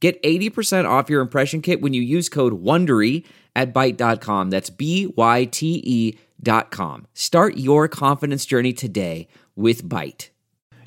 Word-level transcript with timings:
Get 0.00 0.22
80% 0.22 0.88
off 0.88 1.10
your 1.10 1.20
impression 1.20 1.60
kit 1.60 1.80
when 1.80 1.92
you 1.92 2.02
use 2.02 2.28
code 2.28 2.62
WONDERY 2.62 3.24
at 3.56 3.74
Byte.com. 3.74 4.50
That's 4.50 4.70
B-Y-T-E 4.70 6.18
dot 6.40 6.70
com. 6.70 7.06
Start 7.14 7.56
your 7.56 7.88
confidence 7.88 8.46
journey 8.46 8.72
today 8.72 9.26
with 9.56 9.88
Byte. 9.88 10.28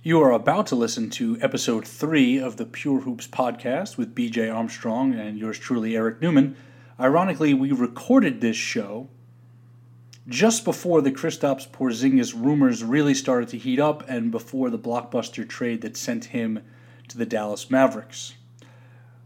You 0.04 0.22
are 0.22 0.32
about 0.32 0.66
to 0.68 0.76
listen 0.76 1.10
to 1.12 1.38
episode 1.42 1.86
three 1.86 2.40
of 2.40 2.58
the 2.58 2.66
Pure 2.66 3.02
Hoops 3.02 3.28
podcast 3.28 3.98
with 3.98 4.16
BJ 4.16 4.54
Armstrong 4.54 5.14
and 5.14 5.38
yours 5.38 5.60
truly, 5.60 5.96
Eric 5.96 6.22
Newman. 6.22 6.56
Ironically, 7.00 7.54
we 7.54 7.72
recorded 7.72 8.42
this 8.42 8.56
show 8.56 9.10
just 10.28 10.64
before 10.66 11.02
the 11.02 11.12
Kristaps 11.12 11.70
Porzingis 11.70 12.34
rumors 12.34 12.84
really 12.84 13.14
started 13.14 13.50
to 13.50 13.58
heat 13.58 13.80
up 13.80 14.04
and 14.08 14.32
before 14.32 14.70
the 14.70 14.80
blockbuster 14.80 15.48
trade 15.48 15.82
that 15.82 15.98
sent 15.98 16.26
him 16.26 16.64
to 17.08 17.18
the 17.18 17.26
Dallas 17.26 17.70
Mavericks. 17.70 18.34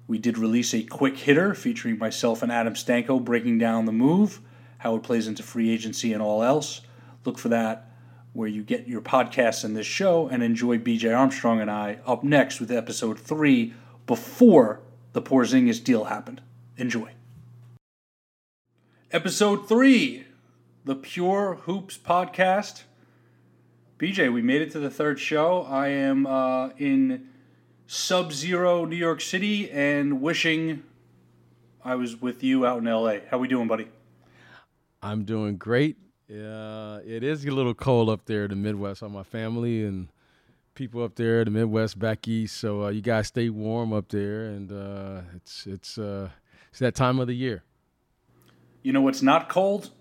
We 0.08 0.18
did 0.18 0.38
release 0.38 0.74
a 0.74 0.84
quick 0.84 1.18
hitter 1.18 1.54
featuring 1.54 1.98
myself 1.98 2.44
and 2.44 2.52
Adam 2.52 2.76
Stanko 2.76 3.24
breaking 3.24 3.58
down 3.58 3.86
the 3.86 3.92
move, 3.92 4.40
how 4.78 4.96
it 4.96 5.04
plays 5.04 5.28
into 5.28 5.42
free 5.42 5.72
agency, 5.72 6.14
and 6.14 6.22
all 6.22 6.44
else. 6.44 6.82
Look 7.24 7.38
for 7.40 7.50
that 7.50 7.92
where 8.34 8.48
you 8.48 8.62
get 8.64 8.88
your 8.88 9.02
podcasts 9.02 9.64
and 9.64 9.76
this 9.76 9.88
show, 9.88 10.28
and 10.28 10.44
enjoy 10.44 10.78
BJ 10.78 11.18
Armstrong 11.18 11.62
and 11.62 11.72
I 11.72 12.00
up 12.06 12.24
next 12.24 12.60
with 12.60 12.70
episode 12.70 13.18
three 13.18 13.74
before 14.06 14.82
the 15.14 15.22
Porzingis 15.22 15.82
deal 15.82 16.04
happened. 16.06 16.42
Enjoy. 16.78 17.14
Episode 19.12 19.70
three, 19.70 20.26
the 20.84 20.96
Pure 20.96 21.60
Hoops 21.64 21.98
podcast. 21.98 22.84
BJ, 23.98 24.32
we 24.32 24.42
made 24.42 24.62
it 24.62 24.72
to 24.72 24.80
the 24.80 24.90
third 24.90 25.18
show. 25.20 25.62
I 25.64 25.88
am 25.88 26.28
uh, 26.28 26.72
in 26.78 27.30
sub 27.88 28.34
zero 28.34 28.86
New 28.86 28.96
York 28.96 29.22
City 29.22 29.70
and 29.72 30.22
wishing 30.22 30.84
I 31.84 31.96
was 31.96 32.22
with 32.22 32.44
you 32.44 32.66
out 32.66 32.80
in 32.80 32.86
LA. 32.86 33.18
How 33.30 33.38
we 33.38 33.48
doing, 33.48 33.68
buddy? 33.68 33.88
I'm 35.02 35.24
doing 35.24 35.58
great. 35.58 35.98
Uh, 36.30 37.00
it 37.06 37.24
is 37.24 37.46
a 37.46 37.52
little 37.52 37.76
cold 37.76 38.10
up 38.10 38.26
there 38.26 38.46
in 38.46 38.50
the 38.50 38.56
Midwest. 38.56 39.04
All 39.04 39.10
my 39.10 39.22
family 39.22 39.86
and 39.86 40.08
people 40.74 41.04
up 41.04 41.16
there, 41.16 41.46
the 41.46 41.52
Midwest, 41.52 42.00
back 42.00 42.28
east. 42.28 42.58
So 42.58 42.86
uh, 42.86 42.90
you 42.90 43.02
guys 43.02 43.28
stay 43.28 43.50
warm 43.50 43.94
up 43.94 44.10
there, 44.10 44.46
and 44.46 44.72
uh, 44.72 45.22
it's 45.36 45.68
it's 45.68 45.98
uh, 46.00 46.30
it's 46.72 46.80
that 46.80 46.96
time 46.96 47.20
of 47.20 47.28
the 47.28 47.36
year. 47.36 47.64
You 48.82 48.94
know 48.94 49.02
what's 49.02 49.22
not 49.22 49.48
cold? 49.48 49.92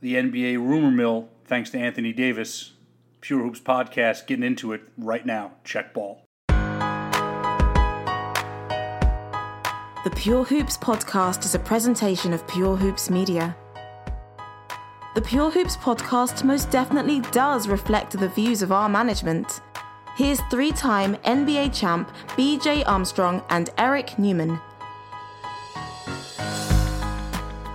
The 0.00 0.14
NBA 0.14 0.56
rumor 0.56 0.90
mill. 0.90 1.28
Thanks 1.44 1.70
to 1.70 1.78
Anthony 1.78 2.12
Davis, 2.12 2.72
Pure 3.20 3.42
Hoops 3.42 3.60
podcast, 3.60 4.26
getting 4.26 4.44
into 4.44 4.72
it 4.72 4.82
right 4.96 5.24
now. 5.24 5.52
Check 5.64 5.94
ball. 5.94 6.27
The 10.04 10.10
Pure 10.10 10.44
Hoops 10.44 10.78
podcast 10.78 11.44
is 11.44 11.56
a 11.56 11.58
presentation 11.58 12.32
of 12.32 12.46
Pure 12.46 12.76
Hoops 12.76 13.10
Media. 13.10 13.56
The 15.16 15.20
Pure 15.20 15.50
Hoops 15.50 15.76
podcast 15.76 16.44
most 16.44 16.70
definitely 16.70 17.18
does 17.32 17.66
reflect 17.66 18.12
the 18.12 18.28
views 18.28 18.62
of 18.62 18.70
our 18.70 18.88
management. 18.88 19.60
Here's 20.16 20.40
three 20.52 20.70
time 20.70 21.16
NBA 21.24 21.76
champ 21.76 22.12
BJ 22.36 22.84
Armstrong 22.86 23.42
and 23.50 23.70
Eric 23.76 24.16
Newman. 24.20 24.60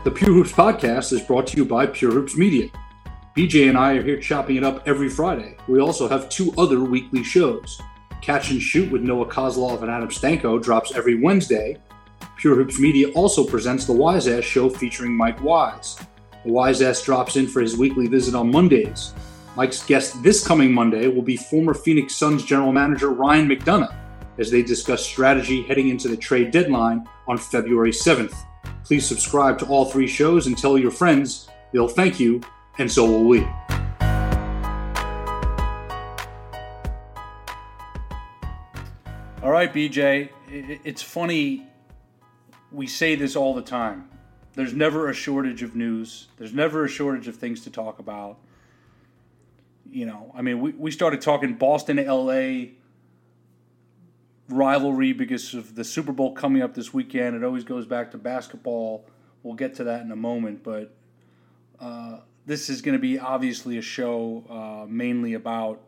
The 0.05 0.11
Pure 0.15 0.33
Hoops 0.33 0.53
podcast 0.53 1.11
is 1.11 1.21
brought 1.21 1.47
to 1.47 1.57
you 1.57 1.65
by 1.65 1.87
Pure 1.87 2.13
Hoops 2.13 2.37
Media. 2.37 2.69
BJ 3.35 3.67
and 3.67 3.77
I 3.77 3.95
are 3.95 4.01
here 4.01 4.17
chopping 4.17 4.55
it 4.55 4.63
up 4.63 4.87
every 4.87 5.09
Friday. 5.09 5.57
We 5.67 5.81
also 5.81 6.07
have 6.07 6.29
two 6.29 6.53
other 6.57 6.79
weekly 6.79 7.25
shows. 7.25 7.81
Catch 8.21 8.51
and 8.51 8.61
Shoot 8.61 8.89
with 8.89 9.01
Noah 9.01 9.25
Kozlov 9.25 9.81
and 9.81 9.91
Adam 9.91 10.07
Stanko 10.07 10.63
drops 10.63 10.95
every 10.95 11.21
Wednesday, 11.21 11.77
Pure 12.43 12.55
Hoops 12.55 12.77
Media 12.77 13.07
also 13.11 13.45
presents 13.45 13.85
the 13.85 13.93
Wise 13.93 14.27
Ass 14.27 14.43
Show 14.43 14.69
featuring 14.69 15.15
Mike 15.15 15.41
Wise. 15.41 15.97
The 16.43 16.51
Wise 16.51 16.81
Ass 16.81 17.01
drops 17.01 17.37
in 17.37 17.47
for 17.47 17.61
his 17.61 17.77
weekly 17.77 18.05
visit 18.07 18.35
on 18.35 18.51
Mondays. 18.51 19.13
Mike's 19.55 19.81
guest 19.85 20.21
this 20.21 20.45
coming 20.45 20.73
Monday 20.73 21.07
will 21.07 21.21
be 21.21 21.37
former 21.37 21.73
Phoenix 21.73 22.17
Suns 22.17 22.43
general 22.43 22.73
manager 22.73 23.11
Ryan 23.11 23.47
McDonough 23.47 23.95
as 24.39 24.51
they 24.51 24.61
discuss 24.61 25.05
strategy 25.05 25.63
heading 25.63 25.87
into 25.87 26.09
the 26.09 26.17
trade 26.17 26.51
deadline 26.51 27.07
on 27.29 27.37
February 27.37 27.91
7th. 27.91 28.35
Please 28.83 29.07
subscribe 29.07 29.57
to 29.59 29.65
all 29.67 29.85
three 29.85 30.05
shows 30.05 30.47
and 30.47 30.57
tell 30.57 30.77
your 30.77 30.91
friends. 30.91 31.47
They'll 31.71 31.87
thank 31.87 32.19
you, 32.19 32.41
and 32.77 32.91
so 32.91 33.05
will 33.05 33.23
we. 33.23 33.47
All 39.41 39.51
right, 39.51 39.73
BJ. 39.73 40.27
It's 40.49 41.01
funny 41.01 41.69
we 42.73 42.87
say 42.87 43.15
this 43.15 43.35
all 43.35 43.53
the 43.53 43.61
time. 43.61 44.09
There's 44.55 44.73
never 44.73 45.09
a 45.09 45.13
shortage 45.13 45.63
of 45.63 45.75
news. 45.75 46.27
There's 46.37 46.53
never 46.53 46.85
a 46.85 46.89
shortage 46.89 47.27
of 47.27 47.35
things 47.37 47.61
to 47.61 47.71
talk 47.71 47.99
about. 47.99 48.37
You 49.89 50.05
know, 50.05 50.31
I 50.35 50.41
mean, 50.41 50.59
we, 50.59 50.71
we 50.71 50.91
started 50.91 51.21
talking 51.21 51.55
Boston 51.55 51.97
LA 51.97 52.73
rivalry 54.49 55.13
because 55.13 55.53
of 55.53 55.75
the 55.75 55.83
Super 55.83 56.11
Bowl 56.11 56.33
coming 56.33 56.61
up 56.61 56.73
this 56.73 56.93
weekend. 56.93 57.35
It 57.35 57.43
always 57.43 57.63
goes 57.63 57.85
back 57.85 58.11
to 58.11 58.17
basketball. 58.17 59.05
We'll 59.41 59.55
get 59.55 59.75
to 59.75 59.85
that 59.85 60.01
in 60.01 60.11
a 60.11 60.15
moment, 60.15 60.63
but 60.63 60.95
uh, 61.79 62.19
this 62.45 62.69
is 62.69 62.81
going 62.81 62.97
to 62.97 63.01
be 63.01 63.19
obviously 63.19 63.77
a 63.77 63.81
show 63.81 64.43
uh, 64.49 64.87
mainly 64.87 65.33
about 65.33 65.81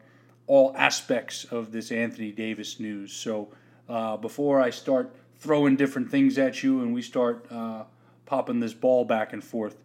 all 0.48 0.74
aspects 0.78 1.46
of 1.46 1.72
this 1.72 1.92
Anthony 1.92 2.32
Davis 2.32 2.80
news. 2.80 3.14
So 3.14 3.50
uh, 3.88 4.18
before 4.18 4.62
I 4.62 4.70
start 4.70 5.16
throwing 5.38 5.76
different 5.76 6.10
things 6.10 6.38
at 6.38 6.64
you 6.64 6.82
and 6.82 6.94
we 6.94 7.02
start 7.02 7.46
uh, 7.52 7.84
popping 8.26 8.60
this 8.60 8.74
ball 8.74 9.06
back 9.06 9.34
and 9.34 9.44
forth. 9.44 9.78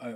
Uh, 0.00 0.14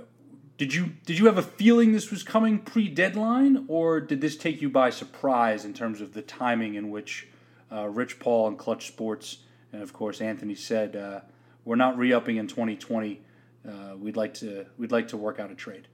did 0.57 0.73
you 0.73 0.93
did 1.05 1.17
you 1.17 1.25
have 1.25 1.37
a 1.37 1.43
feeling 1.43 1.91
this 1.91 2.11
was 2.11 2.23
coming 2.23 2.59
pre-deadline, 2.59 3.65
or 3.67 3.99
did 3.99 4.21
this 4.21 4.37
take 4.37 4.61
you 4.61 4.69
by 4.69 4.91
surprise 4.91 5.65
in 5.65 5.73
terms 5.73 5.99
of 5.99 6.13
the 6.13 6.21
timing 6.21 6.75
in 6.75 6.89
which 6.89 7.27
uh, 7.71 7.87
Rich 7.87 8.19
Paul 8.19 8.47
and 8.47 8.57
Clutch 8.57 8.87
Sports, 8.87 9.39
and 9.71 9.81
of 9.81 9.93
course 9.93 10.21
Anthony 10.21 10.55
said, 10.55 10.95
uh, 10.95 11.21
"We're 11.65 11.75
not 11.75 11.97
re-upping 11.97 12.37
in 12.37 12.47
2020. 12.47 13.21
Uh, 13.67 13.71
we'd 13.97 14.15
like 14.15 14.35
to 14.35 14.67
we'd 14.77 14.91
like 14.91 15.07
to 15.09 15.17
work 15.17 15.39
out 15.39 15.51
a 15.51 15.55
trade." 15.55 15.87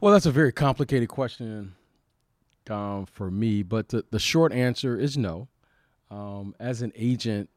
Well, 0.00 0.12
that's 0.12 0.26
a 0.26 0.32
very 0.32 0.52
complicated 0.52 1.08
question 1.08 1.74
um, 2.70 3.06
for 3.06 3.30
me, 3.30 3.62
but 3.62 3.90
the, 3.90 4.04
the 4.10 4.18
short 4.18 4.52
answer 4.52 4.98
is 4.98 5.16
no. 5.16 5.48
Um, 6.10 6.54
as 6.58 6.82
an 6.82 6.92
agent, 6.96 7.50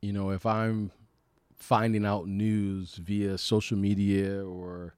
you 0.00 0.12
know, 0.12 0.30
if 0.30 0.46
I'm 0.46 0.90
finding 1.58 2.06
out 2.06 2.28
news 2.28 2.94
via 2.94 3.36
social 3.36 3.76
media 3.76 4.44
or 4.44 4.94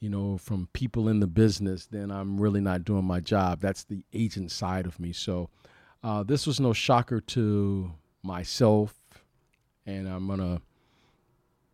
you 0.00 0.10
know 0.10 0.36
from 0.36 0.68
people 0.72 1.08
in 1.08 1.20
the 1.20 1.26
business 1.26 1.86
then 1.86 2.10
i'm 2.10 2.40
really 2.40 2.60
not 2.60 2.84
doing 2.84 3.04
my 3.04 3.20
job. 3.20 3.60
That's 3.60 3.84
the 3.84 4.02
agent 4.12 4.50
side 4.50 4.86
of 4.86 4.98
me. 5.00 5.12
So 5.12 5.48
uh, 6.02 6.22
this 6.22 6.46
was 6.46 6.60
no 6.60 6.72
shocker 6.72 7.20
to 7.20 7.92
myself 8.22 8.94
and 9.86 10.08
i'm 10.08 10.26
going 10.26 10.40
to 10.40 10.60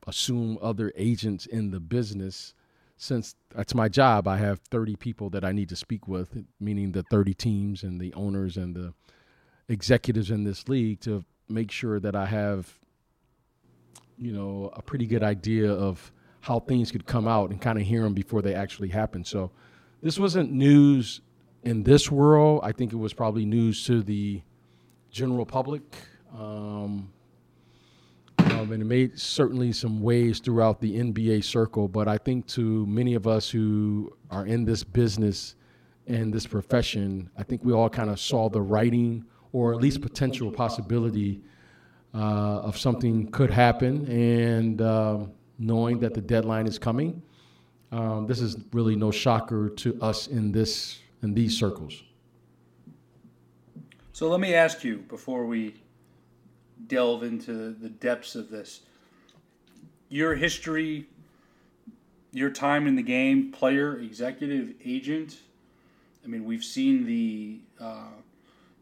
assume 0.07 0.59
other 0.61 0.93
agents 0.97 1.47
in 1.47 1.71
the 1.71 1.81
business. 1.81 2.55
Since 2.97 3.35
that's 3.53 3.75
my 3.75 3.89
job 3.89 4.29
i 4.29 4.37
have 4.37 4.61
30 4.71 4.95
people 4.97 5.31
that 5.31 5.45
i 5.45 5.51
need 5.51 5.69
to 5.71 5.77
speak 5.77 6.07
with 6.07 6.45
meaning 6.61 6.93
the 6.93 7.03
30 7.03 7.35
teams 7.35 7.83
and 7.83 8.01
the 8.01 8.15
owners 8.15 8.57
and 8.57 8.77
the 8.77 8.95
executives 9.69 10.31
in 10.31 10.45
this 10.45 10.69
league 10.69 11.01
to 11.01 11.25
make 11.53 11.71
sure 11.71 12.01
that 12.01 12.15
I 12.15 12.27
have, 12.27 12.73
you 14.17 14.33
know, 14.33 14.71
a 14.75 14.83
pretty 14.83 15.07
good 15.07 15.23
idea 15.23 15.71
of 15.71 16.13
how 16.41 16.59
things 16.59 16.91
could 16.91 17.07
come 17.07 17.29
out 17.29 17.51
and 17.51 17.61
kind 17.61 17.79
of 17.79 17.85
hear 17.85 18.03
them 18.03 18.15
before 18.15 18.43
they 18.43 18.55
actually 18.55 18.89
happen. 18.89 19.25
So 19.25 19.51
this 20.03 20.19
wasn't 20.19 20.53
news 20.53 21.21
in 21.63 21.85
this 21.85 22.11
world. 22.11 22.61
I 22.65 22.73
think 22.73 22.93
it 22.93 22.97
was 22.97 23.13
probably 23.13 23.45
news 23.45 23.87
to 23.87 24.03
the 24.03 24.43
general 25.11 25.47
public. 25.47 25.83
Um, 26.37 27.13
um, 28.39 28.73
and 28.73 28.83
it 28.83 28.87
made 28.87 29.19
certainly 29.19 29.73
some 29.73 30.03
waves 30.03 30.41
throughout 30.41 30.81
the 30.81 30.99
NBA 30.99 31.45
circle. 31.45 31.89
But 31.89 32.09
I 32.09 32.19
think 32.19 32.47
to 32.49 32.87
many 32.87 33.15
of 33.15 33.27
us 33.27 33.49
who 33.49 34.13
are 34.31 34.47
in 34.47 34.65
this 34.65 34.83
business 34.83 35.55
and 36.07 36.33
this 36.33 36.47
profession, 36.47 37.31
I 37.37 37.45
think 37.45 37.65
we 37.65 37.73
all 37.73 37.89
kind 37.89 38.11
of 38.11 38.19
saw 38.19 38.49
the 38.49 38.61
writing 38.61 39.25
or 39.53 39.75
at 39.75 39.81
least 39.81 40.01
potential 40.01 40.51
possibility 40.51 41.43
uh, 42.15 42.61
of 42.61 42.77
something 42.79 43.31
could 43.31 43.51
happen, 43.51 44.07
and 44.07 44.83
um, 44.83 45.33
knowing 45.59 45.99
that 46.01 46.15
the 46.15 46.21
deadline 46.21 46.67
is 46.67 46.79
coming, 46.79 47.23
um, 47.91 48.27
this 48.27 48.41
is 48.41 48.57
really 48.73 48.97
no 48.97 49.11
shocker 49.11 49.69
to 49.69 49.99
us 50.01 50.27
in 50.27 50.53
this 50.53 50.99
in 51.23 51.35
these 51.35 51.57
circles. 51.57 52.03
So 54.13 54.29
let 54.29 54.41
me 54.41 54.55
ask 54.55 54.85
you 54.85 54.99
before 55.09 55.47
we 55.47 55.75
delve 56.87 57.23
into 57.23 57.73
the 57.73 57.89
depths 57.89 58.35
of 58.35 58.51
this. 58.51 58.81
Your 60.09 60.35
history, 60.35 61.07
your 62.33 62.51
time 62.51 62.87
in 62.87 62.97
the 62.97 63.03
game, 63.03 63.53
player, 63.53 63.99
executive, 63.99 64.75
agent. 64.85 65.39
I 66.25 66.29
mean, 66.29 66.45
we've 66.45 66.65
seen 66.65 67.07
the 67.07 67.61
uh, 67.81 68.09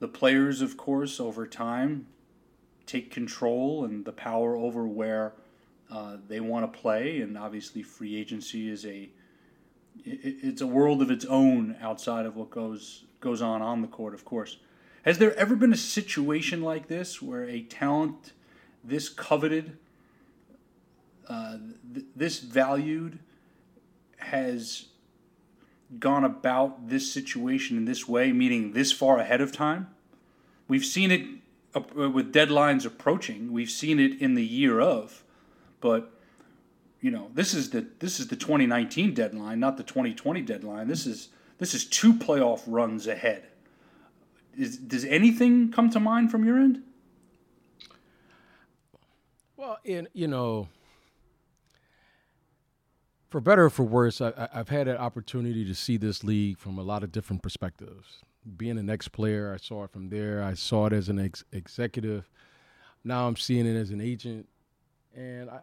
the 0.00 0.08
players, 0.08 0.60
of 0.62 0.76
course, 0.76 1.20
over 1.20 1.46
time 1.46 2.06
take 2.86 3.10
control 3.10 3.84
and 3.84 4.04
the 4.04 4.12
power 4.12 4.56
over 4.56 4.86
where 4.88 5.34
uh, 5.90 6.16
they 6.26 6.40
want 6.40 6.70
to 6.70 6.78
play, 6.78 7.20
and 7.20 7.38
obviously, 7.38 7.82
free 7.82 8.16
agency 8.16 8.68
is 8.68 8.84
a 8.84 9.10
it's 10.02 10.60
a 10.60 10.66
world 10.66 11.02
of 11.02 11.10
its 11.10 11.24
own 11.26 11.76
outside 11.80 12.26
of 12.26 12.36
what 12.36 12.50
goes 12.50 13.04
goes 13.20 13.42
on 13.42 13.60
on 13.62 13.82
the 13.82 13.88
court, 13.88 14.14
of 14.14 14.24
course. 14.24 14.56
Has 15.04 15.18
there 15.18 15.34
ever 15.36 15.56
been 15.56 15.72
a 15.72 15.78
situation 15.78 16.62
like 16.62 16.88
this 16.88 17.20
where 17.22 17.44
a 17.44 17.62
talent 17.62 18.32
this 18.84 19.08
coveted, 19.08 19.78
uh, 21.28 21.58
th- 21.92 22.06
this 22.14 22.40
valued, 22.40 23.18
has 24.18 24.86
gone 25.98 26.24
about 26.24 26.88
this 26.88 27.12
situation 27.12 27.76
in 27.76 27.84
this 27.84 28.06
way, 28.08 28.32
meaning 28.32 28.72
this 28.72 28.92
far 28.92 29.18
ahead 29.18 29.40
of 29.40 29.52
time? 29.52 29.88
We've 30.68 30.84
seen 30.84 31.10
it 31.10 31.26
uh, 31.74 32.10
with 32.10 32.32
deadlines 32.32 32.84
approaching. 32.86 33.52
We've 33.52 33.70
seen 33.70 33.98
it 33.98 34.20
in 34.20 34.34
the 34.34 34.44
year 34.44 34.80
of, 34.80 35.24
but 35.80 36.12
you 37.00 37.10
know 37.10 37.30
this 37.34 37.54
is 37.54 37.70
the 37.70 37.86
this 37.98 38.20
is 38.20 38.28
the 38.28 38.36
2019 38.36 39.14
deadline, 39.14 39.58
not 39.58 39.76
the 39.76 39.82
2020 39.82 40.42
deadline. 40.42 40.88
This 40.88 41.06
is 41.06 41.28
this 41.58 41.74
is 41.74 41.84
two 41.84 42.14
playoff 42.14 42.62
runs 42.66 43.06
ahead. 43.06 43.48
Is, 44.56 44.76
does 44.76 45.04
anything 45.04 45.70
come 45.70 45.90
to 45.90 46.00
mind 46.00 46.30
from 46.30 46.44
your 46.44 46.58
end? 46.58 46.82
Well, 49.56 49.78
in 49.84 50.08
you 50.12 50.26
know, 50.26 50.68
for 53.30 53.40
better 53.40 53.66
or 53.66 53.70
for 53.70 53.84
worse, 53.84 54.20
I, 54.20 54.48
have 54.52 54.68
had 54.68 54.88
an 54.88 54.96
opportunity 54.96 55.64
to 55.64 55.74
see 55.74 55.96
this 55.96 56.24
league 56.24 56.58
from 56.58 56.78
a 56.78 56.82
lot 56.82 57.04
of 57.04 57.12
different 57.12 57.42
perspectives. 57.42 58.18
Being 58.56 58.76
an 58.76 58.90
ex-player, 58.90 59.52
I 59.54 59.58
saw 59.58 59.84
it 59.84 59.90
from 59.90 60.08
there. 60.08 60.42
I 60.42 60.54
saw 60.54 60.86
it 60.86 60.92
as 60.92 61.08
an 61.08 61.20
ex- 61.20 61.44
executive. 61.52 62.28
Now 63.04 63.28
I'm 63.28 63.36
seeing 63.36 63.66
it 63.66 63.76
as 63.76 63.90
an 63.90 64.00
agent, 64.00 64.48
and 65.16 65.48
I, 65.48 65.60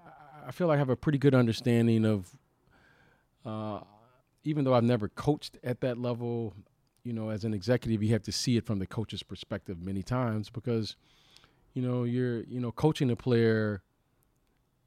I 0.47 0.51
feel 0.51 0.71
I 0.71 0.77
have 0.77 0.89
a 0.89 0.95
pretty 0.95 1.17
good 1.17 1.35
understanding 1.35 2.05
of. 2.05 2.29
Uh, 3.45 3.79
even 4.43 4.63
though 4.63 4.73
I've 4.73 4.83
never 4.83 5.09
coached 5.09 5.57
at 5.63 5.81
that 5.81 5.97
level, 5.97 6.53
you 7.03 7.11
know, 7.11 7.29
as 7.29 7.43
an 7.43 7.53
executive, 7.53 8.01
you 8.01 8.13
have 8.13 8.23
to 8.23 8.31
see 8.31 8.55
it 8.55 8.65
from 8.65 8.79
the 8.79 8.87
coach's 8.87 9.21
perspective 9.21 9.81
many 9.81 10.03
times 10.03 10.49
because, 10.49 10.95
you 11.73 11.81
know, 11.81 12.05
you're, 12.05 12.43
you 12.43 12.61
know, 12.61 12.71
coaching 12.71 13.11
a 13.11 13.15
player 13.15 13.81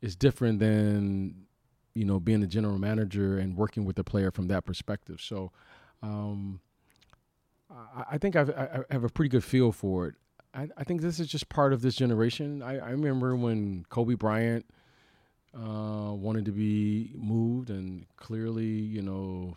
is 0.00 0.16
different 0.16 0.60
than, 0.60 1.46
you 1.94 2.04
know, 2.04 2.20
being 2.20 2.42
a 2.42 2.46
general 2.46 2.78
manager 2.78 3.38
and 3.38 3.56
working 3.56 3.84
with 3.84 3.96
the 3.96 4.04
player 4.04 4.30
from 4.30 4.48
that 4.48 4.64
perspective. 4.64 5.20
So, 5.20 5.52
um, 6.02 6.60
I, 7.70 8.04
I 8.12 8.18
think 8.18 8.36
I've, 8.36 8.50
I 8.50 8.84
have 8.90 9.04
a 9.04 9.08
pretty 9.08 9.28
good 9.28 9.44
feel 9.44 9.72
for 9.72 10.08
it. 10.08 10.14
I, 10.54 10.68
I 10.76 10.84
think 10.84 11.00
this 11.00 11.20
is 11.20 11.28
just 11.28 11.48
part 11.48 11.72
of 11.72 11.82
this 11.82 11.94
generation. 11.94 12.62
I, 12.62 12.78
I 12.78 12.90
remember 12.90 13.36
when 13.36 13.84
Kobe 13.88 14.14
Bryant 14.14 14.66
uh, 15.54 16.12
wanted 16.12 16.44
to 16.46 16.52
be 16.52 17.12
moved, 17.16 17.70
and 17.70 18.06
clearly, 18.16 18.64
you 18.66 19.02
know, 19.02 19.56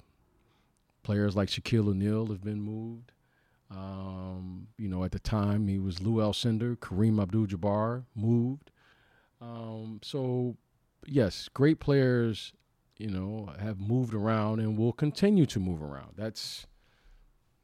Players 1.04 1.36
like 1.36 1.50
Shaquille 1.50 1.90
O'Neal 1.90 2.28
have 2.28 2.44
been 2.44 2.62
moved. 2.62 3.12
Um, 3.70 4.68
you 4.78 4.88
know, 4.88 5.04
at 5.04 5.12
the 5.12 5.20
time 5.20 5.68
he 5.68 5.78
was 5.80 6.02
Lew 6.02 6.22
Alcindor, 6.22 6.78
Kareem 6.78 7.22
Abdul-Jabbar 7.22 8.06
moved. 8.16 8.72
Um, 9.42 10.00
so, 10.02 10.56
yes, 11.08 11.50
great 11.54 11.80
players, 11.80 12.54
you 12.98 13.10
know, 13.10 13.50
have 13.60 13.80
moved 13.80 14.14
around 14.14 14.60
and 14.60 14.78
will 14.78 14.94
continue 14.94 15.46
to 15.48 15.60
move 15.60 15.82
around. 15.82 16.14
That's 16.16 16.66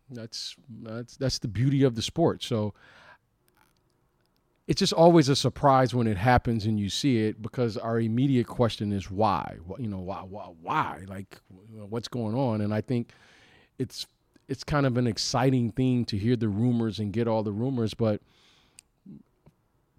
that's 0.10 0.56
that's 0.82 1.18
that's 1.18 1.40
the 1.40 1.48
beauty 1.48 1.84
of 1.84 1.96
the 1.96 2.02
sport. 2.02 2.44
So, 2.44 2.74
it's 4.70 4.80
just 4.80 4.94
always 4.94 5.30
a 5.30 5.36
surprise 5.36 5.96
when 5.96 6.06
it 6.06 6.16
happens 6.16 6.68
and 6.68 6.80
you 6.80 6.90
see 6.90 7.26
it 7.26 7.42
because 7.42 7.76
our 7.76 8.00
immediate 8.00 8.46
question 8.46 8.94
is 8.94 9.10
why 9.10 9.58
you 9.80 9.88
know 9.88 9.98
why 9.98 10.18
why 10.18 10.46
why 10.62 11.04
like 11.08 11.40
what's 11.90 12.08
going 12.08 12.36
on 12.36 12.62
and 12.62 12.72
i 12.72 12.80
think 12.80 13.12
it's 13.80 14.06
it's 14.48 14.64
kind 14.64 14.86
of 14.86 14.96
an 14.96 15.08
exciting 15.08 15.72
thing 15.72 16.06
to 16.06 16.18
hear 16.20 16.36
the 16.36 16.48
rumors 16.48 17.00
and 17.00 17.12
get 17.14 17.28
all 17.28 17.42
the 17.42 17.52
rumors 17.52 17.96
but 17.96 18.22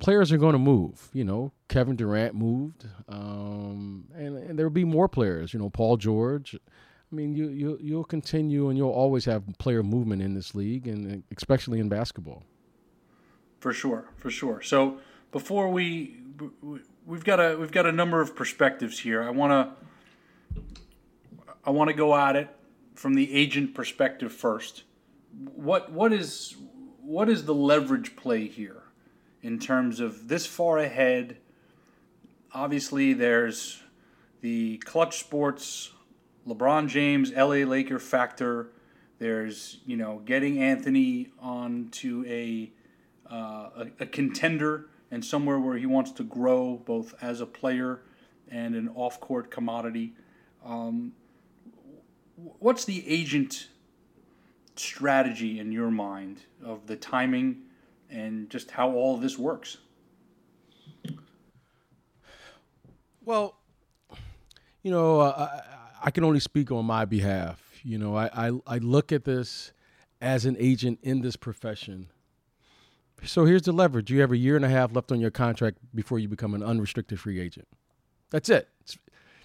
players 0.00 0.32
are 0.32 0.38
going 0.38 0.55
to 0.55 0.58
move 0.58 1.08
you 1.12 1.25
know 1.25 1.52
kevin 1.69 1.94
durant 1.94 2.35
moved 2.35 2.87
um, 3.08 4.05
and, 4.14 4.37
and 4.37 4.58
there'll 4.58 4.70
be 4.70 4.85
more 4.85 5.08
players 5.08 5.55
you 5.55 5.61
know 5.61 5.70
paul 5.70 5.97
george 5.97 6.56
I 7.12 7.17
mean, 7.17 7.35
you 7.35 7.49
you 7.49 7.76
you'll 7.81 8.05
continue 8.05 8.69
and 8.69 8.79
you'll 8.79 8.93
always 8.93 9.25
have 9.25 9.43
player 9.58 9.82
movement 9.82 10.23
in 10.23 10.35
this 10.35 10.55
league, 10.55 10.87
and 10.87 11.25
especially 11.37 11.81
in 11.81 11.88
basketball 11.88 12.44
for 13.61 13.73
sure, 13.73 14.06
for 14.17 14.31
sure. 14.31 14.62
So 14.62 14.99
before 15.31 15.69
we 15.69 16.17
we've 17.06 17.25
got 17.25 17.38
a 17.38 17.56
we've 17.56 17.70
got 17.70 17.87
a 17.87 17.93
number 17.93 18.20
of 18.20 18.35
perspectives 18.35 18.99
here. 18.99 19.23
I 19.23 19.31
want 19.31 19.76
to 20.55 20.62
I 21.64 21.70
want 21.70 21.88
to 21.88 21.94
go 21.94 22.17
at 22.17 22.37
it 22.37 22.49
from 22.94 23.14
the 23.14 23.32
agent 23.32 23.75
perspective 23.75 24.32
first. 24.32 24.85
What 25.55 25.93
what 25.93 26.12
is 26.12 26.56
what 27.03 27.29
is 27.29 27.44
the 27.44 27.55
leverage 27.55 28.17
play 28.17 28.46
here 28.46 28.80
in 29.43 29.59
terms 29.59 30.01
of 30.01 30.29
this 30.29 30.47
far 30.47 30.79
ahead? 30.79 31.37
Obviously, 32.53 33.13
there's 33.13 33.83
the 34.41 34.79
clutch 34.79 35.19
sports, 35.19 35.93
LeBron 36.47 36.89
James, 36.89 37.33
LA 37.33 37.65
Laker 37.65 37.99
factor. 37.99 38.73
There's 39.19 39.79
you 39.87 39.97
know 39.97 40.23
getting 40.25 40.63
Anthony 40.63 41.29
onto 41.41 42.25
a 42.27 42.73
uh, 43.31 43.71
a, 43.77 43.87
a, 44.01 44.07
contender 44.07 44.87
and 45.11 45.25
somewhere 45.25 45.61
where 45.61 45.77
he 45.77 45.87
wants 45.87 46.11
to 46.11 46.25
grow 46.25 46.82
both 46.85 47.15
as 47.23 47.41
a 47.41 47.47
player 47.47 48.01
and 48.49 48.75
an 48.75 48.91
off 48.94 49.20
court 49.20 49.51
commodity. 49.51 50.15
Um, 50.65 51.13
what's 52.59 52.85
the 52.85 53.09
agent 53.09 53.69
strategy 54.75 55.61
in 55.61 55.70
your 55.70 55.91
mind 55.91 56.43
of 56.65 56.87
the 56.87 56.97
timing 56.97 57.63
and 58.10 58.50
just 58.50 58.70
how 58.70 58.93
all 58.93 59.17
this 59.17 59.38
works? 59.38 59.79
Well, 63.24 63.56
you 64.82 64.90
know, 64.90 65.20
I, 65.20 65.60
I, 66.02 66.10
can 66.10 66.24
only 66.24 66.40
speak 66.40 66.72
on 66.72 66.84
my 66.86 67.05
behalf. 67.05 67.62
You 67.84 67.98
know, 67.98 68.17
I, 68.17 68.48
I, 68.48 68.60
I 68.67 68.79
look 68.79 69.12
at 69.12 69.24
this 69.24 69.72
as 70.20 70.46
an 70.46 70.56
agent 70.58 70.98
in 71.02 71.20
this 71.20 71.36
profession 71.36 72.08
so 73.24 73.44
here's 73.44 73.62
the 73.62 73.72
leverage. 73.72 74.10
You 74.10 74.20
have 74.20 74.32
a 74.32 74.36
year 74.36 74.56
and 74.56 74.64
a 74.64 74.69
half 74.69 74.94
left 74.94 75.12
on 75.12 75.20
your 75.20 75.31
contract 75.31 75.79
before 75.94 76.19
you 76.19 76.29
become 76.29 76.55
an 76.55 76.62
unrestricted 76.62 77.20
free 77.20 77.40
agent. 77.40 77.69
That's 78.31 78.48
it. 78.48 78.69
It's, 78.81 78.96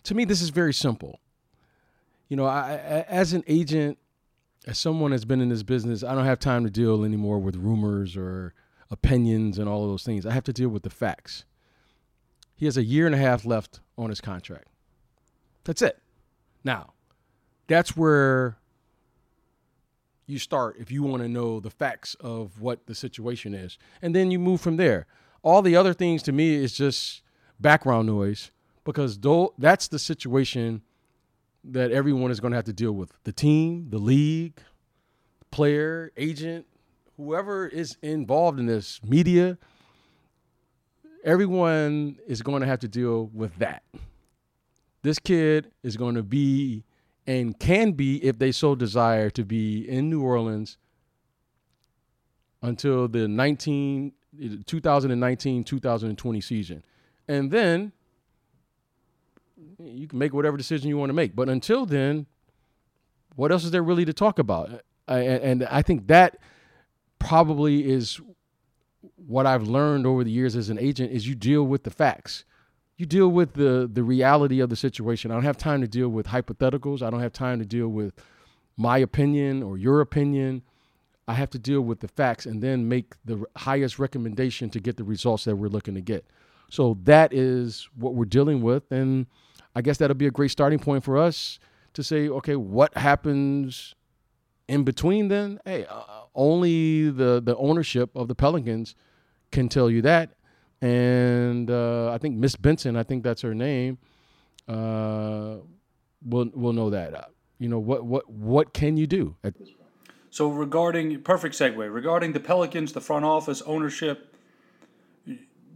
to 0.04 0.16
me, 0.16 0.26
this 0.26 0.42
is 0.42 0.50
very 0.50 0.74
simple. 0.74 1.20
You 2.30 2.38
know, 2.38 2.46
I, 2.46 3.06
as 3.08 3.34
an 3.34 3.44
agent, 3.48 3.98
as 4.66 4.80
someone 4.80 5.12
that's 5.12 5.26
been 5.26 5.42
in 5.42 5.50
this 5.50 5.64
business, 5.64 6.04
I 6.04 6.16
don't 6.16 6.26
have 6.26 6.40
time 6.40 6.64
to 6.64 6.70
deal 6.70 7.04
anymore 7.04 7.40
with 7.40 7.56
rumors 7.56 8.18
or 8.18 8.54
opinions 8.90 9.60
and 9.60 9.70
all 9.70 9.84
of 9.84 9.90
those 9.90 10.04
things. 10.04 10.26
I 10.26 10.34
have 10.34 10.44
to 10.46 10.54
deal 10.54 10.70
with 10.70 10.84
the 10.84 10.90
facts. 10.90 11.46
He 12.56 12.66
has 12.66 12.78
a 12.78 12.84
year 12.84 13.06
and 13.06 13.14
a 13.14 13.20
half 13.20 13.46
left 13.46 13.80
on 13.98 14.10
his 14.10 14.22
contract. 14.22 14.68
That's 15.66 15.82
it. 15.82 16.02
Now, 16.64 16.94
that's 17.68 17.96
where 17.96 18.58
you 20.26 20.40
start 20.40 20.78
if 20.80 20.92
you 20.92 21.04
want 21.04 21.22
to 21.22 21.30
know 21.30 21.60
the 21.60 21.70
facts 21.70 22.16
of 22.20 22.60
what 22.60 22.88
the 22.88 22.96
situation 22.96 23.54
is. 23.54 23.78
And 24.02 24.16
then 24.16 24.32
you 24.32 24.40
move 24.40 24.62
from 24.62 24.78
there. 24.78 25.06
All 25.44 25.62
the 25.62 25.76
other 25.76 25.94
things 25.94 26.24
to 26.24 26.32
me 26.32 26.56
is 26.56 26.74
just 26.74 27.22
background 27.60 28.08
noise 28.08 28.52
because 28.84 29.20
that's 29.60 29.88
the 29.88 30.00
situation 30.00 30.82
that 31.72 31.92
everyone 31.92 32.32
is 32.32 32.40
going 32.40 32.52
to 32.52 32.56
have 32.56 32.66
to 32.66 32.74
deal 32.74 32.92
with 32.92 33.12
the 33.24 33.32
team, 33.32 33.88
the 33.90 33.98
league, 33.98 34.60
player, 35.52 36.12
agent, 36.18 36.66
whoever 37.18 37.68
is 37.68 37.98
involved 38.02 38.60
in 38.60 38.66
this, 38.66 39.02
media. 39.04 39.58
Everyone 41.24 42.18
is 42.28 42.42
going 42.42 42.62
to 42.62 42.68
have 42.68 42.80
to 42.80 42.88
deal 42.88 43.30
with 43.34 43.56
that. 43.58 43.84
This 45.02 45.20
kid 45.20 45.72
is 45.84 45.98
going 45.98 46.16
to 46.16 46.24
be 46.24 46.84
and 47.28 47.60
can 47.60 47.94
be, 47.94 48.24
if 48.24 48.38
they 48.38 48.52
so 48.52 48.76
desire, 48.76 49.32
to 49.32 49.44
be 49.44 49.90
in 49.90 50.10
New 50.10 50.22
Orleans 50.22 50.78
until 52.62 53.08
the 53.08 53.28
19 53.28 54.14
2019-2020 54.36 56.44
season. 56.44 56.84
And 57.28 57.52
then 57.52 57.94
you 59.80 60.08
can 60.08 60.20
make 60.20 60.34
whatever 60.34 60.58
decision 60.58 60.90
you 60.90 60.98
want 60.98 61.10
to 61.10 61.14
make. 61.14 61.36
But 61.36 61.50
until 61.50 61.86
then, 61.86 62.26
what 63.36 63.52
else 63.52 63.64
is 63.64 63.72
there 63.72 63.84
really 63.84 64.06
to 64.06 64.14
talk 64.14 64.40
about? 64.40 64.82
And 65.08 65.64
I 65.66 65.82
think 65.82 66.08
that 66.08 66.38
probably 67.20 67.90
is 67.90 68.20
what 69.16 69.46
I've 69.46 69.64
learned 69.64 70.06
over 70.06 70.24
the 70.24 70.32
years 70.32 70.56
as 70.56 70.70
an 70.70 70.80
agent 70.80 71.12
is 71.12 71.28
you 71.28 71.36
deal 71.36 71.64
with 71.64 71.84
the 71.84 71.92
facts. 71.92 72.46
You 72.98 73.06
deal 73.06 73.28
with 73.28 73.54
the 73.54 73.90
the 73.92 74.04
reality 74.04 74.62
of 74.62 74.70
the 74.70 74.76
situation. 74.76 75.30
I 75.30 75.34
don't 75.34 75.44
have 75.44 75.58
time 75.58 75.82
to 75.82 75.88
deal 75.88 76.08
with 76.10 76.28
hypotheticals. 76.28 77.02
I 77.02 77.10
don't 77.10 77.20
have 77.20 77.34
time 77.34 77.60
to 77.60 77.66
deal 77.66 77.90
with 77.90 78.14
my 78.78 78.98
opinion 79.00 79.64
or 79.64 79.78
your 79.78 80.02
opinion. 80.02 80.62
I 81.28 81.34
have 81.34 81.50
to 81.52 81.60
deal 81.60 81.82
with 81.82 82.00
the 82.00 82.08
facts 82.08 82.46
and 82.46 82.62
then 82.62 82.88
make 82.88 83.16
the 83.26 83.44
highest 83.58 84.00
recommendation 84.00 84.70
to 84.70 84.80
get 84.80 84.96
the 84.96 85.04
results 85.04 85.44
that 85.46 85.56
we're 85.56 85.68
looking 85.68 85.96
to 85.96 86.02
get. 86.02 86.26
So 86.70 86.98
that 87.04 87.34
is 87.34 87.90
what 87.96 88.16
we're 88.16 88.26
dealing 88.26 88.62
with 88.62 88.92
and 88.92 89.26
I 89.76 89.82
guess 89.82 89.98
that'll 89.98 90.16
be 90.16 90.28
a 90.28 90.32
great 90.32 90.52
starting 90.52 90.80
point 90.80 91.04
for 91.04 91.18
us 91.18 91.60
to 91.94 92.04
say, 92.04 92.30
okay, 92.30 92.56
what 92.56 92.98
happens 92.98 93.96
in 94.68 94.84
between 94.84 95.28
then? 95.28 95.60
Hey, 95.66 95.86
uh, 95.86 96.04
only 96.34 97.10
the 97.10 97.42
the 97.44 97.56
ownership 97.58 98.16
of 98.16 98.28
the 98.28 98.36
Pelicans 98.36 98.96
can 99.52 99.70
tell 99.70 99.90
you 99.90 100.02
that. 100.02 100.32
And 100.82 101.70
uh, 101.72 102.12
I 102.12 102.18
think 102.18 102.38
Miss 102.38 102.56
Benson, 102.56 102.96
I 102.96 103.04
think 103.04 103.24
that's 103.24 103.42
her 103.42 103.56
name, 103.56 103.98
uh, 104.68 105.58
will 106.26 106.50
will 106.54 106.74
know 106.74 106.90
that. 106.90 107.14
Uh, 107.14 107.26
you 107.60 107.70
know 107.70 107.80
what 107.80 108.06
what 108.06 108.30
what 108.30 108.74
can 108.74 108.98
you 108.98 109.08
do? 109.08 109.36
So 110.30 110.50
regarding 110.50 111.22
perfect 111.22 111.56
segue 111.56 111.94
regarding 111.94 112.34
the 112.34 112.40
Pelicans, 112.40 112.94
the 112.94 113.02
front 113.02 113.24
office 113.24 113.62
ownership, 113.62 114.36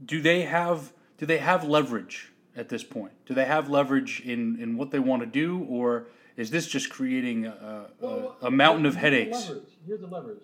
do 0.05 0.21
they 0.21 0.41
have 0.43 0.93
do 1.17 1.25
they 1.25 1.37
have 1.37 1.63
leverage 1.63 2.31
at 2.59 2.67
this 2.67 2.83
point? 2.83 3.13
Do 3.25 3.33
they 3.33 3.45
have 3.45 3.69
leverage 3.69 4.21
in, 4.21 4.61
in 4.61 4.77
what 4.77 4.91
they 4.91 4.99
want 4.99 5.21
to 5.21 5.25
do, 5.25 5.65
or 5.69 6.07
is 6.35 6.51
this 6.51 6.67
just 6.67 6.89
creating 6.89 7.45
a, 7.45 7.85
a, 8.01 8.47
a 8.47 8.51
mountain 8.51 8.85
of 8.85 8.95
headaches? 8.95 9.49
Here's 9.87 10.01
the 10.01 10.07
leverage. 10.07 10.43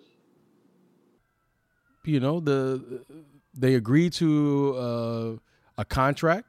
You 2.04 2.20
know, 2.20 2.40
the 2.40 3.04
they 3.52 3.74
agree 3.74 4.10
to 4.10 4.76
uh, 4.76 5.36
a 5.76 5.84
contract, 5.84 6.46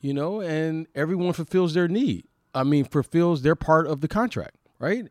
you 0.00 0.12
know, 0.12 0.40
and 0.40 0.86
everyone 0.94 1.32
fulfills 1.32 1.74
their 1.74 1.88
need. 1.88 2.26
I 2.54 2.62
mean, 2.62 2.84
fulfills 2.84 3.42
their 3.42 3.56
part 3.56 3.86
of 3.86 4.00
the 4.00 4.08
contract, 4.08 4.56
right? 4.78 5.06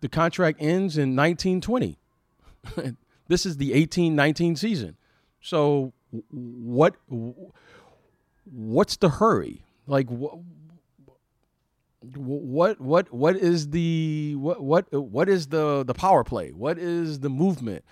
The 0.00 0.08
contract 0.08 0.58
ends 0.60 0.98
in 0.98 1.14
1920. 1.14 1.98
this 3.28 3.46
is 3.46 3.56
the 3.56 3.70
1819 3.70 4.56
season. 4.56 4.96
So 5.40 5.92
what 6.30 6.96
what's 8.50 8.96
the 8.96 9.08
hurry? 9.08 9.64
Like 9.86 10.08
what 10.08 10.38
what 12.14 12.80
what 12.80 13.12
what 13.12 13.36
is 13.36 13.70
the 13.70 14.34
what 14.36 14.62
what 14.62 14.92
what 14.92 15.28
is 15.28 15.48
the 15.48 15.84
the 15.84 15.94
power 15.94 16.24
play? 16.24 16.50
What 16.50 16.78
is 16.78 17.20
the 17.20 17.30
movement? 17.30 17.84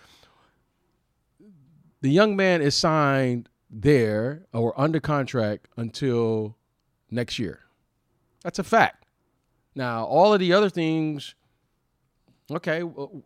The 2.00 2.10
young 2.10 2.36
man 2.36 2.62
is 2.62 2.74
signed 2.74 3.48
there 3.70 4.46
or 4.52 4.78
under 4.78 5.00
contract 5.00 5.68
until 5.76 6.56
next 7.10 7.38
year. 7.38 7.60
That's 8.42 8.58
a 8.58 8.64
fact. 8.64 9.06
Now, 9.74 10.04
all 10.04 10.32
of 10.32 10.40
the 10.40 10.52
other 10.52 10.68
things 10.70 11.34
okay, 12.50 12.82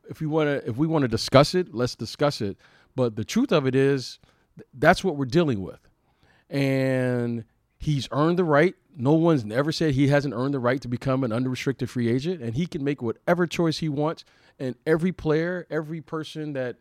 if 0.09 0.21
we 0.21 0.27
want 0.27 0.49
to 0.49 0.69
if 0.69 0.77
we 0.77 0.87
want 0.87 1.03
to 1.03 1.09
discuss 1.09 1.55
it, 1.55 1.75
let's 1.75 1.97
discuss 1.97 2.41
it. 2.41 2.57
But 2.95 3.17
the 3.17 3.25
truth 3.25 3.53
of 3.53 3.67
it 3.67 3.75
is 3.75 4.19
that's 4.75 5.05
what 5.05 5.17
we're 5.17 5.27
dealing 5.27 5.63
with 5.63 5.88
and 6.51 7.45
he's 7.79 8.09
earned 8.11 8.39
the 8.39 8.45
right. 8.45 8.75
No 8.97 9.13
one's 9.13 9.45
never 9.45 9.71
said 9.71 9.95
he 9.95 10.09
hasn't 10.09 10.35
earned 10.35 10.55
the 10.55 10.59
right 10.59 10.81
to 10.83 10.89
become 10.89 11.23
an 11.23 11.33
unrestricted 11.33 11.89
free 11.89 12.09
agent, 12.09 12.43
and 12.43 12.55
he 12.55 12.67
can 12.67 12.83
make 12.83 13.01
whatever 13.01 13.47
choice 13.47 13.79
he 13.79 13.89
wants. 13.89 14.25
And 14.59 14.75
every 14.87 15.13
player, 15.13 15.67
every 15.71 16.01
person 16.01 16.53
that 16.55 16.77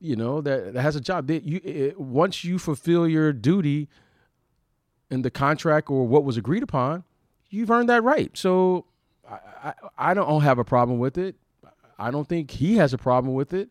you 0.00 0.16
know 0.16 0.40
that, 0.40 0.74
that 0.74 0.82
has 0.82 0.96
a 0.96 1.00
job, 1.00 1.28
they, 1.28 1.40
you 1.40 1.60
it, 1.62 2.00
once 2.00 2.42
you 2.42 2.58
fulfill 2.58 3.06
your 3.06 3.32
duty 3.32 3.88
in 5.10 5.22
the 5.22 5.30
contract 5.30 5.90
or 5.90 6.06
what 6.06 6.24
was 6.24 6.36
agreed 6.36 6.62
upon, 6.62 7.04
you've 7.50 7.70
earned 7.70 7.88
that 7.88 8.02
right. 8.02 8.36
So 8.36 8.86
I, 9.28 9.38
I, 9.62 9.74
I 9.98 10.14
don't 10.14 10.42
have 10.42 10.58
a 10.58 10.64
problem 10.64 10.98
with 10.98 11.18
it. 11.18 11.36
I 11.98 12.10
don't 12.10 12.28
think 12.28 12.50
he 12.50 12.76
has 12.78 12.92
a 12.92 12.98
problem 12.98 13.34
with 13.34 13.52
it. 13.52 13.70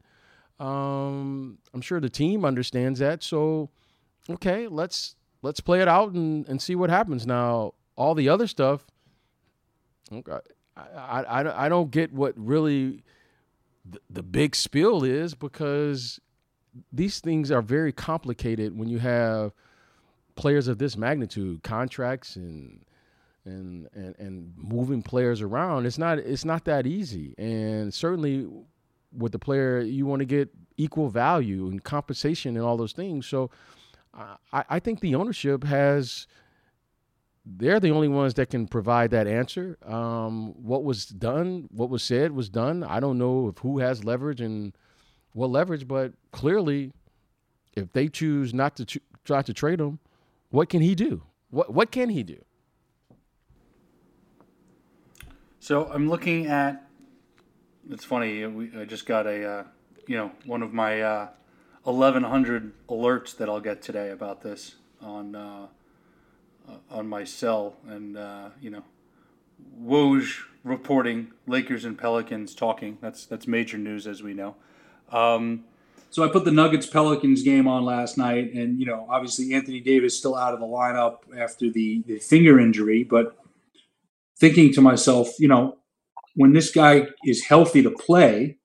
Um, 0.60 1.58
I'm 1.74 1.82
sure 1.82 2.00
the 2.00 2.10
team 2.10 2.46
understands 2.46 3.00
that. 3.00 3.24
So 3.24 3.70
okay, 4.30 4.68
let's 4.68 5.16
let's 5.42 5.60
play 5.60 5.82
it 5.82 5.88
out 5.88 6.12
and, 6.12 6.48
and 6.48 6.62
see 6.62 6.76
what 6.76 6.90
happens. 6.90 7.26
Now, 7.26 7.74
all 7.96 8.16
the 8.16 8.30
other 8.30 8.48
stuff, 8.48 8.86
okay, 10.12 10.40
I, 10.78 11.24
I, 11.24 11.66
I 11.66 11.70
don't 11.70 11.92
get 11.92 12.14
what 12.14 12.34
really 12.36 13.04
the, 13.86 14.00
the 14.10 14.24
big 14.24 14.56
spill 14.56 15.04
is 15.04 15.34
because 15.34 16.20
these 16.92 17.20
things 17.20 17.52
are 17.52 17.62
very 17.62 17.92
complicated 17.92 18.78
when 18.78 18.88
you 18.88 19.00
have 19.00 19.52
players 20.36 20.68
of 20.68 20.78
this 20.78 20.96
magnitude, 20.96 21.64
contracts 21.64 22.36
and 22.36 22.86
and 23.44 23.88
and 23.94 24.16
and 24.20 24.54
moving 24.56 25.02
players 25.02 25.42
around. 25.42 25.86
It's 25.86 25.98
not 25.98 26.20
it's 26.20 26.46
not 26.46 26.66
that 26.66 26.86
easy, 26.86 27.36
and 27.38 27.94
certainly 27.94 28.48
with 29.16 29.32
the 29.32 29.40
player, 29.40 29.82
you 29.82 30.06
want 30.06 30.20
to 30.20 30.26
get 30.26 30.50
equal 30.78 31.10
value 31.10 31.68
and 31.68 31.84
compensation 31.84 32.56
and 32.56 32.66
all 32.66 32.78
those 32.78 32.94
things. 32.94 33.28
So 33.28 33.50
I, 34.14 34.64
I 34.70 34.80
think 34.80 35.00
the 35.00 35.16
ownership 35.16 35.64
has 35.64 36.28
they're 37.46 37.80
the 37.80 37.90
only 37.90 38.08
ones 38.08 38.36
that 38.36 38.50
can 38.50 38.68
provide 38.68 39.12
that 39.12 39.28
answer. 39.28 39.78
Um, 39.86 40.54
what 40.64 40.84
was 40.84 41.06
done, 41.08 41.68
what 41.72 41.90
was 41.90 42.04
said, 42.04 42.32
was 42.34 42.50
done. 42.50 42.84
I 42.84 43.00
don't 43.00 43.18
know 43.18 43.48
if 43.48 43.58
who 43.60 43.80
has 43.80 44.04
leverage 44.04 44.42
and 44.42 44.74
what 45.34 45.50
leverage, 45.50 45.88
but 45.88 46.14
clearly, 46.32 46.92
if 47.76 47.92
they 47.94 48.10
choose 48.10 48.54
not 48.54 48.76
to 48.78 48.86
ch- 48.86 49.00
try 49.24 49.42
to 49.42 49.54
trade 49.54 49.80
him, 49.80 50.00
what 50.50 50.70
can 50.70 50.82
he 50.82 50.94
do? 50.94 51.24
What 51.50 51.74
what 51.74 51.92
can 51.92 52.10
he 52.10 52.22
do? 52.24 52.44
So 55.60 55.86
I'm 55.92 56.10
looking 56.10 56.48
at. 56.48 56.88
It's 57.90 58.06
funny. 58.06 58.46
We, 58.46 58.72
I 58.78 58.86
just 58.86 59.06
got 59.06 59.26
a, 59.26 59.44
uh, 59.44 59.64
you 60.08 60.16
know, 60.16 60.32
one 60.46 60.62
of 60.62 60.74
my 60.74 61.02
uh, 61.02 61.28
1,100 61.84 62.74
alerts 62.88 63.36
that 63.38 63.50
I'll 63.50 63.60
get 63.60 63.82
today 63.82 64.12
about 64.12 64.42
this 64.42 64.76
on 65.02 65.36
uh, 65.36 65.68
uh, 66.70 66.76
on 66.90 67.08
my 67.08 67.24
cell, 67.24 67.76
and 67.88 68.18
uh, 68.18 68.50
you 68.60 68.70
know, 68.70 68.84
Woj 69.82 70.44
reporting 70.64 71.32
Lakers 71.48 71.86
and 71.86 71.98
Pelicans 71.98 72.54
talking. 72.54 72.98
That's 73.02 73.26
that's 73.26 73.48
major 73.48 73.78
news, 73.78 74.06
as 74.06 74.22
we 74.22 74.34
know. 74.34 74.56
Um, 75.12 75.66
so 76.12 76.24
I 76.24 76.28
put 76.28 76.44
the 76.44 76.52
Nuggets 76.52 76.86
Pelicans 76.86 77.42
game 77.42 77.68
on 77.68 77.86
last 77.86 78.18
night, 78.18 78.54
and 78.54 78.80
you 78.80 78.86
know, 78.86 79.08
obviously 79.10 79.54
Anthony 79.54 79.80
Davis 79.80 80.18
still 80.18 80.36
out 80.36 80.54
of 80.54 80.60
the 80.60 80.66
lineup 80.66 81.20
after 81.38 81.72
the, 81.72 82.04
the 82.06 82.20
finger 82.20 82.60
injury, 82.60 83.04
but 83.04 83.38
thinking 84.38 84.74
to 84.74 84.82
myself, 84.82 85.30
you 85.40 85.48
know, 85.48 85.78
when 86.36 86.52
this 86.52 86.70
guy 86.70 87.08
is 87.26 87.46
healthy 87.46 87.82
to 87.82 87.92
play, 87.92 88.58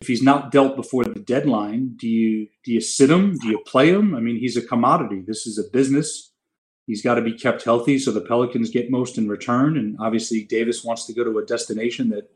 if 0.00 0.06
he's 0.06 0.22
not 0.22 0.50
dealt 0.50 0.76
before 0.76 1.04
the 1.04 1.20
deadline, 1.20 1.94
do 1.96 2.08
you 2.08 2.48
do 2.64 2.72
you 2.72 2.80
sit 2.80 3.10
him? 3.10 3.36
Do 3.36 3.48
you 3.48 3.58
play 3.66 3.90
him? 3.90 4.14
I 4.14 4.20
mean, 4.20 4.38
he's 4.38 4.56
a 4.56 4.62
commodity. 4.62 5.22
This 5.26 5.46
is 5.46 5.58
a 5.58 5.70
business. 5.70 6.32
He's 6.86 7.02
got 7.02 7.14
to 7.14 7.22
be 7.22 7.34
kept 7.34 7.62
healthy 7.64 7.98
so 7.98 8.10
the 8.10 8.22
Pelicans 8.22 8.70
get 8.70 8.90
most 8.90 9.18
in 9.18 9.28
return. 9.28 9.76
And 9.76 9.96
obviously, 10.00 10.44
Davis 10.44 10.82
wants 10.82 11.04
to 11.06 11.12
go 11.12 11.22
to 11.22 11.38
a 11.38 11.44
destination 11.44 12.08
that 12.08 12.30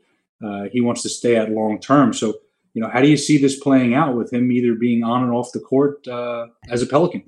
uh, 0.45 0.69
he 0.71 0.79
wants 0.79 1.01
to 1.01 1.09
stay 1.09 1.35
at 1.35 1.49
long 1.49 1.79
term. 1.79 2.13
So, 2.13 2.35
you 2.73 2.81
know, 2.81 2.89
how 2.89 3.01
do 3.01 3.09
you 3.09 3.17
see 3.17 3.37
this 3.37 3.59
playing 3.59 3.95
out 3.95 4.15
with 4.15 4.31
him 4.31 4.51
either 4.51 4.75
being 4.75 5.03
on 5.03 5.23
and 5.23 5.31
off 5.33 5.51
the 5.51 5.59
court 5.59 6.07
uh, 6.07 6.47
as 6.69 6.83
a 6.83 6.85
Pelican? 6.85 7.23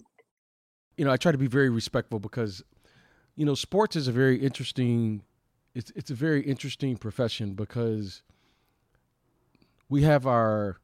You 0.97 1.05
know, 1.05 1.11
I 1.11 1.17
try 1.17 1.31
to 1.31 1.37
be 1.37 1.47
very 1.47 1.69
respectful 1.69 2.19
because, 2.19 2.63
you 3.35 3.45
know, 3.45 3.55
sports 3.55 3.95
is 3.95 4.07
a 4.07 4.11
very 4.11 4.37
interesting. 4.37 5.23
It's 5.73 5.91
it's 5.95 6.11
a 6.11 6.15
very 6.15 6.41
interesting 6.43 6.95
profession 6.97 7.53
because 7.53 8.21
we 9.89 10.03
have 10.03 10.25
our 10.27 10.77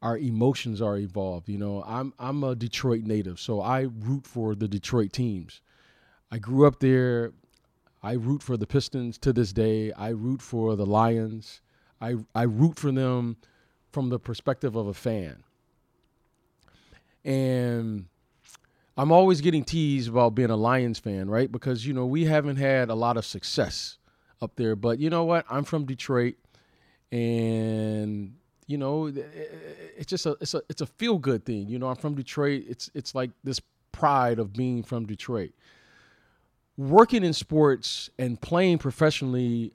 our 0.00 0.18
emotions 0.18 0.82
are 0.82 0.98
evolved. 0.98 1.48
You 1.48 1.58
know, 1.58 1.82
I'm 1.86 2.12
I'm 2.18 2.42
a 2.44 2.54
Detroit 2.54 3.04
native, 3.04 3.38
so 3.38 3.60
I 3.60 3.82
root 3.82 4.26
for 4.26 4.54
the 4.54 4.68
Detroit 4.68 5.12
teams. 5.12 5.60
I 6.30 6.38
grew 6.38 6.66
up 6.66 6.80
there. 6.80 7.32
I 8.02 8.12
root 8.14 8.42
for 8.42 8.56
the 8.56 8.66
Pistons 8.66 9.16
to 9.18 9.32
this 9.32 9.52
day. 9.52 9.92
I 9.92 10.08
root 10.08 10.42
for 10.42 10.74
the 10.74 10.86
Lions. 10.86 11.60
I 12.00 12.16
I 12.34 12.42
root 12.42 12.78
for 12.78 12.90
them 12.90 13.36
from 13.92 14.08
the 14.08 14.18
perspective 14.18 14.74
of 14.74 14.86
a 14.86 14.94
fan. 14.94 15.44
And 17.24 18.06
I'm 18.96 19.12
always 19.12 19.40
getting 19.40 19.62
teased 19.62 20.08
about 20.08 20.34
being 20.34 20.50
a 20.50 20.56
Lions 20.56 20.98
fan, 20.98 21.30
right? 21.30 21.50
Because 21.50 21.86
you 21.86 21.94
know, 21.94 22.06
we 22.06 22.24
haven't 22.24 22.56
had 22.56 22.90
a 22.90 22.94
lot 22.94 23.16
of 23.16 23.24
success 23.24 23.98
up 24.40 24.56
there, 24.56 24.74
but 24.74 24.98
you 24.98 25.08
know 25.08 25.22
what? 25.22 25.46
I'm 25.48 25.62
from 25.62 25.84
Detroit 25.84 26.34
and 27.12 28.34
you 28.66 28.78
know, 28.78 29.12
it's 29.96 30.08
just 30.08 30.24
a 30.26 30.36
it's 30.40 30.54
a 30.54 30.62
it's 30.68 30.80
a 30.80 30.86
feel 30.86 31.18
good 31.18 31.44
thing. 31.44 31.68
You 31.68 31.78
know, 31.78 31.88
I'm 31.88 31.96
from 31.96 32.14
Detroit. 32.14 32.64
It's 32.66 32.90
it's 32.94 33.14
like 33.14 33.30
this 33.44 33.60
pride 33.92 34.38
of 34.38 34.52
being 34.54 34.82
from 34.82 35.04
Detroit. 35.06 35.52
Working 36.78 37.22
in 37.22 37.34
sports 37.34 38.08
and 38.18 38.40
playing 38.40 38.78
professionally, 38.78 39.74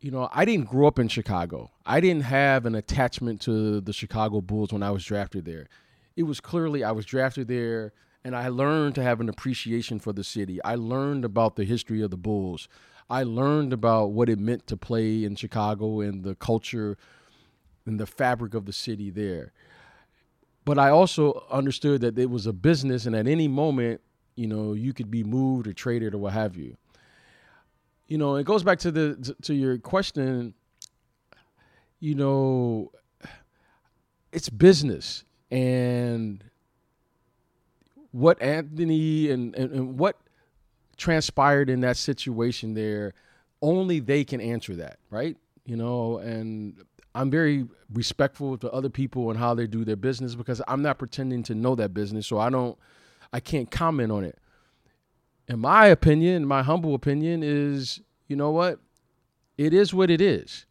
you 0.00 0.12
know, 0.12 0.28
I 0.32 0.44
didn't 0.44 0.68
grow 0.68 0.86
up 0.86 1.00
in 1.00 1.08
Chicago. 1.08 1.70
I 1.84 2.00
didn't 2.00 2.22
have 2.22 2.66
an 2.66 2.76
attachment 2.76 3.40
to 3.42 3.80
the 3.80 3.92
Chicago 3.92 4.40
Bulls 4.40 4.72
when 4.72 4.84
I 4.84 4.92
was 4.92 5.04
drafted 5.04 5.44
there. 5.44 5.68
It 6.14 6.22
was 6.22 6.40
clearly 6.40 6.84
I 6.84 6.92
was 6.92 7.04
drafted 7.04 7.48
there 7.48 7.92
and 8.24 8.36
I 8.36 8.48
learned 8.48 8.94
to 8.94 9.02
have 9.02 9.20
an 9.20 9.28
appreciation 9.28 9.98
for 9.98 10.12
the 10.12 10.22
city. 10.22 10.62
I 10.62 10.76
learned 10.76 11.24
about 11.24 11.56
the 11.56 11.64
history 11.64 12.00
of 12.02 12.10
the 12.10 12.16
Bulls. 12.16 12.68
I 13.12 13.24
learned 13.24 13.74
about 13.74 14.12
what 14.12 14.30
it 14.30 14.38
meant 14.38 14.66
to 14.68 14.76
play 14.78 15.22
in 15.22 15.36
Chicago 15.36 16.00
and 16.00 16.24
the 16.24 16.34
culture 16.34 16.96
and 17.84 18.00
the 18.00 18.06
fabric 18.06 18.54
of 18.54 18.64
the 18.64 18.72
city 18.72 19.10
there. 19.10 19.52
But 20.64 20.78
I 20.78 20.88
also 20.88 21.44
understood 21.50 22.00
that 22.00 22.18
it 22.18 22.30
was 22.30 22.46
a 22.46 22.54
business, 22.54 23.04
and 23.04 23.14
at 23.14 23.28
any 23.28 23.48
moment, 23.48 24.00
you 24.34 24.46
know, 24.46 24.72
you 24.72 24.94
could 24.94 25.10
be 25.10 25.24
moved 25.24 25.66
or 25.66 25.74
traded 25.74 26.14
or 26.14 26.18
what 26.18 26.32
have 26.32 26.56
you. 26.56 26.78
You 28.08 28.16
know, 28.16 28.36
it 28.36 28.44
goes 28.44 28.62
back 28.62 28.78
to 28.78 28.90
the 28.90 29.34
to 29.42 29.52
your 29.52 29.76
question. 29.76 30.54
You 32.00 32.14
know, 32.14 32.92
it's 34.32 34.48
business, 34.48 35.24
and 35.50 36.42
what 38.12 38.40
Anthony 38.40 39.30
and, 39.30 39.54
and, 39.54 39.70
and 39.70 39.98
what 39.98 40.16
transpired 40.96 41.70
in 41.70 41.80
that 41.80 41.96
situation 41.96 42.74
there, 42.74 43.14
only 43.60 44.00
they 44.00 44.24
can 44.24 44.40
answer 44.40 44.74
that, 44.76 44.98
right? 45.10 45.36
You 45.64 45.76
know, 45.76 46.18
and 46.18 46.84
I'm 47.14 47.30
very 47.30 47.66
respectful 47.92 48.58
to 48.58 48.70
other 48.70 48.88
people 48.88 49.30
and 49.30 49.38
how 49.38 49.54
they 49.54 49.66
do 49.66 49.84
their 49.84 49.96
business 49.96 50.34
because 50.34 50.62
I'm 50.66 50.82
not 50.82 50.98
pretending 50.98 51.42
to 51.44 51.54
know 51.54 51.74
that 51.76 51.94
business, 51.94 52.26
so 52.26 52.38
I 52.38 52.50
don't, 52.50 52.78
I 53.32 53.40
can't 53.40 53.70
comment 53.70 54.10
on 54.10 54.24
it. 54.24 54.38
In 55.48 55.58
my 55.58 55.86
opinion, 55.86 56.46
my 56.46 56.62
humble 56.62 56.94
opinion 56.94 57.42
is, 57.42 58.00
you 58.28 58.36
know 58.36 58.50
what, 58.50 58.80
it 59.58 59.74
is 59.74 59.92
what 59.92 60.10
it 60.10 60.20
is. 60.20 60.66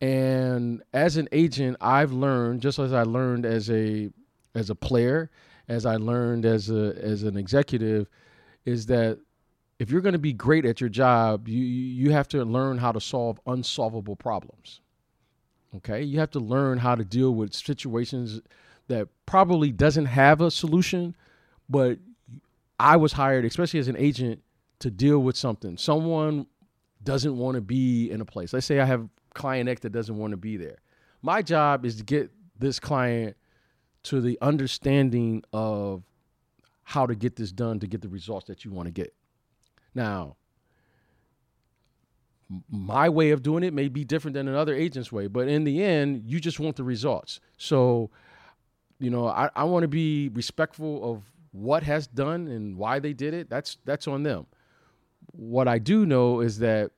And 0.00 0.82
as 0.92 1.16
an 1.16 1.28
agent, 1.32 1.76
I've 1.80 2.12
learned, 2.12 2.60
just 2.60 2.78
as 2.78 2.92
I 2.92 3.02
learned 3.02 3.44
as 3.44 3.70
a 3.70 4.10
as 4.54 4.70
a 4.70 4.74
player, 4.74 5.30
as 5.68 5.86
I 5.86 5.96
learned 5.96 6.44
as 6.44 6.70
a 6.70 6.94
as 7.00 7.24
an 7.24 7.36
executive, 7.36 8.08
is 8.64 8.86
that 8.86 9.18
if 9.78 9.90
you're 9.90 10.00
going 10.00 10.14
to 10.14 10.18
be 10.18 10.32
great 10.32 10.64
at 10.64 10.80
your 10.80 10.90
job, 10.90 11.48
you 11.48 11.62
you 11.62 12.10
have 12.10 12.28
to 12.28 12.44
learn 12.44 12.78
how 12.78 12.92
to 12.92 13.00
solve 13.00 13.40
unsolvable 13.46 14.16
problems. 14.16 14.80
Okay, 15.76 16.02
you 16.02 16.18
have 16.18 16.30
to 16.30 16.40
learn 16.40 16.78
how 16.78 16.94
to 16.94 17.04
deal 17.04 17.34
with 17.34 17.54
situations 17.54 18.40
that 18.88 19.08
probably 19.26 19.70
doesn't 19.70 20.06
have 20.06 20.40
a 20.40 20.50
solution, 20.50 21.14
but 21.68 21.98
I 22.80 22.96
was 22.96 23.12
hired, 23.12 23.44
especially 23.44 23.80
as 23.80 23.88
an 23.88 23.96
agent, 23.98 24.42
to 24.78 24.90
deal 24.90 25.18
with 25.18 25.36
something. 25.36 25.76
Someone 25.76 26.46
doesn't 27.04 27.36
want 27.36 27.56
to 27.56 27.60
be 27.60 28.10
in 28.10 28.20
a 28.20 28.24
place. 28.24 28.52
Let's 28.52 28.66
say 28.66 28.80
I 28.80 28.86
have 28.86 29.08
client 29.34 29.68
X 29.68 29.82
that 29.82 29.90
doesn't 29.90 30.16
want 30.16 30.30
to 30.30 30.36
be 30.36 30.56
there. 30.56 30.78
My 31.22 31.42
job 31.42 31.84
is 31.84 31.96
to 31.96 32.04
get 32.04 32.30
this 32.58 32.80
client 32.80 33.36
to 34.04 34.20
the 34.20 34.38
understanding 34.40 35.42
of 35.52 36.02
how 36.84 37.04
to 37.04 37.14
get 37.14 37.36
this 37.36 37.52
done 37.52 37.78
to 37.80 37.86
get 37.86 38.00
the 38.00 38.08
results 38.08 38.46
that 38.46 38.64
you 38.64 38.70
want 38.70 38.86
to 38.86 38.92
get. 38.92 39.14
Now, 39.98 40.36
my 42.70 43.08
way 43.08 43.32
of 43.32 43.42
doing 43.42 43.64
it 43.64 43.74
may 43.74 43.88
be 43.88 44.04
different 44.04 44.34
than 44.34 44.46
another 44.46 44.72
agent's 44.72 45.10
way, 45.10 45.26
but 45.26 45.48
in 45.48 45.64
the 45.64 45.82
end, 45.82 46.22
you 46.24 46.38
just 46.38 46.60
want 46.60 46.76
the 46.76 46.84
results. 46.84 47.40
So, 47.56 48.10
you 49.00 49.10
know, 49.10 49.26
I, 49.26 49.50
I 49.56 49.64
want 49.64 49.82
to 49.82 49.88
be 49.88 50.28
respectful 50.28 51.12
of 51.12 51.24
what 51.50 51.82
has 51.82 52.06
done 52.06 52.46
and 52.46 52.76
why 52.76 53.00
they 53.00 53.12
did 53.12 53.34
it. 53.34 53.50
That's 53.50 53.78
that's 53.84 54.06
on 54.06 54.22
them. 54.22 54.46
What 55.32 55.66
I 55.66 55.80
do 55.80 56.06
know 56.06 56.42
is 56.42 56.60
that 56.60 56.92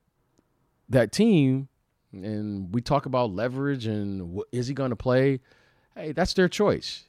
that 0.91 1.11
team, 1.11 1.69
and 2.13 2.75
we 2.75 2.83
talk 2.83 3.07
about 3.07 3.33
leverage 3.33 3.87
and 3.87 4.43
is 4.53 4.67
he 4.69 4.75
going 4.75 4.91
to 4.91 4.97
play? 4.97 5.41
Hey, 5.97 6.13
that's 6.13 6.35
their 6.35 6.49
choice. 6.49 7.05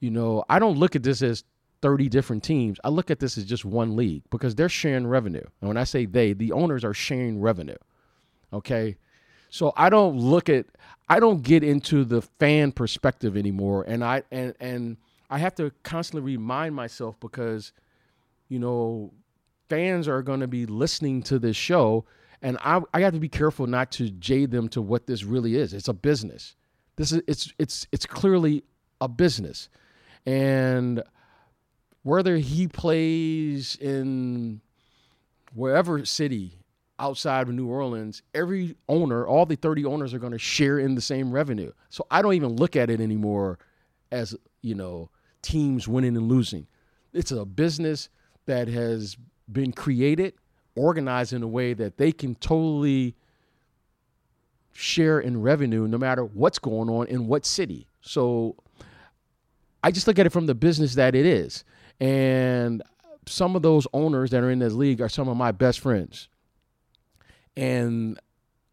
You 0.00 0.10
know, 0.10 0.44
I 0.48 0.58
don't 0.58 0.76
look 0.76 0.96
at 0.96 1.04
this 1.04 1.22
as 1.22 1.44
30 1.84 2.08
different 2.08 2.42
teams. 2.42 2.78
I 2.82 2.88
look 2.88 3.10
at 3.10 3.18
this 3.18 3.36
as 3.36 3.44
just 3.44 3.62
one 3.62 3.94
league 3.94 4.22
because 4.30 4.54
they're 4.54 4.70
sharing 4.70 5.06
revenue. 5.06 5.44
And 5.60 5.68
when 5.68 5.76
I 5.76 5.84
say 5.84 6.06
they, 6.06 6.32
the 6.32 6.50
owners 6.52 6.82
are 6.82 6.94
sharing 6.94 7.42
revenue. 7.42 7.76
Okay. 8.54 8.96
So 9.50 9.74
I 9.76 9.90
don't 9.90 10.16
look 10.16 10.48
at 10.48 10.64
I 11.10 11.20
don't 11.20 11.42
get 11.42 11.62
into 11.62 12.06
the 12.06 12.22
fan 12.22 12.72
perspective 12.72 13.36
anymore. 13.36 13.84
And 13.86 14.02
I 14.02 14.22
and 14.32 14.54
and 14.60 14.96
I 15.28 15.36
have 15.36 15.54
to 15.56 15.72
constantly 15.82 16.32
remind 16.32 16.74
myself 16.74 17.20
because, 17.20 17.72
you 18.48 18.58
know, 18.58 19.12
fans 19.68 20.08
are 20.08 20.22
gonna 20.22 20.48
be 20.48 20.64
listening 20.64 21.22
to 21.24 21.38
this 21.38 21.54
show. 21.54 22.06
And 22.40 22.56
I 22.64 22.80
I 22.94 23.00
have 23.00 23.12
to 23.12 23.20
be 23.20 23.28
careful 23.28 23.66
not 23.66 23.92
to 23.92 24.08
jade 24.08 24.52
them 24.52 24.70
to 24.70 24.80
what 24.80 25.06
this 25.06 25.22
really 25.22 25.56
is. 25.56 25.74
It's 25.74 25.88
a 25.88 25.92
business. 25.92 26.56
This 26.96 27.12
is 27.12 27.20
it's 27.26 27.52
it's 27.58 27.86
it's 27.92 28.06
clearly 28.06 28.64
a 29.02 29.08
business. 29.08 29.68
And 30.24 31.02
whether 32.04 32.36
he 32.36 32.68
plays 32.68 33.76
in 33.76 34.60
wherever 35.54 36.04
city 36.04 36.58
outside 36.98 37.48
of 37.48 37.54
New 37.54 37.66
Orleans, 37.66 38.22
every 38.34 38.76
owner, 38.88 39.26
all 39.26 39.46
the 39.46 39.56
30 39.56 39.84
owners 39.86 40.14
are 40.14 40.18
going 40.18 40.32
to 40.32 40.38
share 40.38 40.78
in 40.78 40.94
the 40.94 41.00
same 41.00 41.32
revenue. 41.32 41.72
So 41.88 42.06
I 42.10 42.22
don't 42.22 42.34
even 42.34 42.54
look 42.56 42.76
at 42.76 42.90
it 42.90 43.00
anymore 43.00 43.58
as, 44.12 44.36
you 44.62 44.74
know, 44.74 45.10
teams 45.42 45.88
winning 45.88 46.16
and 46.16 46.28
losing. 46.28 46.66
It's 47.12 47.32
a 47.32 47.44
business 47.44 48.10
that 48.46 48.68
has 48.68 49.16
been 49.50 49.72
created, 49.72 50.34
organized 50.76 51.32
in 51.32 51.42
a 51.42 51.48
way 51.48 51.72
that 51.72 51.96
they 51.96 52.12
can 52.12 52.34
totally 52.34 53.16
share 54.72 55.20
in 55.20 55.40
revenue 55.40 55.88
no 55.88 55.96
matter 55.96 56.24
what's 56.24 56.58
going 56.58 56.90
on 56.90 57.06
in 57.06 57.26
what 57.26 57.46
city. 57.46 57.86
So 58.02 58.56
I 59.82 59.90
just 59.90 60.06
look 60.06 60.18
at 60.18 60.26
it 60.26 60.32
from 60.32 60.46
the 60.46 60.54
business 60.54 60.96
that 60.96 61.14
it 61.14 61.24
is. 61.24 61.64
And 62.00 62.82
some 63.26 63.56
of 63.56 63.62
those 63.62 63.86
owners 63.92 64.30
that 64.30 64.42
are 64.42 64.50
in 64.50 64.58
this 64.58 64.72
league 64.72 65.00
are 65.00 65.08
some 65.08 65.28
of 65.28 65.36
my 65.36 65.52
best 65.52 65.80
friends. 65.80 66.28
And 67.56 68.18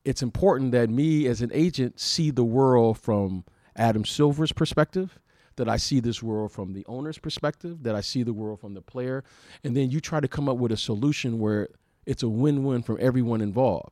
it's 0.03 0.23
important 0.23 0.71
that 0.71 0.89
me 0.89 1.27
as 1.27 1.41
an 1.41 1.51
agent 1.53 1.99
see 1.99 2.31
the 2.31 2.43
world 2.43 2.97
from 2.97 3.45
Adam 3.75 4.03
Silver's 4.03 4.51
perspective, 4.51 5.19
that 5.55 5.69
I 5.69 5.77
see 5.77 5.99
this 5.99 6.23
world 6.23 6.51
from 6.51 6.73
the 6.73 6.85
owner's 6.87 7.19
perspective, 7.19 7.83
that 7.83 7.95
I 7.95 8.01
see 8.01 8.23
the 8.23 8.33
world 8.33 8.59
from 8.59 8.73
the 8.73 8.81
player. 8.81 9.23
And 9.63 9.75
then 9.75 9.91
you 9.91 9.99
try 9.99 10.19
to 10.19 10.27
come 10.27 10.49
up 10.49 10.57
with 10.57 10.71
a 10.71 10.77
solution 10.77 11.39
where 11.39 11.69
it's 12.05 12.23
a 12.23 12.29
win 12.29 12.63
win 12.63 12.81
for 12.81 12.97
everyone 12.99 13.41
involved. 13.41 13.91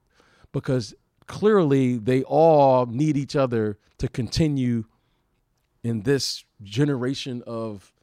Because 0.52 0.96
clearly 1.28 1.98
they 1.98 2.24
all 2.24 2.88
need 2.88 3.16
each 3.16 3.36
other 3.36 3.78
to 4.00 4.08
continue 4.08 4.86
in 5.84 6.02
this 6.02 6.44
generation 6.64 7.44
of 7.46 7.94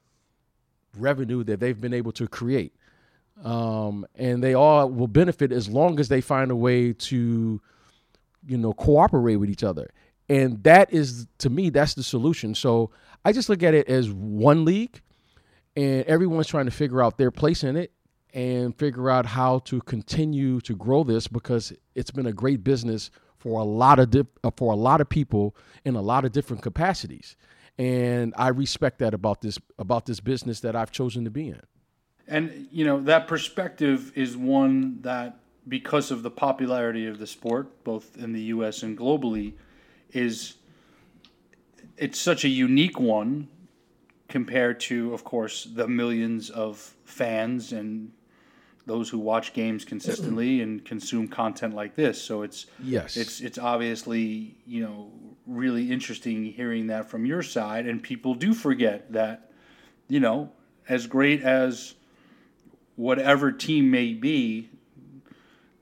revenue 0.99 1.45
that 1.45 1.61
they've 1.61 1.81
been 1.81 1.95
able 1.95 2.13
to 2.13 2.29
create. 2.29 2.75
Um, 3.45 4.07
and 4.15 4.43
they 4.43 4.55
all 4.55 4.89
will 4.89 5.09
benefit 5.09 5.53
as 5.53 5.69
long 5.69 6.01
as 6.01 6.09
they 6.09 6.21
find 6.21 6.51
a 6.51 6.57
way 6.57 6.93
to, 6.93 7.61
you 8.47 8.57
know, 8.57 8.73
cooperate 8.73 9.37
with 9.37 9.51
each 9.51 9.65
other. 9.65 9.91
And 10.29 10.63
that 10.65 10.93
is, 10.93 11.27
to 11.39 11.51
me, 11.51 11.71
that's 11.71 11.95
the 11.95 12.03
solution. 12.03 12.55
So 12.55 12.91
I 13.25 13.33
just 13.33 13.49
look 13.49 13.63
at 13.63 13.75
it 13.75 13.89
as 13.89 14.11
one 14.11 14.65
league, 14.65 15.01
and 15.77 16.05
everyone's 16.05 16.47
trying 16.47 16.65
to 16.65 16.71
figure 16.71 17.03
out 17.03 17.19
their 17.19 17.31
place 17.31 17.63
in 17.63 17.77
it 17.77 17.93
and 18.33 18.77
figure 18.77 19.11
out 19.11 19.27
how 19.27 19.61
to 19.61 19.81
continue 19.83 20.61
to 20.63 20.75
grow 20.75 21.05
this 21.05 21.29
because 21.29 21.73
it's 21.95 22.11
been 22.11 22.27
a 22.27 22.33
great 22.33 22.65
business 22.65 23.11
for 23.39 23.61
a 23.61 23.65
lot 23.65 23.99
of 23.99 24.15
uh, 24.45 24.51
for 24.57 24.73
a 24.73 24.77
lot 24.77 25.01
of 25.01 25.09
people 25.09 25.57
in 25.85 25.95
a 25.95 26.03
lot 26.03 26.25
of 26.25 26.33
different 26.33 26.63
capacities 26.63 27.37
and 27.79 28.35
I 28.37 28.49
respect 28.49 28.99
that 29.01 29.15
about 29.15 29.43
this 29.43 29.59
about 29.79 30.07
this 30.07 30.21
business 30.21 30.61
that 30.61 30.75
I've 30.75 30.91
chosen 30.91 31.25
to 31.25 31.31
be 31.31 31.49
in. 31.49 31.63
And 32.29 32.69
you 32.71 32.85
know 32.85 33.01
that 33.03 33.29
perspective 33.29 34.13
is 34.15 34.37
one 34.37 35.01
that, 35.03 35.39
because 35.69 36.11
of 36.11 36.23
the 36.23 36.31
popularity 36.31 37.07
of 37.07 37.19
the 37.19 37.27
sport, 37.27 37.85
both 37.85 38.17
in 38.17 38.33
the 38.33 38.43
U.S. 38.43 38.83
and 38.83 38.97
globally, 38.97 39.55
is 40.13 40.55
it's 41.97 42.21
such 42.21 42.45
a 42.45 42.49
unique 42.49 42.99
one 42.99 43.49
compared 44.29 44.81
to, 44.81 45.15
of 45.15 45.25
course, 45.25 45.65
the 45.65 45.87
millions 45.87 46.51
of 46.51 46.95
fans 47.05 47.73
and 47.73 48.11
those 48.87 49.09
who 49.09 49.19
watch 49.19 49.53
games 49.53 49.85
consistently 49.85 50.63
and 50.63 50.85
consume 50.85 51.27
content 51.29 51.75
like 51.75 51.95
this. 51.95 52.21
So 52.21 52.43
it's 52.43 52.67
yes, 52.83 53.17
it's 53.17 53.41
it's 53.41 53.59
obviously 53.59 54.57
you 54.67 54.83
know 54.83 55.11
really 55.47 55.91
interesting 55.91 56.45
hearing 56.45 56.89
that 56.89 57.09
from 57.09 57.25
your 57.25 57.43
side. 57.43 57.87
And 57.87 58.03
people 58.03 58.35
do 58.35 58.53
forget 58.53 59.13
that, 59.13 59.51
you 60.09 60.21
know, 60.21 60.53
as 60.89 61.07
great 61.07 61.43
as 61.43 61.95
whatever 62.97 63.53
team 63.53 63.91
may 63.91 64.13
be, 64.15 64.69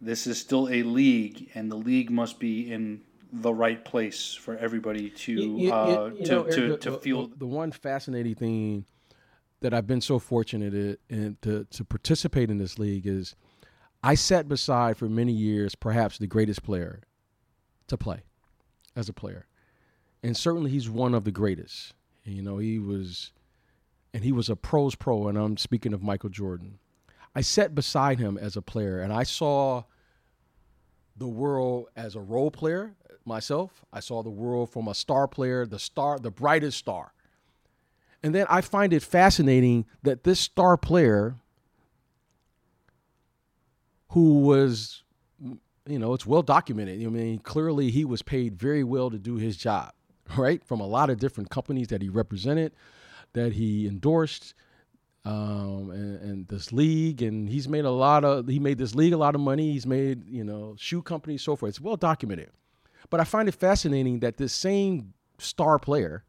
this 0.01 0.27
is 0.27 0.39
still 0.39 0.69
a 0.69 0.83
league, 0.83 1.51
and 1.55 1.71
the 1.71 1.77
league 1.77 2.11
must 2.11 2.39
be 2.39 2.71
in 2.71 3.01
the 3.33 3.53
right 3.53 3.85
place 3.85 4.35
for 4.35 4.57
everybody 4.59 5.11
to 5.11 5.33
You- 5.33 5.59
you- 5.59 5.73
uh, 5.73 6.11
you 6.15 6.25
to, 6.27 6.33
know, 6.33 6.45
to, 6.45 6.77
to 6.77 6.99
feel. 6.99 7.27
the, 7.29 7.47
one 7.47 7.73
fascinating 7.73 8.35
thing 8.35 8.85
that 9.61 9.73
I've 9.73 9.87
been 9.87 10.01
so 10.03 10.19
fortunate 10.19 11.01
in 11.09 11.37
to 11.43 11.65
to 11.65 11.85
participate 11.85 12.51
in 12.51 12.59
this 12.59 12.79
league 12.79 13.07
is 13.07 13.35
I 14.03 14.15
sat 14.15 14.47
beside 14.47 14.99
for 14.99 15.09
many 15.09 15.33
years 15.33 15.75
perhaps 15.75 16.19
the 16.19 16.27
greatest 16.27 16.63
player 16.63 17.01
to 17.87 17.97
play 17.97 18.21
as 18.95 19.09
a 19.09 19.13
player, 19.15 19.47
and 20.25 20.37
certainly 20.37 20.71
he's 20.71 20.89
one 20.89 21.15
of 21.15 21.25
the 21.25 21.31
greatest. 21.31 21.95
You 22.25 22.43
know, 22.43 22.59
he 22.59 22.79
was, 22.79 23.31
and 24.15 24.25
he 24.25 24.33
was 24.33 24.49
a 24.49 24.57
pros 24.57 24.95
pro, 24.95 25.29
and 25.29 25.37
I'm 25.37 25.59
speaking 25.59 25.93
of 25.93 26.03
Michael 26.03 26.31
Jordan. 26.31 26.79
I 27.35 27.43
sat 27.43 27.75
beside 27.75 28.19
him 28.19 28.39
as 28.39 28.57
a 28.57 28.63
player, 28.63 29.01
and 29.01 29.13
I 29.13 29.25
saw 29.25 29.85
the 31.17 31.29
world 31.29 31.89
as 31.95 32.17
a 32.17 32.21
role 32.21 32.51
player 32.51 32.95
myself. 33.27 33.85
I 33.93 34.01
saw 34.01 34.23
the 34.23 34.31
world 34.31 34.71
from 34.71 34.89
a 34.89 34.95
star 34.95 35.29
player, 35.29 35.67
the 35.67 35.79
star, 35.79 36.19
the 36.19 36.31
brightest 36.31 36.79
star. 36.79 37.13
And 38.23 38.35
then 38.35 38.47
I 38.49 38.63
find 38.63 38.95
it 38.95 39.03
fascinating 39.03 39.85
that 40.03 40.25
this 40.25 40.41
star 40.41 40.79
player, 40.79 41.37
who 44.09 44.41
was, 44.41 45.03
you 45.87 45.99
know, 45.99 46.15
it's 46.15 46.25
well 46.25 46.43
documented. 46.43 47.05
I 47.05 47.09
mean, 47.09 47.41
clearly 47.41 47.91
he 47.91 48.07
was 48.07 48.23
paid 48.23 48.59
very 48.59 48.83
well 48.85 49.11
to 49.11 49.19
do 49.19 49.37
his 49.37 49.59
job, 49.59 49.93
right? 50.37 50.65
From 50.65 50.81
a 50.81 50.87
lot 50.87 51.11
of 51.11 51.19
different 51.19 51.51
companies 51.51 51.89
that 51.89 52.03
he 52.03 52.09
represented, 52.09 52.73
that 53.33 53.53
he 53.53 53.87
endorsed, 53.87 54.55
um, 55.25 55.91
and, 55.91 56.21
and 56.21 56.49
this 56.49 56.73
league, 56.73 57.23
and 57.23 57.49
he's 57.49 57.69
made 57.69 57.85
a 57.85 57.91
lot 57.91 58.25
of 58.25 58.47
he 58.47 58.59
made 58.59 58.79
this 58.79 58.95
league 58.95 59.15
a 59.15 59.17
lot 59.17 59.35
of 59.35 59.41
money. 59.41 59.73
He's 59.73 59.87
made 59.87 60.29
you 60.29 60.45
know 60.45 60.77
shoe 60.79 61.03
companies, 61.03 61.43
so 61.43 61.57
forth. 61.57 61.71
It's 61.71 61.81
well 61.81 61.97
documented. 61.97 62.51
But 63.11 63.21
I 63.21 63.25
find 63.25 63.49
it 63.49 63.55
fascinating 63.55 64.21
that 64.21 64.37
this 64.37 64.53
same 64.53 65.15
star 65.39 65.79
player 65.79 66.25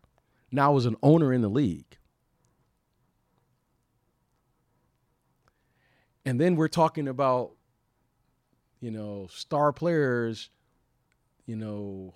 now 0.51 0.77
is 0.77 0.85
an 0.85 0.95
owner 1.03 1.33
in 1.33 1.41
the 1.41 1.49
league. 1.49 1.97
And 6.25 6.41
then 6.41 6.55
we're 6.55 6.67
talking 6.67 7.07
about, 7.07 7.51
you 8.79 8.89
know, 8.89 9.27
star 9.29 9.71
players, 9.71 10.49
you 11.45 11.55
know, 11.55 12.15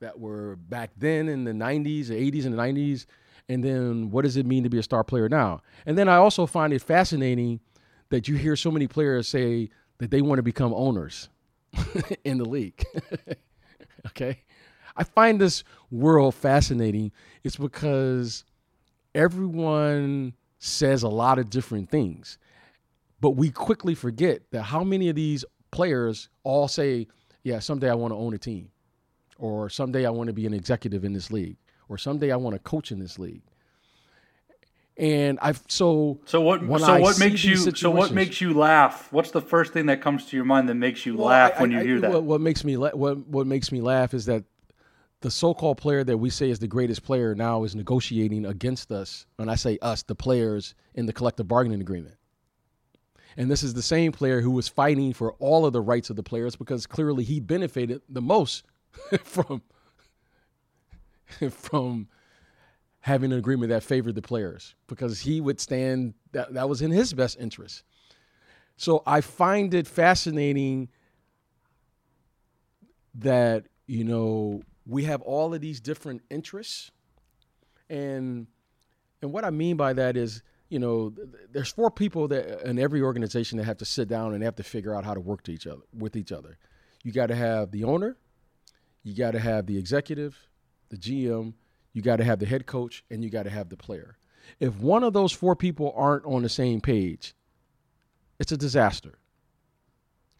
that 0.00 0.18
were 0.18 0.56
back 0.56 0.90
then 0.96 1.28
in 1.28 1.44
the 1.44 1.52
90s, 1.52 2.08
the 2.08 2.30
80s, 2.30 2.46
and 2.46 2.58
the 2.58 2.62
90s. 2.62 3.06
And 3.48 3.64
then 3.64 4.10
what 4.10 4.22
does 4.22 4.36
it 4.36 4.46
mean 4.46 4.62
to 4.64 4.68
be 4.68 4.78
a 4.78 4.82
star 4.82 5.02
player 5.02 5.28
now? 5.28 5.62
And 5.86 5.96
then 5.96 6.08
I 6.08 6.16
also 6.16 6.46
find 6.46 6.72
it 6.72 6.82
fascinating 6.82 7.60
that 8.10 8.28
you 8.28 8.36
hear 8.36 8.56
so 8.56 8.70
many 8.70 8.86
players 8.86 9.28
say 9.28 9.70
that 9.98 10.10
they 10.10 10.22
want 10.22 10.38
to 10.38 10.42
become 10.42 10.72
owners 10.74 11.28
in 12.24 12.38
the 12.38 12.44
league. 12.44 12.84
okay. 14.06 14.42
I 14.96 15.04
find 15.04 15.40
this 15.40 15.64
world 15.90 16.34
fascinating. 16.34 17.12
It's 17.44 17.56
because 17.56 18.44
everyone 19.14 20.34
says 20.58 21.02
a 21.02 21.08
lot 21.08 21.38
of 21.38 21.50
different 21.50 21.88
things, 21.88 22.38
but 23.20 23.30
we 23.30 23.50
quickly 23.50 23.94
forget 23.94 24.42
that 24.50 24.62
how 24.62 24.82
many 24.82 25.08
of 25.08 25.14
these 25.16 25.44
players 25.70 26.28
all 26.42 26.66
say, 26.68 27.06
Yeah, 27.44 27.60
someday 27.60 27.90
I 27.90 27.94
want 27.94 28.12
to 28.12 28.16
own 28.16 28.34
a 28.34 28.38
team, 28.38 28.70
or 29.38 29.70
someday 29.70 30.04
I 30.04 30.10
want 30.10 30.26
to 30.28 30.32
be 30.32 30.46
an 30.46 30.52
executive 30.54 31.04
in 31.04 31.12
this 31.12 31.30
league, 31.30 31.56
or 31.88 31.96
someday 31.96 32.30
I 32.32 32.36
want 32.36 32.54
to 32.54 32.58
coach 32.60 32.92
in 32.92 32.98
this 32.98 33.18
league. 33.18 33.42
And 34.96 35.38
I've 35.40 35.62
so 35.68 36.18
So 36.24 36.40
what? 36.40 36.60
So 36.80 36.92
I 36.92 37.00
what 37.00 37.18
makes 37.20 37.44
you? 37.44 37.56
So 37.56 37.90
what 37.90 38.10
makes 38.10 38.40
you 38.40 38.52
laugh? 38.52 39.12
What's 39.12 39.30
the 39.30 39.40
first 39.40 39.72
thing 39.72 39.86
that 39.86 40.00
comes 40.02 40.26
to 40.26 40.36
your 40.36 40.44
mind 40.44 40.68
that 40.68 40.74
makes 40.74 41.06
you 41.06 41.16
Well, 41.16 41.28
laugh 41.28 41.52
I- 41.56 41.62
when 41.62 41.72
I- 41.72 41.80
you 41.82 41.86
hear 41.86 42.00
that? 42.00 42.10
What, 42.10 42.24
what 42.24 42.40
makes 42.40 42.64
me 42.64 42.76
la- 42.76 42.90
what 42.90 43.18
what 43.28 43.46
makes 43.46 43.70
me 43.70 43.80
laugh 43.80 44.12
is 44.12 44.26
that 44.26 44.42
the 45.20 45.30
so-called 45.30 45.78
player 45.78 46.02
that 46.04 46.18
we 46.18 46.30
say 46.30 46.50
is 46.50 46.58
the 46.60 46.68
greatest 46.68 47.02
player 47.04 47.34
now 47.34 47.62
is 47.64 47.74
negotiating 47.76 48.44
against 48.44 48.90
us. 48.92 49.26
When 49.36 49.48
I 49.48 49.54
say 49.56 49.78
us, 49.82 50.02
the 50.02 50.14
players 50.14 50.74
in 50.94 51.06
the 51.06 51.12
collective 51.12 51.46
bargaining 51.48 51.80
agreement. 51.80 52.14
And 53.36 53.48
this 53.50 53.62
is 53.62 53.74
the 53.74 53.82
same 53.82 54.10
player 54.10 54.40
who 54.40 54.50
was 54.50 54.66
fighting 54.68 55.12
for 55.12 55.32
all 55.34 55.64
of 55.64 55.72
the 55.72 55.80
rights 55.80 56.10
of 56.10 56.16
the 56.16 56.22
players 56.24 56.56
because 56.56 56.86
clearly 56.86 57.22
he 57.24 57.38
benefited 57.38 58.02
the 58.08 58.20
most 58.22 58.64
from 59.22 59.62
from 61.50 62.08
having 63.00 63.32
an 63.32 63.38
agreement 63.38 63.70
that 63.70 63.82
favored 63.82 64.14
the 64.14 64.22
players 64.22 64.74
because 64.86 65.20
he 65.20 65.40
would 65.40 65.60
stand 65.60 66.14
that 66.32 66.52
that 66.54 66.68
was 66.68 66.82
in 66.82 66.90
his 66.90 67.12
best 67.12 67.38
interest. 67.40 67.82
So 68.76 69.02
I 69.06 69.20
find 69.20 69.74
it 69.74 69.86
fascinating 69.86 70.88
that 73.14 73.66
you 73.86 74.04
know 74.04 74.62
we 74.86 75.04
have 75.04 75.20
all 75.22 75.54
of 75.54 75.60
these 75.60 75.80
different 75.80 76.22
interests 76.30 76.90
and 77.90 78.46
and 79.22 79.32
what 79.32 79.44
I 79.44 79.50
mean 79.50 79.76
by 79.76 79.92
that 79.94 80.16
is 80.16 80.42
you 80.68 80.78
know 80.78 81.10
th- 81.10 81.30
th- 81.32 81.44
there's 81.52 81.72
four 81.72 81.90
people 81.90 82.28
that 82.28 82.66
in 82.68 82.78
every 82.78 83.02
organization 83.02 83.58
that 83.58 83.64
have 83.64 83.78
to 83.78 83.84
sit 83.84 84.08
down 84.08 84.34
and 84.34 84.42
have 84.42 84.56
to 84.56 84.62
figure 84.62 84.94
out 84.94 85.04
how 85.04 85.14
to 85.14 85.20
work 85.20 85.42
to 85.44 85.52
each 85.52 85.66
other 85.66 85.82
with 85.96 86.16
each 86.16 86.32
other. 86.32 86.58
You 87.02 87.12
got 87.12 87.26
to 87.26 87.34
have 87.34 87.70
the 87.70 87.84
owner, 87.84 88.16
you 89.02 89.14
got 89.14 89.32
to 89.32 89.38
have 89.38 89.66
the 89.66 89.78
executive, 89.78 90.36
the 90.90 90.96
GM, 90.96 91.54
you 91.92 92.02
got 92.02 92.16
to 92.16 92.24
have 92.24 92.38
the 92.38 92.46
head 92.46 92.66
coach, 92.66 93.04
and 93.10 93.24
you 93.24 93.30
got 93.30 93.44
to 93.44 93.50
have 93.50 93.68
the 93.68 93.76
player. 93.76 94.16
If 94.60 94.76
one 94.76 95.02
of 95.04 95.12
those 95.12 95.32
four 95.32 95.56
people 95.56 95.92
aren't 95.96 96.24
on 96.24 96.42
the 96.42 96.48
same 96.48 96.80
page, 96.80 97.34
it's 98.38 98.52
a 98.52 98.56
disaster. 98.56 99.18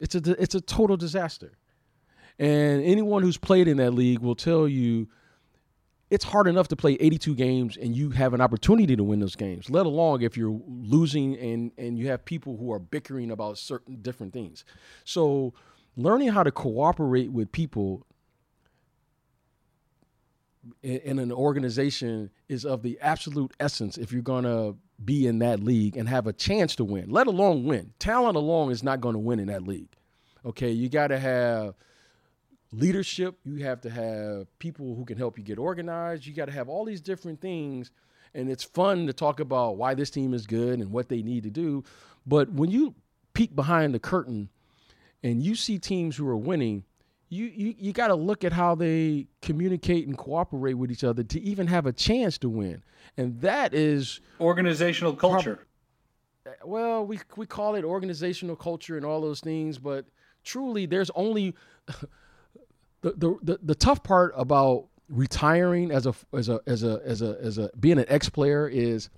It's 0.01 0.15
a 0.15 0.41
it's 0.41 0.55
a 0.55 0.61
total 0.61 0.97
disaster. 0.97 1.59
And 2.39 2.83
anyone 2.85 3.23
who's 3.23 3.37
played 3.37 3.67
in 3.67 3.79
that 3.79 3.93
league 3.93 4.21
will 4.21 4.37
tell 4.37 4.69
you 4.69 5.09
it's 6.11 6.25
hard 6.25 6.47
enough 6.47 6.69
to 6.69 6.77
play 6.77 6.95
82 6.95 7.35
games 7.35 7.77
and 7.77 7.95
you 7.95 8.11
have 8.11 8.33
an 8.33 8.41
opportunity 8.41 8.97
to 8.97 9.05
win 9.05 9.21
those 9.21 9.37
games, 9.37 9.69
let 9.69 9.85
alone 9.85 10.23
if 10.23 10.37
you're 10.37 10.61
losing 10.67 11.37
and 11.37 11.73
and 11.77 11.99
you 11.99 12.09
have 12.09 12.25
people 12.25 12.57
who 12.57 12.73
are 12.73 12.79
bickering 12.79 13.31
about 13.31 13.59
certain 13.59 13.97
different 14.01 14.33
things. 14.33 14.65
So 15.05 15.53
learning 15.97 16.29
how 16.29 16.45
to 16.45 16.53
cooperate 16.53 17.33
with 17.33 17.51
people 17.53 18.07
in, 20.83 20.97
in 20.99 21.19
an 21.19 21.33
organization 21.33 22.31
is 22.49 22.65
of 22.65 22.83
the 22.83 22.99
absolute 23.01 23.53
essence 23.61 23.99
if 23.99 24.13
you're 24.13 24.23
going 24.23 24.45
to 24.45 24.77
be 25.05 25.27
in 25.27 25.39
that 25.39 25.61
league 25.61 25.97
and 25.97 26.09
have 26.09 26.27
a 26.27 26.33
chance 26.33 26.75
to 26.77 26.85
win, 26.85 27.11
let 27.11 27.27
alone 27.27 27.65
win. 27.65 27.93
Talent 27.99 28.37
alone 28.37 28.73
is 28.73 28.83
not 28.83 29.01
going 29.01 29.15
to 29.15 29.19
win 29.19 29.39
in 29.39 29.47
that 29.47 29.63
league. 29.63 29.91
Okay, 30.45 30.71
you 30.71 30.89
got 30.89 31.09
to 31.09 31.19
have 31.19 31.75
leadership, 32.73 33.39
you 33.45 33.65
have 33.65 33.81
to 33.83 33.91
have 33.91 34.47
people 34.59 34.95
who 34.95 35.05
can 35.05 35.19
help 35.19 35.39
you 35.39 35.45
get 35.45 35.59
organized, 35.59 36.27
you 36.27 36.35
got 36.35 36.47
to 36.47 36.53
have 36.53 36.69
all 36.69 36.85
these 36.85 37.01
different 37.01 37.41
things. 37.41 37.91
And 38.35 38.51
it's 38.51 38.65
fun 38.65 39.07
to 39.07 39.13
talk 39.13 39.41
about 39.41 39.79
why 39.79 39.95
this 39.95 40.11
team 40.11 40.35
is 40.35 40.47
good 40.47 40.81
and 40.81 40.91
what 40.91 41.09
they 41.09 41.23
need 41.23 41.45
to 41.45 41.51
do. 41.51 41.83
But 42.27 42.51
when 42.53 42.71
you 42.71 42.95
peek 43.33 43.57
behind 43.57 43.95
the 43.95 43.99
curtain 43.99 44.51
and 45.23 45.43
you 45.43 45.55
see 45.55 45.79
teams 45.79 46.17
who 46.17 46.29
are 46.29 46.37
winning, 46.37 46.85
you 47.29 47.47
you, 47.47 47.75
you 47.79 47.93
got 47.93 48.09
to 48.09 48.15
look 48.15 48.45
at 48.45 48.53
how 48.53 48.75
they 48.75 49.27
communicate 49.43 50.07
and 50.07 50.17
cooperate 50.17 50.75
with 50.75 50.91
each 50.91 51.05
other 51.05 51.23
to 51.23 51.41
even 51.41 51.67
have 51.67 51.87
a 51.87 51.93
chance 51.93 52.39
to 52.39 52.49
win. 52.49 52.83
And 53.17 53.41
that 53.41 53.75
is 53.75 54.21
Organizational 54.41 55.15
culture. 55.15 55.67
Uh, 56.47 56.51
well, 56.65 57.07
we 57.07 57.21
we 57.37 57.47
call 57.47 57.75
it 57.75 57.85
organizational 57.85 58.57
culture 58.57 58.97
and 58.97 59.05
all 59.05 59.21
those 59.21 59.41
things, 59.41 59.79
but 59.79 60.07
truly, 60.45 60.87
there's 60.87 61.11
only 61.15 61.55
the 63.03 63.13
the 63.13 63.37
the, 63.43 63.59
the 63.63 63.75
tough 63.75 64.03
part 64.03 64.33
about 64.37 64.87
retiring 65.09 65.91
as 65.91 66.07
a 66.07 66.15
as 66.33 66.49
a 66.49 66.61
as 66.67 66.83
a 66.83 67.01
as 67.05 67.23
a 67.23 67.39
as 67.41 67.59
a 67.59 67.71
being 67.79 67.99
an 67.99 68.07
ex 68.09 68.29
player 68.29 68.69
is. 68.69 69.11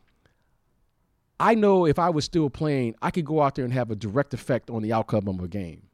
I 1.43 1.55
know 1.55 1.87
if 1.87 1.99
I 1.99 2.11
was 2.11 2.27
still 2.27 2.51
playing, 2.51 2.97
I 3.01 3.11
could 3.11 3.25
go 3.25 3.41
out 3.41 3.55
there 3.55 3.65
and 3.65 3.73
have 3.73 3.91
a 3.91 3.97
direct 3.97 4.35
effect 4.35 4.69
on 4.69 4.83
the 4.83 4.93
outcome 4.93 5.27
of 5.27 5.41
a 5.41 5.49
game. 5.49 5.85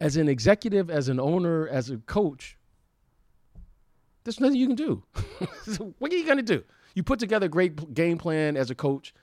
As 0.00 0.16
an 0.16 0.28
executive, 0.28 0.90
as 0.90 1.08
an 1.08 1.18
owner, 1.18 1.68
as 1.68 1.90
a 1.90 1.96
coach, 1.98 2.56
there's 4.24 4.40
nothing 4.40 4.56
you 4.58 4.66
can 4.66 4.76
do. 4.76 5.02
what 5.98 6.12
are 6.12 6.16
you 6.16 6.24
going 6.26 6.36
to 6.36 6.42
do? 6.42 6.62
You 6.94 7.02
put 7.02 7.18
together 7.18 7.46
a 7.46 7.48
great 7.48 7.94
game 7.94 8.18
plan 8.18 8.56
as 8.56 8.70
a 8.70 8.74
coach. 8.74 9.14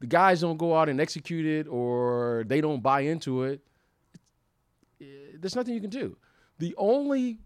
The 0.00 0.06
guys 0.06 0.40
don't 0.40 0.56
go 0.56 0.76
out 0.76 0.88
and 0.88 1.00
execute 1.00 1.44
it 1.46 1.68
or 1.68 2.44
they 2.46 2.60
don't 2.60 2.82
buy 2.82 3.00
into 3.00 3.44
it. 3.44 3.60
Eh, 5.00 5.04
There's 5.38 5.56
nothing 5.56 5.74
you 5.74 5.80
can 5.80 5.90
do. 5.90 6.16
The 6.58 6.74
only 6.78 7.38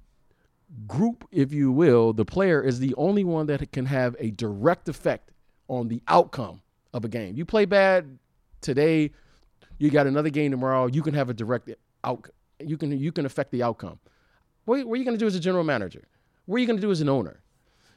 group, 0.87 1.27
if 1.31 1.53
you 1.53 1.73
will, 1.73 2.13
the 2.13 2.25
player 2.25 2.63
is 2.63 2.79
the 2.79 2.95
only 2.97 3.25
one 3.25 3.47
that 3.47 3.73
can 3.73 3.87
have 3.87 4.15
a 4.19 4.31
direct 4.31 4.89
effect 4.89 5.31
on 5.69 5.89
the 5.89 6.03
outcome 6.09 6.61
of 6.93 7.05
a 7.05 7.09
game. 7.09 7.37
You 7.37 7.45
play 7.45 7.65
bad 7.65 8.19
today, 8.61 9.13
you 9.79 9.91
got 9.91 10.07
another 10.07 10.31
game 10.31 10.51
tomorrow, 10.51 10.87
you 10.87 11.03
can 11.03 11.15
have 11.15 11.31
a 11.31 11.35
direct 11.35 11.71
out 12.05 12.29
you 12.61 12.77
can 12.77 12.97
you 12.99 13.13
can 13.13 13.27
affect 13.27 13.51
the 13.51 13.63
outcome. 13.63 13.99
What, 14.65 14.87
what 14.87 14.95
are 14.95 14.99
you 14.99 15.05
going 15.05 15.17
to 15.17 15.23
do 15.23 15.27
as 15.27 15.35
a 15.35 15.41
general 15.41 15.65
manager? 15.65 16.07
What 16.47 16.57
are 16.57 16.59
you 16.61 16.67
going 16.67 16.77
to 16.79 16.83
do 16.83 16.91
as 16.91 17.01
an 17.01 17.09
owner? 17.09 17.41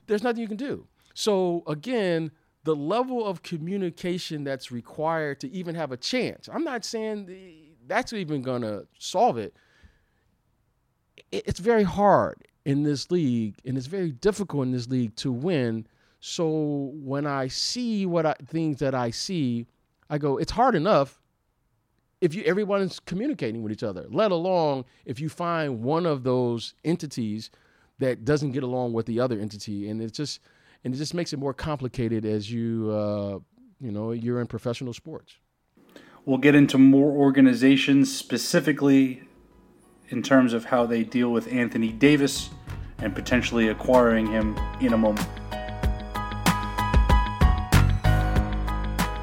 There's 0.08 0.24
nothing 0.24 0.42
you 0.42 0.48
can 0.48 0.58
do. 0.58 0.88
So 1.14 1.64
again, 1.68 2.32
the 2.64 2.76
level 2.76 3.26
of 3.26 3.44
communication 3.44 4.44
that's 4.44 4.72
required 4.72 5.40
to 5.42 5.52
even 5.52 5.76
have 5.76 5.92
a 5.92 5.98
chance. 5.98 6.48
I'm 6.52 6.64
not 6.64 6.86
saying 6.86 7.30
that's 7.88 8.14
even 8.14 8.42
going 8.42 8.62
to 8.62 8.88
solve 9.00 9.38
it. 9.38 9.56
It- 11.32 11.44
It's 11.48 11.60
very 11.60 11.84
hard. 11.84 12.38
in 12.64 12.84
this 12.84 13.10
league, 13.10 13.56
and 13.66 13.76
it's 13.76 13.88
very 13.88 14.12
difficult 14.12 14.68
in 14.68 14.72
this 14.72 14.88
league 14.88 15.16
to 15.16 15.32
win. 15.32 15.88
So 16.20 16.92
when 16.94 17.26
I 17.26 17.48
see 17.48 18.06
what 18.06 18.24
I, 18.28 18.36
things 18.46 18.78
that 18.80 18.94
I 18.94 19.10
see, 19.10 19.66
I 20.12 20.20
go, 20.20 20.38
it's 20.38 20.52
hard 20.52 20.76
enough 20.76 21.20
if 22.22 22.36
you 22.36 22.44
everyone 22.44 22.82
is 22.82 23.00
communicating 23.00 23.64
with 23.64 23.72
each 23.72 23.84
other. 23.84 24.06
Let 24.10 24.32
alone 24.32 24.86
if 25.06 25.20
you 25.20 25.28
find 25.28 25.84
one 25.84 26.06
of 26.06 26.24
those 26.24 26.76
entities 26.86 27.50
that 28.00 28.24
doesn't 28.24 28.52
get 28.52 28.64
along 28.64 28.94
with 28.94 29.08
the 29.08 29.20
other 29.20 29.40
entity, 29.40 29.90
and 29.90 30.02
it 30.02 30.14
just 30.14 30.40
and 30.84 30.94
it 30.94 30.98
just 30.98 31.14
makes 31.14 31.34
it 31.34 31.40
more 31.40 31.54
complicated 31.54 32.24
as 32.24 32.52
you 32.52 32.92
uh, 32.92 33.40
you 33.80 33.92
know 33.92 34.12
you're 34.12 34.40
in 34.40 34.48
professional 34.48 34.94
sports. 34.94 35.34
We'll 36.24 36.38
get 36.38 36.54
into 36.54 36.78
more 36.78 37.12
organizations 37.12 38.16
specifically 38.16 39.24
in 40.10 40.22
terms 40.22 40.54
of 40.54 40.66
how 40.66 40.86
they 40.86 41.04
deal 41.04 41.32
with 41.32 41.52
Anthony 41.52 41.92
Davis 41.92 42.52
and 43.00 43.16
potentially 43.16 43.70
acquiring 43.70 44.28
him 44.28 44.56
in 44.80 44.94
a 44.94 44.98
moment. 44.98 45.28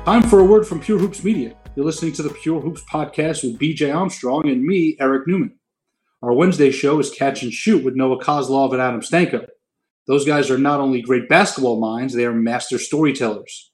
Time 0.05 0.23
for 0.23 0.41
a 0.41 0.45
word 0.45 0.67
from 0.67 0.81
Pure 0.81 0.99
Hoops 0.99 1.23
Media. 1.23 1.55
You're 1.79 1.87
listening 1.87 2.15
to 2.15 2.25
the 2.25 2.31
Pure 2.31 2.63
Hoops 2.63 2.83
podcast 2.93 3.45
with 3.45 3.61
BJ 3.61 3.95
Armstrong 3.95 4.49
and 4.49 4.65
me, 4.65 4.97
Eric 4.99 5.29
Newman. 5.29 5.61
Our 6.23 6.33
Wednesday 6.33 6.73
show 6.73 6.99
is 6.99 7.09
Catch 7.09 7.45
and 7.45 7.53
Shoot 7.53 7.85
with 7.85 7.95
Noah 7.95 8.19
Kozlov 8.19 8.73
and 8.73 8.83
Adam 8.83 9.01
Stanko. 9.01 9.47
Those 10.09 10.27
guys 10.27 10.51
are 10.51 10.59
not 10.59 10.81
only 10.81 11.01
great 11.01 11.29
basketball 11.29 11.79
minds, 11.79 12.15
they 12.15 12.27
are 12.27 12.33
master 12.33 12.81
storytellers. 12.81 13.71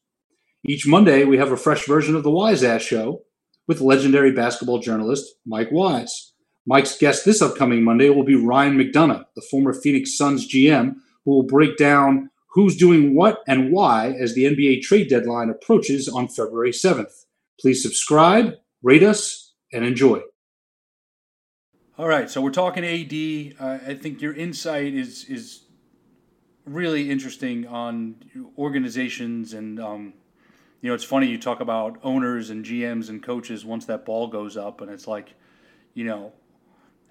Each 0.67 0.87
Monday, 0.87 1.25
we 1.25 1.39
have 1.39 1.51
a 1.51 1.57
fresh 1.57 1.87
version 1.87 2.15
of 2.15 2.25
the 2.25 2.31
Wise 2.31 2.63
Ass 2.63 2.83
Show 2.83 3.23
with 3.67 3.81
legendary 3.81 4.33
basketball 4.33 4.81
journalist 4.81 5.37
Mike 5.47 5.73
Wise. 5.73 6.35
Mike's 6.67 6.99
guest 6.99 7.25
this 7.25 7.41
upcoming 7.41 7.83
Monday 7.83 8.11
will 8.11 8.23
be 8.23 8.37
Ryan 8.37 8.77
McDonough, 8.77 9.25
the 9.35 9.47
former 9.51 9.73
Phoenix 9.73 10.15
Suns 10.15 10.47
GM, 10.47 10.97
who 11.25 11.31
will 11.31 11.43
break 11.43 11.79
down 11.79 12.29
who's 12.49 12.77
doing 12.77 13.15
what 13.15 13.39
and 13.49 13.73
why 13.73 14.15
as 14.21 14.35
the 14.35 14.45
NBA 14.45 14.83
trade 14.83 15.09
deadline 15.09 15.49
approaches 15.49 16.07
on 16.07 16.29
February 16.29 16.73
7th. 16.73 17.24
Please 17.61 17.83
subscribe, 17.83 18.55
rate 18.83 19.03
us, 19.03 19.55
and 19.73 19.85
enjoy. 19.85 20.21
All 21.97 22.09
right, 22.09 22.29
so 22.29 22.41
we're 22.41 22.51
talking 22.51 22.85
AD. 22.85 23.55
Uh, 23.61 23.79
I 23.87 23.95
think 23.95 24.21
your 24.21 24.35
insight 24.35 24.95
is 24.95 25.25
is 25.25 25.65
really 26.67 27.11
interesting 27.11 27.67
on 27.67 28.17
organizations 28.57 29.53
and 29.53 29.79
um, 29.79 30.15
you 30.81 30.89
know 30.89 30.95
it's 30.95 31.05
funny 31.05 31.27
you 31.27 31.39
talk 31.39 31.61
about 31.61 31.99
owners 32.03 32.51
and 32.51 32.65
GMs 32.65 33.11
and 33.11 33.23
coaches 33.23 33.65
once 33.65 33.85
that 33.87 34.05
ball 34.05 34.29
goes 34.29 34.57
up 34.57 34.81
and 34.81 34.91
it's 34.91 35.07
like 35.07 35.35
you 35.93 36.05
know 36.05 36.33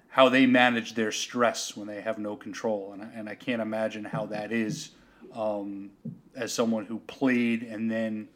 how 0.08 0.30
they 0.30 0.46
manage 0.46 0.96
their 0.96 1.12
stress 1.12 1.78
when 1.78 1.88
they 1.88 2.02
have 2.02 2.18
no 2.18 2.36
control 2.36 2.94
and 2.94 3.04
I, 3.04 3.10
and 3.16 3.30
I 3.30 3.36
can't 3.36 3.62
imagine 3.62 4.06
how 4.06 4.26
that 4.28 4.52
is 4.52 4.92
um, 5.36 5.92
as 6.36 6.52
someone 6.52 6.86
who 6.86 7.00
played 7.00 7.64
and 7.64 7.90
then 7.90 8.28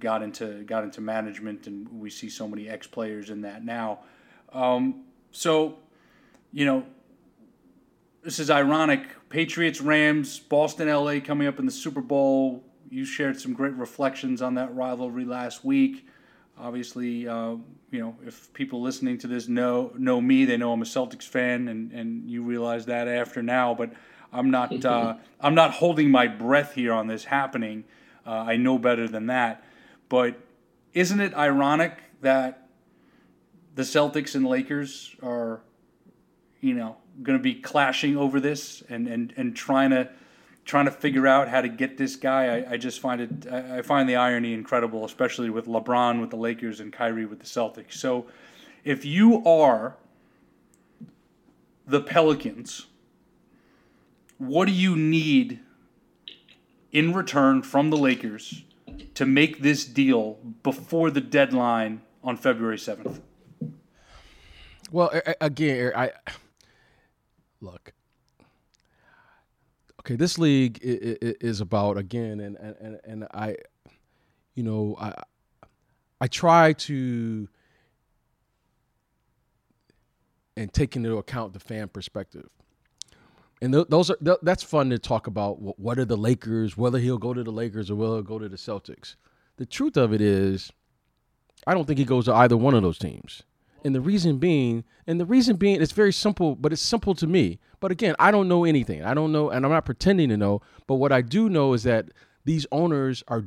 got 0.00 0.22
into 0.22 0.62
got 0.64 0.84
into 0.84 1.00
management 1.00 1.66
and 1.66 1.88
we 2.00 2.10
see 2.10 2.28
so 2.28 2.46
many 2.46 2.68
ex 2.68 2.86
players 2.86 3.30
in 3.30 3.42
that 3.42 3.64
now 3.64 4.00
um, 4.52 5.04
so 5.30 5.78
you 6.52 6.64
know 6.64 6.84
this 8.26 8.40
is 8.40 8.50
ironic. 8.50 9.02
Patriots, 9.28 9.80
Rams, 9.80 10.40
Boston, 10.40 10.88
LA 10.88 11.20
coming 11.20 11.46
up 11.46 11.60
in 11.60 11.64
the 11.64 11.70
Super 11.70 12.00
Bowl. 12.00 12.64
You 12.90 13.04
shared 13.04 13.40
some 13.40 13.52
great 13.52 13.74
reflections 13.74 14.42
on 14.42 14.54
that 14.54 14.74
rivalry 14.74 15.24
last 15.24 15.64
week. 15.64 16.08
Obviously, 16.58 17.28
uh, 17.28 17.54
you 17.92 18.00
know 18.00 18.16
if 18.26 18.52
people 18.52 18.82
listening 18.82 19.16
to 19.18 19.28
this 19.28 19.46
know 19.46 19.92
know 19.96 20.20
me, 20.20 20.44
they 20.44 20.56
know 20.56 20.72
I'm 20.72 20.82
a 20.82 20.84
Celtics 20.84 21.22
fan, 21.22 21.68
and, 21.68 21.92
and 21.92 22.28
you 22.28 22.42
realize 22.42 22.86
that 22.86 23.06
after 23.06 23.44
now. 23.44 23.74
But 23.74 23.92
I'm 24.32 24.50
not 24.50 24.84
uh, 24.84 25.14
I'm 25.40 25.54
not 25.54 25.70
holding 25.70 26.10
my 26.10 26.26
breath 26.26 26.74
here 26.74 26.92
on 26.92 27.06
this 27.06 27.24
happening. 27.24 27.84
Uh, 28.26 28.30
I 28.30 28.56
know 28.56 28.76
better 28.76 29.06
than 29.06 29.26
that. 29.26 29.62
But 30.08 30.40
isn't 30.94 31.20
it 31.20 31.34
ironic 31.34 31.98
that 32.20 32.68
the 33.74 33.82
Celtics 33.82 34.34
and 34.34 34.46
Lakers 34.46 35.14
are, 35.22 35.60
you 36.60 36.74
know, 36.74 36.96
going 37.22 37.38
to 37.38 37.42
be 37.42 37.54
clashing 37.54 38.16
over 38.16 38.40
this 38.40 38.82
and, 38.88 39.06
and, 39.06 39.32
and 39.36 39.54
trying 39.54 39.90
to 39.90 40.08
trying 40.64 40.86
to 40.86 40.90
figure 40.90 41.28
out 41.28 41.48
how 41.48 41.60
to 41.60 41.68
get 41.68 41.96
this 41.96 42.16
guy. 42.16 42.58
I, 42.58 42.72
I 42.72 42.76
just 42.76 42.98
find 42.98 43.20
it 43.20 43.52
I 43.52 43.82
find 43.82 44.08
the 44.08 44.16
irony 44.16 44.52
incredible, 44.52 45.04
especially 45.04 45.48
with 45.48 45.66
LeBron 45.66 46.20
with 46.20 46.30
the 46.30 46.36
Lakers 46.36 46.80
and 46.80 46.92
Kyrie 46.92 47.24
with 47.24 47.38
the 47.38 47.46
Celtics. 47.46 47.92
So 47.92 48.26
if 48.84 49.04
you 49.04 49.44
are 49.46 49.96
the 51.86 52.00
Pelicans, 52.00 52.86
what 54.38 54.66
do 54.66 54.72
you 54.72 54.96
need 54.96 55.60
in 56.90 57.14
return 57.14 57.62
from 57.62 57.90
the 57.90 57.96
Lakers 57.96 58.64
to 59.14 59.26
make 59.26 59.60
this 59.62 59.84
deal 59.84 60.38
before 60.62 61.10
the 61.10 61.20
deadline 61.20 62.02
on 62.22 62.36
February 62.36 62.76
7th? 62.76 63.20
Well, 64.90 65.10
again, 65.40 65.92
I 65.96 66.12
look. 67.60 67.92
Okay, 70.00 70.14
this 70.14 70.38
league 70.38 70.78
is 70.82 71.60
about 71.60 71.98
again, 71.98 72.38
and 72.38 72.56
and 72.56 73.00
and 73.02 73.24
I, 73.34 73.56
you 74.54 74.62
know, 74.62 74.96
I 75.00 75.12
I 76.20 76.28
try 76.28 76.72
to 76.72 77.48
and 80.56 80.72
take 80.72 80.94
into 80.96 81.16
account 81.18 81.52
the 81.52 81.60
fan 81.60 81.88
perspective. 81.88 82.48
And 83.62 83.72
th- 83.72 83.86
those 83.88 84.10
are 84.10 84.16
th- 84.16 84.38
that's 84.42 84.62
fun 84.62 84.90
to 84.90 84.98
talk 84.98 85.26
about. 85.26 85.78
What 85.78 85.98
are 85.98 86.04
the 86.04 86.16
Lakers? 86.16 86.76
Whether 86.76 86.98
he'll 86.98 87.18
go 87.18 87.32
to 87.32 87.42
the 87.42 87.50
Lakers 87.50 87.90
or 87.90 87.94
will 87.94 88.16
he 88.16 88.22
go 88.22 88.38
to 88.38 88.48
the 88.48 88.56
Celtics? 88.56 89.16
The 89.56 89.66
truth 89.66 89.96
of 89.96 90.12
it 90.12 90.20
is, 90.20 90.70
I 91.66 91.74
don't 91.74 91.86
think 91.86 91.98
he 91.98 92.04
goes 92.04 92.26
to 92.26 92.34
either 92.34 92.56
one 92.56 92.74
of 92.74 92.82
those 92.82 92.98
teams. 92.98 93.42
And 93.84 93.94
the 93.94 94.00
reason 94.00 94.38
being, 94.38 94.84
and 95.06 95.20
the 95.20 95.24
reason 95.24 95.56
being, 95.56 95.80
it's 95.80 95.92
very 95.92 96.12
simple, 96.12 96.56
but 96.56 96.72
it's 96.72 96.82
simple 96.82 97.14
to 97.14 97.26
me. 97.26 97.60
But 97.80 97.92
again, 97.92 98.14
I 98.18 98.30
don't 98.30 98.48
know 98.48 98.64
anything. 98.64 99.04
I 99.04 99.14
don't 99.14 99.32
know, 99.32 99.50
and 99.50 99.64
I'm 99.64 99.72
not 99.72 99.84
pretending 99.84 100.28
to 100.30 100.36
know. 100.36 100.60
But 100.86 100.96
what 100.96 101.12
I 101.12 101.22
do 101.22 101.48
know 101.48 101.72
is 101.72 101.84
that 101.84 102.06
these 102.44 102.66
owners 102.72 103.22
are 103.28 103.44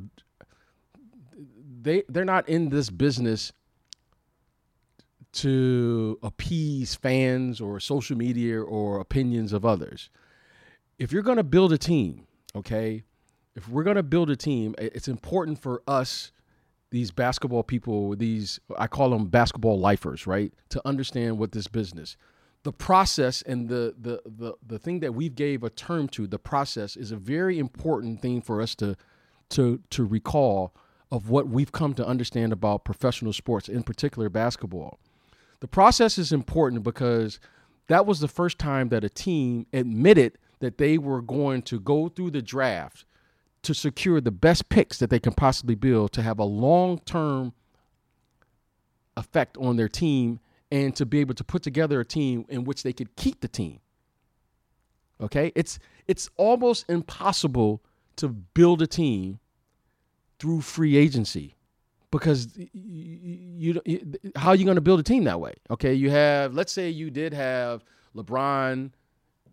they 1.82 2.02
they're 2.08 2.24
not 2.24 2.48
in 2.48 2.68
this 2.68 2.90
business 2.90 3.52
to 5.32 6.18
appease 6.22 6.94
fans 6.94 7.60
or 7.60 7.78
social 7.80 8.16
media 8.16 8.60
or 8.60 9.00
opinions 9.00 9.52
of 9.52 9.64
others. 9.64 10.10
If 10.98 11.12
you're 11.12 11.22
going 11.22 11.36
to 11.36 11.44
build 11.44 11.72
a 11.72 11.78
team, 11.78 12.26
okay, 12.54 13.04
if 13.54 13.68
we're 13.68 13.84
going 13.84 13.96
to 13.96 14.02
build 14.02 14.30
a 14.30 14.36
team, 14.36 14.74
it's 14.78 15.08
important 15.08 15.60
for 15.60 15.82
us 15.86 16.32
these 16.90 17.10
basketball 17.10 17.62
people, 17.62 18.16
these 18.16 18.58
I 18.76 18.86
call 18.86 19.10
them 19.10 19.26
basketball 19.26 19.78
lifers, 19.78 20.26
right? 20.26 20.52
To 20.70 20.82
understand 20.86 21.38
what 21.38 21.52
this 21.52 21.68
business, 21.68 22.16
the 22.62 22.72
process 22.72 23.42
and 23.42 23.68
the 23.68 23.94
the 23.98 24.20
the 24.26 24.54
the 24.66 24.78
thing 24.78 25.00
that 25.00 25.14
we've 25.14 25.34
gave 25.34 25.62
a 25.62 25.70
term 25.70 26.08
to, 26.08 26.26
the 26.26 26.38
process 26.38 26.96
is 26.96 27.12
a 27.12 27.16
very 27.16 27.58
important 27.58 28.20
thing 28.20 28.42
for 28.42 28.60
us 28.60 28.74
to 28.76 28.96
to 29.50 29.80
to 29.90 30.04
recall 30.04 30.74
of 31.12 31.28
what 31.30 31.48
we've 31.48 31.72
come 31.72 31.94
to 31.94 32.06
understand 32.06 32.52
about 32.52 32.84
professional 32.84 33.32
sports, 33.32 33.68
in 33.68 33.82
particular 33.82 34.28
basketball. 34.28 34.98
The 35.60 35.68
process 35.68 36.18
is 36.18 36.32
important 36.32 36.82
because 36.82 37.38
that 37.88 38.06
was 38.06 38.20
the 38.20 38.28
first 38.28 38.58
time 38.58 38.88
that 38.88 39.04
a 39.04 39.08
team 39.08 39.66
admitted 39.72 40.38
that 40.60 40.78
they 40.78 40.98
were 40.98 41.22
going 41.22 41.62
to 41.62 41.78
go 41.78 42.08
through 42.08 42.30
the 42.30 42.42
draft 42.42 43.04
to 43.62 43.74
secure 43.74 44.20
the 44.20 44.30
best 44.30 44.68
picks 44.68 44.98
that 44.98 45.10
they 45.10 45.18
can 45.18 45.34
possibly 45.34 45.74
build 45.74 46.12
to 46.12 46.22
have 46.22 46.38
a 46.38 46.44
long 46.44 46.98
term 47.00 47.52
effect 49.16 49.56
on 49.58 49.76
their 49.76 49.88
team 49.88 50.40
and 50.70 50.96
to 50.96 51.04
be 51.04 51.18
able 51.20 51.34
to 51.34 51.44
put 51.44 51.62
together 51.62 52.00
a 52.00 52.04
team 52.04 52.46
in 52.48 52.64
which 52.64 52.82
they 52.82 52.92
could 52.92 53.14
keep 53.16 53.40
the 53.40 53.48
team. 53.48 53.80
Okay? 55.20 55.52
It's 55.54 55.78
it's 56.06 56.30
almost 56.36 56.88
impossible 56.88 57.82
to 58.16 58.28
build 58.28 58.80
a 58.80 58.86
team 58.86 59.40
through 60.38 60.62
free 60.62 60.96
agency 60.96 61.54
because 62.10 62.48
you, 62.56 63.80
you 63.84 64.14
how 64.36 64.50
are 64.50 64.54
you 64.54 64.64
going 64.64 64.76
to 64.76 64.80
build 64.80 65.00
a 65.00 65.02
team 65.04 65.24
that 65.24 65.40
way? 65.40 65.54
Okay, 65.70 65.94
you 65.94 66.10
have 66.10 66.54
let's 66.54 66.72
say 66.72 66.88
you 66.90 67.10
did 67.10 67.32
have 67.32 67.84
LeBron 68.16 68.90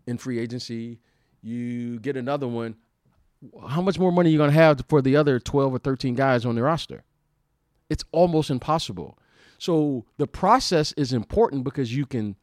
in 0.06 0.18
free 0.18 0.38
agency, 0.38 0.98
you 1.42 2.00
get 2.00 2.16
another 2.16 2.48
one 2.48 2.76
how 3.68 3.82
much 3.82 3.98
more 3.98 4.12
money 4.12 4.30
are 4.30 4.32
you 4.32 4.38
going 4.38 4.50
to 4.50 4.56
have 4.56 4.84
for 4.88 5.00
the 5.00 5.16
other 5.16 5.38
12 5.38 5.74
or 5.74 5.78
13 5.78 6.14
guys 6.14 6.44
on 6.44 6.54
the 6.54 6.62
roster? 6.62 7.04
It's 7.88 8.04
almost 8.12 8.50
impossible. 8.50 9.18
So 9.58 10.04
the 10.18 10.26
process 10.26 10.92
is 10.92 11.12
important 11.12 11.64
because 11.64 11.94
you 11.94 12.06
can 12.06 12.36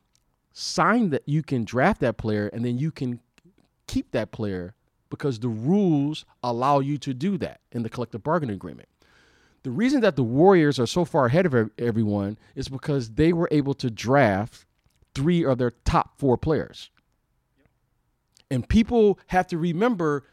sign 0.54 1.10
that, 1.10 1.24
you 1.26 1.44
can 1.44 1.66
draft 1.66 2.02
that 2.02 2.18
player, 2.18 2.48
and 2.48 2.64
then 2.64 2.78
you 2.78 2.92
can 2.92 3.20
keep 3.88 4.12
that 4.12 4.32
player 4.32 4.74
because 5.10 5.40
the 5.40 5.50
rules 5.50 6.26
allow 6.44 6.80
you 6.80 6.98
to 7.00 7.14
do 7.14 7.38
that 7.38 7.60
in 7.72 7.84
the 7.84 7.90
collective 7.90 8.24
bargaining 8.24 8.56
agreement. 8.56 8.90
The 9.66 9.72
reason 9.72 10.02
that 10.02 10.16
the 10.16 10.24
Warriors 10.24 10.78
are 10.78 10.86
so 10.86 11.06
far 11.06 11.26
ahead 11.26 11.48
of 11.48 11.72
everyone 11.80 12.38
is 12.54 12.70
because 12.70 13.10
they 13.10 13.34
were 13.34 13.50
able 13.50 13.74
to 13.74 13.90
draft 13.90 14.64
three 15.16 15.44
of 15.44 15.58
their 15.58 15.72
top 15.72 16.20
four 16.20 16.38
players. 16.38 16.92
And 18.52 18.70
people 18.70 19.18
have 19.26 19.48
to 19.48 19.58
remember 19.58 20.24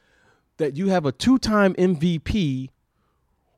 that 0.58 0.76
you 0.76 0.88
have 0.88 1.06
a 1.06 1.12
two 1.12 1.38
time 1.38 1.72
MVP 1.76 2.68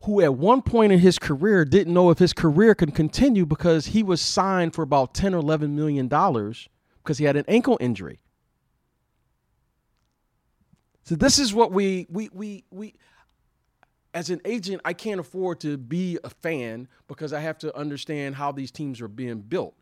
who, 0.04 0.20
at 0.20 0.36
one 0.36 0.62
point 0.62 0.92
in 0.92 1.00
his 1.00 1.18
career, 1.18 1.64
didn't 1.64 1.92
know 1.92 2.08
if 2.10 2.20
his 2.20 2.32
career 2.32 2.76
could 2.76 2.94
continue 2.94 3.44
because 3.44 3.86
he 3.86 4.04
was 4.04 4.20
signed 4.20 4.76
for 4.76 4.82
about 4.82 5.12
10 5.12 5.34
or 5.34 5.38
11 5.38 5.74
million 5.74 6.06
dollars 6.06 6.68
because 7.02 7.18
he 7.18 7.24
had 7.24 7.34
an 7.34 7.44
ankle 7.48 7.76
injury. 7.80 8.20
So 11.02 11.16
this 11.16 11.40
is 11.40 11.52
what 11.52 11.72
we 11.72 12.06
we 12.08 12.30
we 12.32 12.64
we 12.70 12.94
as 14.14 14.30
an 14.30 14.40
agent, 14.44 14.80
I 14.84 14.92
can't 14.92 15.20
afford 15.20 15.60
to 15.60 15.76
be 15.76 16.18
a 16.24 16.30
fan 16.30 16.88
because 17.08 17.32
I 17.32 17.40
have 17.40 17.58
to 17.58 17.76
understand 17.76 18.36
how 18.36 18.52
these 18.52 18.70
teams 18.70 19.00
are 19.00 19.08
being 19.08 19.40
built. 19.40 19.74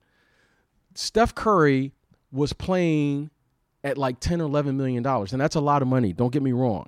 Steph 0.95 1.35
Curry 1.35 1.93
was 2.33 2.53
playing 2.53 3.31
at 3.85 3.99
like 3.99 4.19
10 4.21 4.41
or 4.41 4.45
11 4.45 4.77
million 4.77 5.03
dollars 5.03 5.33
and 5.33 5.41
that's 5.41 5.57
a 5.57 5.61
lot 5.61 5.83
of 5.83 5.89
money 5.89 6.13
don't 6.13 6.33
get 6.33 6.41
me 6.41 6.53
wrong 6.53 6.87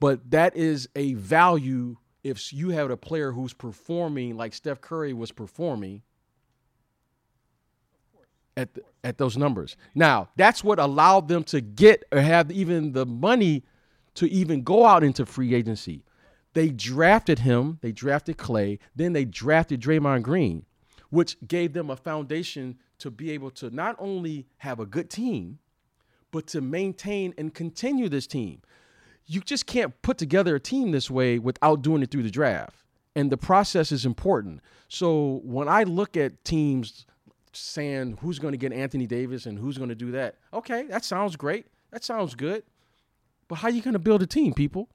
but 0.00 0.28
that 0.32 0.56
is 0.56 0.88
a 0.96 1.14
value 1.14 1.96
if 2.24 2.52
you 2.52 2.70
have 2.70 2.90
a 2.90 2.96
player 2.96 3.32
who's 3.32 3.52
performing 3.52 4.36
like 4.36 4.52
Steph 4.54 4.80
Curry 4.80 5.12
was 5.12 5.30
performing 5.30 6.02
at 8.56 8.74
the, 8.74 8.82
at 9.04 9.18
those 9.18 9.36
numbers. 9.36 9.76
Now, 9.94 10.28
that's 10.36 10.62
what 10.62 10.78
allowed 10.78 11.28
them 11.28 11.44
to 11.44 11.60
get 11.60 12.04
or 12.12 12.20
have 12.20 12.50
even 12.50 12.92
the 12.92 13.06
money 13.06 13.62
to 14.14 14.30
even 14.30 14.62
go 14.62 14.84
out 14.84 15.02
into 15.02 15.24
free 15.24 15.54
agency. 15.54 16.02
They 16.52 16.70
drafted 16.70 17.40
him, 17.40 17.78
they 17.80 17.92
drafted 17.92 18.36
Clay, 18.36 18.78
then 18.94 19.12
they 19.12 19.24
drafted 19.24 19.80
Draymond 19.80 20.22
Green, 20.22 20.64
which 21.10 21.36
gave 21.46 21.72
them 21.72 21.90
a 21.90 21.96
foundation 21.96 22.78
to 22.98 23.10
be 23.10 23.30
able 23.30 23.50
to 23.52 23.70
not 23.70 23.96
only 23.98 24.46
have 24.58 24.80
a 24.80 24.86
good 24.86 25.10
team, 25.10 25.58
but 26.32 26.46
to 26.48 26.60
maintain 26.60 27.34
and 27.38 27.54
continue 27.54 28.08
this 28.08 28.26
team. 28.26 28.62
You 29.26 29.40
just 29.40 29.66
can't 29.66 30.00
put 30.02 30.18
together 30.18 30.56
a 30.56 30.60
team 30.60 30.90
this 30.90 31.10
way 31.10 31.38
without 31.38 31.82
doing 31.82 32.02
it 32.02 32.10
through 32.10 32.24
the 32.24 32.30
draft. 32.30 32.76
And 33.14 33.30
the 33.30 33.36
process 33.36 33.92
is 33.92 34.04
important. 34.04 34.60
So 34.88 35.40
when 35.44 35.68
I 35.68 35.84
look 35.84 36.16
at 36.16 36.44
teams 36.44 37.06
saying 37.52 38.18
who's 38.20 38.38
going 38.38 38.52
to 38.52 38.58
get 38.58 38.72
Anthony 38.72 39.06
Davis 39.06 39.46
and 39.46 39.58
who's 39.58 39.76
going 39.76 39.88
to 39.88 39.94
do 39.94 40.10
that. 40.12 40.36
Okay, 40.52 40.84
that 40.84 41.04
sounds 41.04 41.36
great. 41.36 41.66
That 41.90 42.04
sounds 42.04 42.34
good. 42.34 42.62
But 43.48 43.56
how 43.56 43.68
are 43.68 43.72
you 43.72 43.82
going 43.82 43.94
to 43.94 43.98
build 43.98 44.22
a 44.22 44.26
team, 44.26 44.54
people? 44.54 44.88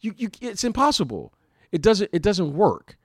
You, 0.00 0.14
you, 0.16 0.30
it's 0.40 0.64
impossible. 0.64 1.32
It 1.72 1.82
doesn't, 1.82 2.10
it 2.12 2.22
doesn't 2.22 2.54
work. 2.54 2.96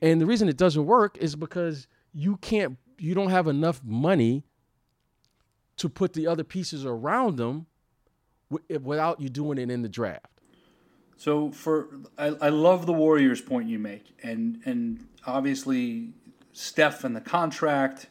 And 0.00 0.20
the 0.20 0.26
reason 0.26 0.48
it 0.48 0.56
doesn't 0.56 0.86
work 0.86 1.16
is 1.18 1.36
because 1.36 1.86
you 2.12 2.36
can't, 2.38 2.78
you 2.98 3.14
don't 3.14 3.30
have 3.30 3.46
enough 3.46 3.82
money 3.84 4.44
to 5.76 5.88
put 5.88 6.12
the 6.12 6.26
other 6.26 6.44
pieces 6.44 6.86
around 6.86 7.36
them 7.36 7.66
without 8.82 9.20
you 9.20 9.28
doing 9.28 9.58
it 9.58 9.70
in 9.70 9.82
the 9.82 9.88
draft. 9.88 10.26
So 11.16 11.50
for 11.50 11.88
I, 12.18 12.26
I 12.40 12.48
love 12.50 12.86
the 12.86 12.92
Warriors 12.92 13.40
point 13.40 13.68
you 13.68 13.78
make, 13.78 14.14
and 14.22 14.60
and 14.66 15.06
obviously 15.26 16.10
Steph 16.52 17.04
and 17.04 17.16
the 17.16 17.20
contract, 17.20 18.08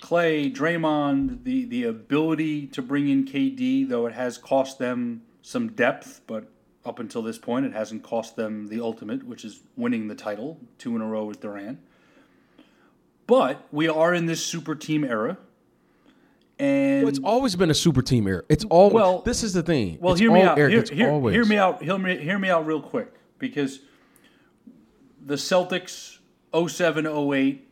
Clay, 0.00 0.50
Draymond, 0.50 1.44
the, 1.44 1.64
the 1.64 1.84
ability 1.84 2.66
to 2.68 2.82
bring 2.82 3.08
in 3.08 3.24
KD, 3.24 3.88
though 3.88 4.06
it 4.06 4.14
has 4.14 4.38
cost 4.38 4.78
them 4.78 5.22
some 5.42 5.72
depth, 5.72 6.20
but 6.26 6.48
up 6.88 6.98
until 6.98 7.22
this 7.22 7.38
point, 7.38 7.66
it 7.66 7.72
hasn't 7.72 8.02
cost 8.02 8.36
them 8.36 8.68
the 8.68 8.80
ultimate, 8.80 9.24
which 9.24 9.44
is 9.44 9.60
winning 9.76 10.08
the 10.08 10.14
title, 10.14 10.58
two 10.78 10.96
in 10.96 11.02
a 11.02 11.06
row 11.06 11.24
with 11.24 11.40
Durant. 11.40 11.78
But 13.26 13.62
we 13.70 13.88
are 13.88 14.14
in 14.14 14.26
this 14.26 14.44
super 14.44 14.74
team 14.74 15.04
era. 15.04 15.36
And 16.58 17.02
well, 17.02 17.08
it's 17.10 17.20
always 17.22 17.54
been 17.54 17.70
a 17.70 17.74
super 17.74 18.02
team 18.02 18.26
era. 18.26 18.42
It's 18.48 18.64
always 18.64 18.94
well. 18.94 19.20
This 19.20 19.42
is 19.44 19.52
the 19.52 19.62
thing. 19.62 19.98
Well, 20.00 20.14
it's 20.14 20.20
hear 20.20 20.32
me 20.32 20.42
out. 20.42 20.56
Hear, 20.56 20.68
hear, 20.68 20.82
hear, 21.30 21.44
me 21.44 21.58
out. 21.58 21.82
Hear 21.82 21.98
me, 21.98 22.16
hear 22.16 22.38
me 22.38 22.48
out 22.48 22.66
real 22.66 22.80
quick 22.80 23.12
because 23.38 23.80
the 25.24 25.34
Celtics 25.34 26.18
07 26.52 27.06
08 27.06 27.68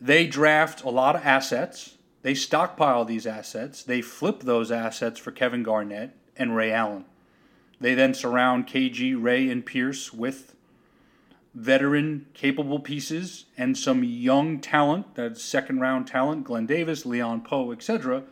they 0.00 0.26
draft 0.26 0.82
a 0.82 0.90
lot 0.90 1.16
of 1.16 1.24
assets. 1.24 1.96
They 2.22 2.34
stockpile 2.34 3.04
these 3.04 3.26
assets. 3.26 3.82
They 3.82 4.02
flip 4.02 4.40
those 4.40 4.70
assets 4.70 5.18
for 5.18 5.30
Kevin 5.30 5.62
Garnett 5.62 6.16
and 6.36 6.54
Ray 6.54 6.72
Allen. 6.72 7.06
They 7.84 7.92
then 7.92 8.14
surround 8.14 8.66
KG, 8.66 9.14
Ray, 9.14 9.50
and 9.50 9.66
Pierce 9.66 10.10
with 10.10 10.56
veteran, 11.54 12.24
capable 12.32 12.80
pieces 12.80 13.44
and 13.58 13.76
some 13.76 14.02
young 14.02 14.58
talent, 14.58 15.14
that's 15.14 15.42
second 15.42 15.80
round 15.80 16.06
talent, 16.06 16.44
Glen 16.44 16.64
Davis, 16.64 17.04
Leon 17.04 17.42
Powe, 17.42 17.74
etc. 17.74 18.22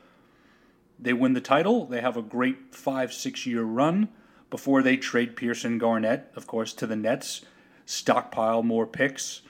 They 0.99 1.12
win 1.12 1.35
the 1.35 1.43
title. 1.43 1.85
They 1.85 2.01
have 2.01 2.17
a 2.17 2.23
great 2.23 2.75
five, 2.75 3.12
six 3.12 3.45
year 3.45 3.62
run 3.62 4.09
before 4.49 4.83
they 4.83 4.97
trade 4.97 5.37
and 5.38 5.79
Garnett, 5.79 6.33
of 6.35 6.47
course, 6.47 6.73
to 6.73 6.87
the 6.87 6.97
Nets, 6.97 7.43
stockpile 7.85 8.62
more 8.62 8.87
picks 8.87 9.43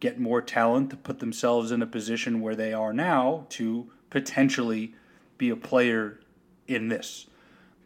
get 0.00 0.18
more 0.18 0.42
talent 0.42 0.90
to 0.90 0.96
put 0.96 1.20
themselves 1.20 1.70
in 1.70 1.80
a 1.80 1.86
position 1.86 2.40
where 2.40 2.56
they 2.56 2.72
are 2.72 2.92
now 2.92 3.46
to 3.50 3.88
potentially 4.10 4.96
be 5.36 5.48
a 5.48 5.54
player 5.54 6.18
in 6.66 6.88
this. 6.88 7.26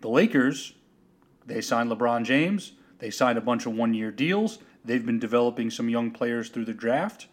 The 0.01 0.09
Lakers, 0.09 0.73
they 1.47 1.61
signed 1.61 1.91
LeBron 1.91 2.25
James, 2.25 2.73
they 2.99 3.11
signed 3.11 3.37
a 3.37 3.43
bunch 3.43 3.67
of 3.67 3.75
one 3.75 3.95
year 3.95 4.13
deals. 4.13 4.59
They've 4.85 5.05
been 5.05 5.19
developing 5.19 5.71
some 5.71 5.89
young 5.89 6.13
players 6.13 6.49
through 6.49 6.67
the 6.67 6.73
draft. 6.73 7.27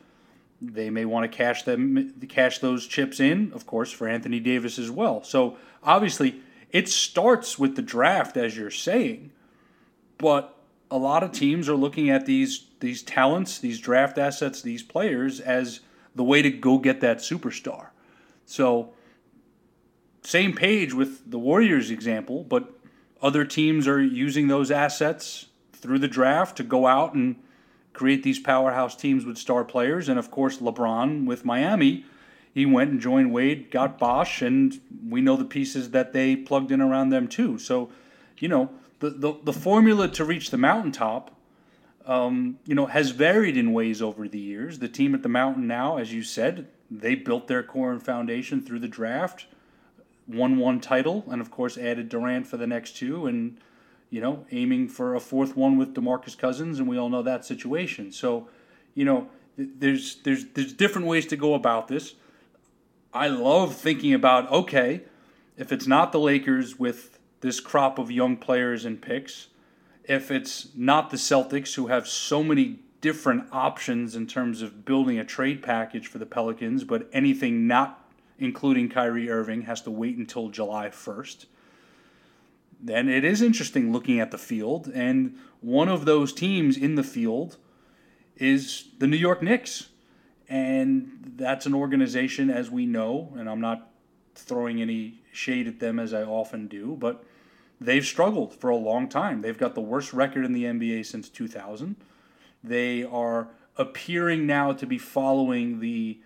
They 0.62 0.90
may 0.90 1.06
want 1.06 1.32
to 1.32 1.38
cash 1.38 1.64
them 1.64 2.14
cash 2.28 2.60
those 2.60 2.88
chips 2.88 3.20
in, 3.20 3.54
of 3.54 3.66
course, 3.66 3.92
for 3.92 4.08
Anthony 4.08 4.40
Davis 4.40 4.80
as 4.80 4.90
well. 4.90 5.24
So 5.24 5.58
obviously 5.84 6.42
it 6.72 6.90
starts 6.90 7.58
with 7.58 7.76
the 7.76 7.82
draft, 7.82 8.36
as 8.36 8.58
you're 8.58 8.72
saying, 8.72 9.32
but 10.18 10.56
a 10.92 10.98
lot 10.98 11.24
of 11.24 11.32
teams 11.32 11.70
are 11.70 11.76
looking 11.76 12.10
at 12.10 12.26
these 12.26 12.66
these 12.80 13.04
talents, 13.04 13.60
these 13.60 13.80
draft 13.80 14.18
assets, 14.18 14.62
these 14.62 14.84
players 14.84 15.40
as 15.40 15.82
the 16.16 16.24
way 16.24 16.42
to 16.42 16.50
go 16.50 16.78
get 16.78 17.02
that 17.02 17.20
superstar. 17.20 17.90
So 18.46 18.94
same 20.24 20.54
page 20.54 20.94
with 20.94 21.30
the 21.30 21.40
Warriors 21.40 21.92
example, 21.92 22.44
but 22.44 22.79
other 23.22 23.46
teams 23.46 23.88
are 23.88 24.02
using 24.02 24.48
those 24.48 24.72
assets 24.72 25.48
through 25.74 26.00
the 26.00 26.08
draft 26.08 26.58
to 26.58 26.64
go 26.64 26.88
out 26.88 27.14
and 27.14 27.36
create 27.94 28.24
these 28.24 28.40
powerhouse 28.40 28.96
teams 28.96 29.26
with 29.26 29.38
star 29.38 29.64
players. 29.64 30.08
And 30.08 30.20
of 30.20 30.32
course, 30.32 30.58
LeBron 30.58 31.26
with 31.26 31.46
Miami, 31.46 32.06
he 32.54 32.66
went 32.66 32.92
and 32.92 33.00
joined 33.00 33.34
Wade, 33.34 33.72
got 33.72 34.00
Bosh, 34.00 34.42
and 34.42 34.80
we 35.08 35.22
know 35.22 35.36
the 35.36 35.46
pieces 35.46 35.92
that 35.92 36.14
they 36.14 36.36
plugged 36.36 36.72
in 36.72 36.82
around 36.82 37.10
them 37.10 37.28
too. 37.28 37.60
So, 37.60 37.90
you 38.38 38.48
know, 38.48 38.70
the, 39.00 39.10
the, 39.10 39.34
the 39.44 39.54
formula 39.54 40.08
to 40.10 40.26
reach 40.26 40.50
the 40.50 40.58
mountaintop, 40.58 41.36
um, 42.06 42.60
you 42.66 42.76
know, 42.76 42.88
has 42.88 43.12
varied 43.12 43.56
in 43.58 43.74
ways 43.74 44.02
over 44.02 44.28
the 44.28 44.40
years. 44.40 44.80
The 44.80 44.88
team 44.88 45.14
at 45.14 45.24
the 45.24 45.30
mountain 45.30 45.68
now, 45.68 45.98
as 45.98 46.14
you 46.14 46.24
said, 46.24 46.68
they 46.90 47.16
built 47.16 47.48
their 47.48 47.64
core 47.64 47.92
and 47.92 48.02
foundation 48.02 48.62
through 48.62 48.80
the 48.80 48.88
draft, 48.88 49.46
won 50.30 50.58
one 50.58 50.80
title, 50.80 51.26
and 51.30 51.42
of 51.42 51.52
course 51.52 51.78
added 51.78 52.10
Durant 52.10 52.48
for 52.48 52.58
the 52.58 52.68
next 52.68 52.96
two, 52.96 53.26
and 53.26 53.58
you 54.10 54.22
know, 54.22 54.46
aiming 54.52 54.88
for 54.88 55.16
a 55.16 55.20
fourth 55.20 55.56
one 55.56 55.78
with 55.78 55.94
DeMarcus 55.94 56.38
Cousins, 56.38 56.80
and 56.80 56.88
we 56.88 56.98
all 56.98 57.10
know 57.10 57.22
that 57.22 57.46
situation. 57.46 58.12
So, 58.12 58.48
you 58.96 59.06
know, 59.06 59.30
there's 59.58 60.16
there's 60.24 60.46
there's 60.54 60.74
different 60.74 61.08
ways 61.08 61.26
to 61.28 61.36
go 61.36 61.54
about 61.54 61.88
this. 61.88 62.16
I 63.14 63.28
love 63.28 63.76
thinking 63.76 64.14
about 64.14 64.52
okay, 64.52 65.02
if 65.58 65.72
it's 65.72 65.88
not 65.88 66.12
the 66.12 66.20
Lakers 66.20 66.80
with 66.80 67.20
this 67.42 67.60
crop 67.60 67.98
of 68.00 68.12
young 68.12 68.38
players 68.38 68.86
and 68.86 69.02
picks. 69.02 69.48
If 70.04 70.32
it's 70.32 70.70
not 70.76 71.12
the 71.12 71.18
Celtics, 71.18 71.76
who 71.76 71.88
have 71.88 72.08
so 72.08 72.44
many 72.44 72.80
different 73.02 73.46
options 73.52 74.16
in 74.16 74.28
terms 74.28 74.62
of 74.62 74.84
building 74.84 75.20
a 75.20 75.24
trade 75.24 75.62
package 75.62 76.08
for 76.08 76.18
the 76.18 76.26
Pelicans, 76.26 76.84
but 76.84 77.08
anything 77.14 77.68
not 77.68 77.99
including 78.40 78.90
Kyrie 78.90 79.30
Irving 79.30 79.64
has 79.64 79.82
to 79.82 79.92
wait 79.92 80.18
until 80.18 80.50
July 80.50 80.90
1st. 80.90 81.46
Then 82.82 83.10
it 83.10 83.26
is 83.26 83.42
interesting 83.42 83.92
looking 83.92 84.20
at 84.20 84.32
the 84.32 84.38
field, 84.38 84.90
and 84.94 85.38
one 85.62 85.90
of 85.90 86.06
those 86.06 86.32
teams 86.32 86.78
in 86.78 86.96
the 86.96 87.04
field 87.04 87.58
is 88.38 88.86
the 88.98 89.08
New 89.08 89.18
York 89.18 89.44
Knicks. 89.44 89.90
And 90.48 91.34
that's 91.36 91.68
an 91.68 91.76
organization, 91.76 92.50
as 92.50 92.72
we 92.72 92.88
know, 92.88 93.34
and 93.38 93.48
I'm 93.48 93.62
not 93.62 93.92
throwing 94.34 94.82
any 94.82 95.22
shade 95.32 95.68
at 95.68 95.80
them 95.80 96.00
as 96.00 96.12
I 96.14 96.24
often 96.24 96.68
do, 96.68 96.98
but 97.00 97.24
they've 97.80 98.06
struggled 98.06 98.56
for 98.56 98.72
a 98.72 98.76
long 98.76 99.08
time. 99.08 99.42
They've 99.42 99.58
got 99.58 99.76
the 99.76 99.82
worst 99.82 100.12
record 100.12 100.46
in 100.46 100.54
the 100.54 100.64
NBA 100.64 101.06
since 101.06 101.30
2000. 101.30 101.96
They 102.64 103.04
are 103.04 103.50
appearing 103.78 104.48
now 104.48 104.74
to 104.74 104.88
be 104.88 104.98
following 104.98 105.80
the 105.80 106.20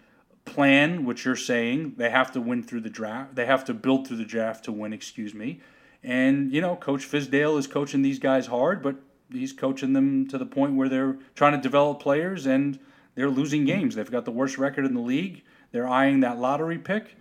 plan, 0.45 1.05
which 1.05 1.25
you're 1.25 1.35
saying 1.35 1.95
they 1.97 2.09
have 2.09 2.31
to 2.33 2.41
win 2.41 2.63
through 2.63 2.81
the 2.81 2.89
draft. 2.89 3.35
They 3.35 3.45
have 3.45 3.65
to 3.65 3.73
build 3.73 4.07
through 4.07 4.17
the 4.17 4.25
draft 4.25 4.65
to 4.65 4.71
win, 4.71 4.93
excuse 4.93 5.33
me. 5.33 5.61
And, 6.03 6.51
you 6.51 6.61
know, 6.61 6.75
Coach 6.75 7.09
Fizdale 7.09 7.57
is 7.57 7.67
coaching 7.67 8.01
these 8.01 8.19
guys 8.19 8.47
hard, 8.47 8.83
but 8.83 8.97
he's 9.31 9.53
coaching 9.53 9.93
them 9.93 10.27
to 10.27 10.37
the 10.37 10.45
point 10.45 10.75
where 10.75 10.89
they're 10.89 11.17
trying 11.35 11.53
to 11.53 11.61
develop 11.61 12.01
players 12.01 12.45
and 12.45 12.79
they're 13.15 13.29
losing 13.29 13.63
games. 13.63 13.95
They've 13.95 14.09
got 14.09 14.25
the 14.25 14.31
worst 14.31 14.57
record 14.57 14.85
in 14.85 14.93
the 14.93 15.01
league. 15.01 15.43
They're 15.71 15.87
eyeing 15.87 16.19
that 16.21 16.39
lottery 16.39 16.77
pick. 16.77 17.15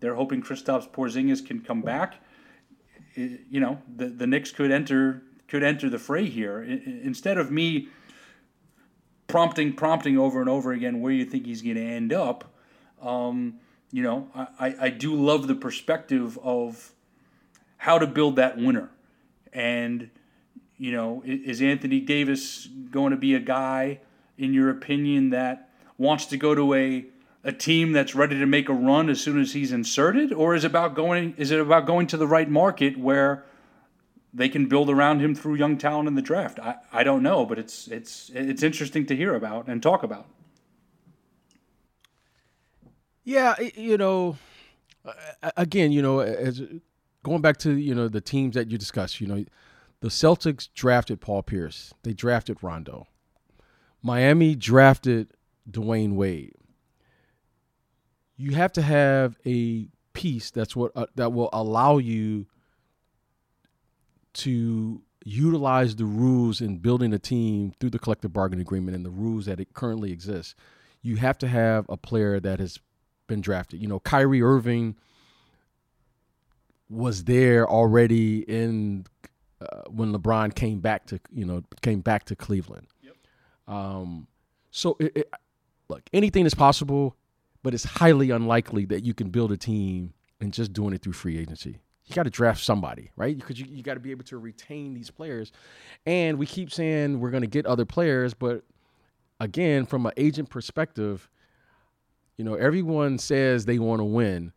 They're 0.00 0.14
hoping 0.14 0.42
Kristaps 0.42 0.88
Porzingis 0.88 1.44
can 1.44 1.60
come 1.60 1.80
back 1.80 2.16
you 3.18 3.60
know, 3.60 3.78
the 3.96 4.06
the 4.06 4.26
Knicks 4.26 4.50
could 4.50 4.70
enter 4.70 5.22
could 5.48 5.62
enter 5.62 5.90
the 5.90 5.98
fray 5.98 6.26
here 6.26 6.62
instead 6.62 7.38
of 7.38 7.50
me 7.50 7.88
prompting 9.26 9.72
prompting 9.72 10.16
over 10.16 10.40
and 10.40 10.48
over 10.48 10.72
again 10.72 11.00
where 11.00 11.12
you 11.12 11.24
think 11.24 11.46
he's 11.46 11.62
going 11.62 11.76
to 11.76 11.82
end 11.82 12.12
up. 12.12 12.52
Um, 13.02 13.60
you 13.90 14.02
know, 14.02 14.28
I, 14.34 14.74
I 14.80 14.90
do 14.90 15.14
love 15.14 15.46
the 15.46 15.54
perspective 15.54 16.38
of 16.42 16.92
how 17.78 17.98
to 17.98 18.06
build 18.06 18.36
that 18.36 18.58
winner. 18.58 18.90
And, 19.52 20.10
you 20.76 20.92
know, 20.92 21.22
is 21.24 21.62
Anthony 21.62 22.00
Davis 22.00 22.68
going 22.90 23.12
to 23.12 23.16
be 23.16 23.34
a 23.34 23.40
guy, 23.40 24.00
in 24.36 24.52
your 24.52 24.68
opinion, 24.70 25.30
that 25.30 25.70
wants 25.96 26.26
to 26.26 26.36
go 26.36 26.54
to 26.54 26.74
a 26.74 27.06
a 27.44 27.52
team 27.52 27.92
that's 27.92 28.14
ready 28.14 28.38
to 28.38 28.46
make 28.46 28.68
a 28.68 28.74
run 28.74 29.08
as 29.08 29.20
soon 29.20 29.40
as 29.40 29.52
he's 29.52 29.72
inserted, 29.72 30.32
or 30.32 30.54
is 30.54 30.64
about 30.64 30.94
going 30.94 31.34
is 31.38 31.50
it 31.50 31.60
about 31.60 31.86
going 31.86 32.06
to 32.08 32.16
the 32.16 32.26
right 32.26 32.50
market 32.50 32.98
where 32.98 33.44
they 34.34 34.48
can 34.48 34.66
build 34.66 34.90
around 34.90 35.20
him 35.20 35.34
through 35.34 35.54
young 35.54 35.78
talent 35.78 36.08
in 36.08 36.14
the 36.14 36.22
draft? 36.22 36.58
I, 36.58 36.76
I 36.92 37.04
don't 37.04 37.22
know, 37.22 37.46
but 37.46 37.58
it's 37.58 37.88
it's 37.88 38.30
it's 38.34 38.62
interesting 38.62 39.06
to 39.06 39.16
hear 39.16 39.34
about 39.34 39.68
and 39.68 39.82
talk 39.82 40.02
about. 40.02 40.26
Yeah, 43.28 43.56
you 43.60 43.98
know, 43.98 44.38
again, 45.54 45.92
you 45.92 46.00
know, 46.00 46.20
as 46.20 46.62
going 47.22 47.42
back 47.42 47.58
to 47.58 47.76
you 47.76 47.94
know 47.94 48.08
the 48.08 48.22
teams 48.22 48.54
that 48.54 48.70
you 48.70 48.78
discussed, 48.78 49.20
you 49.20 49.26
know, 49.26 49.44
the 50.00 50.08
Celtics 50.08 50.70
drafted 50.74 51.20
Paul 51.20 51.42
Pierce, 51.42 51.92
they 52.04 52.14
drafted 52.14 52.56
Rondo, 52.62 53.06
Miami 54.02 54.54
drafted 54.54 55.34
Dwyane 55.70 56.14
Wade. 56.14 56.54
You 58.38 58.52
have 58.52 58.72
to 58.72 58.80
have 58.80 59.36
a 59.44 59.88
piece 60.14 60.50
that's 60.50 60.74
what 60.74 60.92
uh, 60.96 61.04
that 61.16 61.34
will 61.34 61.50
allow 61.52 61.98
you 61.98 62.46
to 64.32 65.02
utilize 65.22 65.96
the 65.96 66.06
rules 66.06 66.62
in 66.62 66.78
building 66.78 67.12
a 67.12 67.18
team 67.18 67.74
through 67.78 67.90
the 67.90 67.98
collective 67.98 68.32
bargaining 68.32 68.62
agreement 68.62 68.96
and 68.96 69.04
the 69.04 69.10
rules 69.10 69.44
that 69.44 69.60
it 69.60 69.74
currently 69.74 70.12
exists. 70.12 70.54
You 71.02 71.16
have 71.16 71.36
to 71.38 71.46
have 71.46 71.84
a 71.90 71.98
player 71.98 72.40
that 72.40 72.58
has 72.58 72.80
been 73.28 73.40
drafted. 73.40 73.80
You 73.80 73.86
know, 73.86 74.00
Kyrie 74.00 74.42
Irving 74.42 74.96
was 76.90 77.24
there 77.24 77.68
already 77.68 78.40
in 78.40 79.06
uh, 79.60 79.82
when 79.88 80.12
LeBron 80.12 80.54
came 80.54 80.80
back 80.80 81.06
to 81.06 81.20
you 81.32 81.44
know 81.44 81.62
came 81.82 82.00
back 82.00 82.24
to 82.24 82.36
Cleveland. 82.36 82.88
Yep. 83.02 83.14
Um, 83.68 84.26
so 84.70 84.96
it, 84.98 85.12
it, 85.16 85.34
look, 85.88 86.02
anything 86.12 86.46
is 86.46 86.54
possible, 86.54 87.16
but 87.62 87.74
it's 87.74 87.84
highly 87.84 88.30
unlikely 88.30 88.84
that 88.86 89.04
you 89.04 89.14
can 89.14 89.30
build 89.30 89.52
a 89.52 89.56
team 89.56 90.12
and 90.40 90.52
just 90.52 90.72
doing 90.72 90.94
it 90.94 91.02
through 91.02 91.12
free 91.12 91.38
agency. 91.38 91.78
You 92.06 92.14
got 92.14 92.22
to 92.22 92.30
draft 92.30 92.64
somebody, 92.64 93.10
right? 93.16 93.36
Because 93.36 93.60
you, 93.60 93.66
you 93.68 93.82
got 93.82 93.94
to 93.94 94.00
be 94.00 94.10
able 94.10 94.24
to 94.24 94.38
retain 94.38 94.94
these 94.94 95.10
players. 95.10 95.52
And 96.06 96.38
we 96.38 96.46
keep 96.46 96.72
saying 96.72 97.20
we're 97.20 97.30
going 97.30 97.42
to 97.42 97.48
get 97.48 97.66
other 97.66 97.84
players, 97.84 98.32
but 98.32 98.64
again, 99.40 99.84
from 99.84 100.06
an 100.06 100.12
agent 100.16 100.48
perspective, 100.48 101.28
you 102.38 102.44
know, 102.44 102.54
everyone 102.54 103.18
says 103.18 103.66
they 103.66 103.78
want 103.78 104.00
to 104.00 104.04
win, 104.04 104.52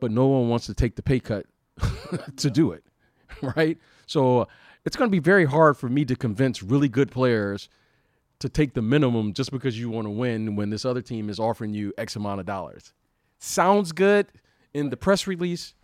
but 0.00 0.10
no 0.10 0.26
one 0.28 0.48
wants 0.48 0.66
to 0.66 0.74
take 0.74 0.94
the 0.94 1.02
pay 1.02 1.20
cut 1.20 1.44
to 2.36 2.48
do 2.48 2.72
it, 2.72 2.84
right? 3.56 3.76
So 4.06 4.48
it's 4.86 4.96
going 4.96 5.10
to 5.10 5.12
be 5.12 5.18
very 5.18 5.44
hard 5.44 5.76
for 5.76 5.88
me 5.88 6.04
to 6.06 6.16
convince 6.16 6.62
really 6.62 6.88
good 6.88 7.10
players 7.10 7.68
to 8.38 8.48
take 8.48 8.74
the 8.74 8.82
minimum 8.82 9.32
just 9.32 9.50
because 9.50 9.78
you 9.78 9.90
want 9.90 10.06
to 10.06 10.10
win 10.10 10.56
when 10.56 10.70
this 10.70 10.84
other 10.84 11.02
team 11.02 11.28
is 11.28 11.40
offering 11.40 11.74
you 11.74 11.92
X 11.98 12.14
amount 12.16 12.38
of 12.38 12.46
dollars. 12.46 12.92
Sounds 13.38 13.92
good 13.92 14.28
in 14.72 14.90
the 14.90 14.96
press 14.96 15.26
release, 15.26 15.74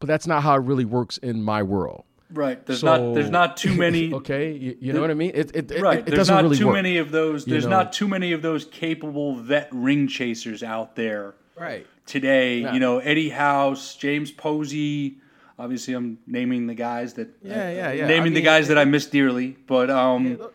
but 0.00 0.06
that's 0.06 0.26
not 0.26 0.42
how 0.42 0.54
it 0.54 0.62
really 0.62 0.84
works 0.84 1.18
in 1.18 1.42
my 1.42 1.62
world. 1.62 2.04
Right. 2.32 2.64
There's 2.64 2.80
so, 2.80 2.86
not 2.86 3.14
there's 3.14 3.30
not 3.30 3.56
too 3.56 3.74
many. 3.86 4.12
okay, 4.12 4.52
you, 4.52 4.76
you 4.80 4.92
know 4.92 5.00
what 5.00 5.10
I 5.10 5.14
mean. 5.14 5.32
It, 5.34 5.54
it, 5.54 5.80
right. 5.80 6.00
It, 6.00 6.08
it 6.08 6.14
there's 6.14 6.28
not 6.28 6.42
really 6.42 6.56
too 6.56 6.66
work, 6.66 6.74
many 6.74 6.98
of 6.98 7.10
those. 7.10 7.44
There's 7.44 7.64
you 7.64 7.70
know? 7.70 7.76
not 7.76 7.92
too 7.92 8.08
many 8.08 8.32
of 8.32 8.42
those 8.42 8.64
capable 8.64 9.36
vet 9.36 9.68
ring 9.72 10.08
chasers 10.08 10.62
out 10.62 10.96
there. 10.96 11.34
Right. 11.56 11.86
Today, 12.04 12.58
you 12.58 12.80
know 12.80 12.98
Eddie 12.98 13.30
House, 13.30 13.96
James 13.96 14.30
Posey. 14.30 15.18
Obviously, 15.58 15.94
I'm 15.94 16.18
naming 16.26 16.66
the 16.66 16.74
guys 16.74 17.14
that. 17.14 17.28
Yeah, 17.42 17.70
yeah, 17.70 17.92
yeah. 17.92 18.06
Naming 18.06 18.20
I 18.20 18.24
mean, 18.24 18.34
the 18.34 18.42
guys 18.42 18.68
that 18.68 18.78
I 18.78 18.84
miss 18.84 19.06
dearly, 19.06 19.56
but 19.66 19.90
um. 19.90 20.38
Yeah, 20.38 20.46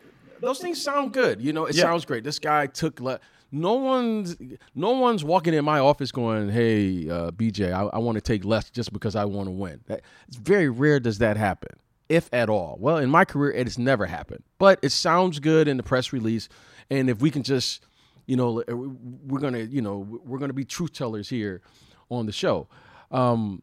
those 0.42 0.60
things 0.60 0.82
sound 0.82 1.14
good. 1.14 1.40
You 1.42 1.54
know, 1.54 1.66
it 1.66 1.76
yeah. 1.76 1.84
sounds 1.84 2.06
great. 2.06 2.24
This 2.24 2.40
guy 2.40 2.68
took. 2.68 3.00
Le- 3.00 3.20
no 3.52 3.74
one's 3.74 4.38
no 4.76 4.92
one's 4.92 5.24
walking 5.24 5.54
in 5.54 5.66
my 5.66 5.80
office 5.80 6.12
going, 6.12 6.50
"Hey, 6.50 7.10
uh, 7.10 7.32
BJ, 7.32 7.74
I, 7.74 7.84
I 7.84 7.98
want 7.98 8.16
to 8.16 8.22
take 8.22 8.46
less 8.46 8.70
just 8.70 8.94
because 8.94 9.16
I 9.16 9.26
want 9.26 9.48
to 9.48 9.52
win." 9.52 9.82
That, 9.88 10.02
it's 10.28 10.38
very 10.38 10.70
rare 10.70 11.00
does 11.00 11.18
that 11.18 11.38
happen, 11.38 11.78
if 12.08 12.30
at 12.34 12.50
all. 12.50 12.78
Well, 12.80 12.98
in 12.98 13.10
my 13.10 13.26
career, 13.26 13.52
it 13.52 13.68
has 13.68 13.78
never 13.78 14.06
happened, 14.06 14.44
but 14.58 14.80
it 14.82 14.92
sounds 14.92 15.40
good 15.40 15.68
in 15.68 15.78
the 15.78 15.84
press 15.84 16.14
release, 16.14 16.48
and 16.90 17.10
if 17.10 17.22
we 17.22 17.30
can 17.30 17.44
just, 17.44 17.86
you 18.26 18.38
know, 18.38 18.64
we're 18.68 19.40
gonna, 19.40 19.60
you 19.60 19.82
know, 19.82 19.98
we're 20.24 20.40
gonna 20.40 20.54
be 20.54 20.66
truth 20.66 20.94
tellers 20.94 21.28
here 21.28 21.62
on 22.10 22.26
the 22.26 22.32
show. 22.32 22.68
Um, 23.12 23.62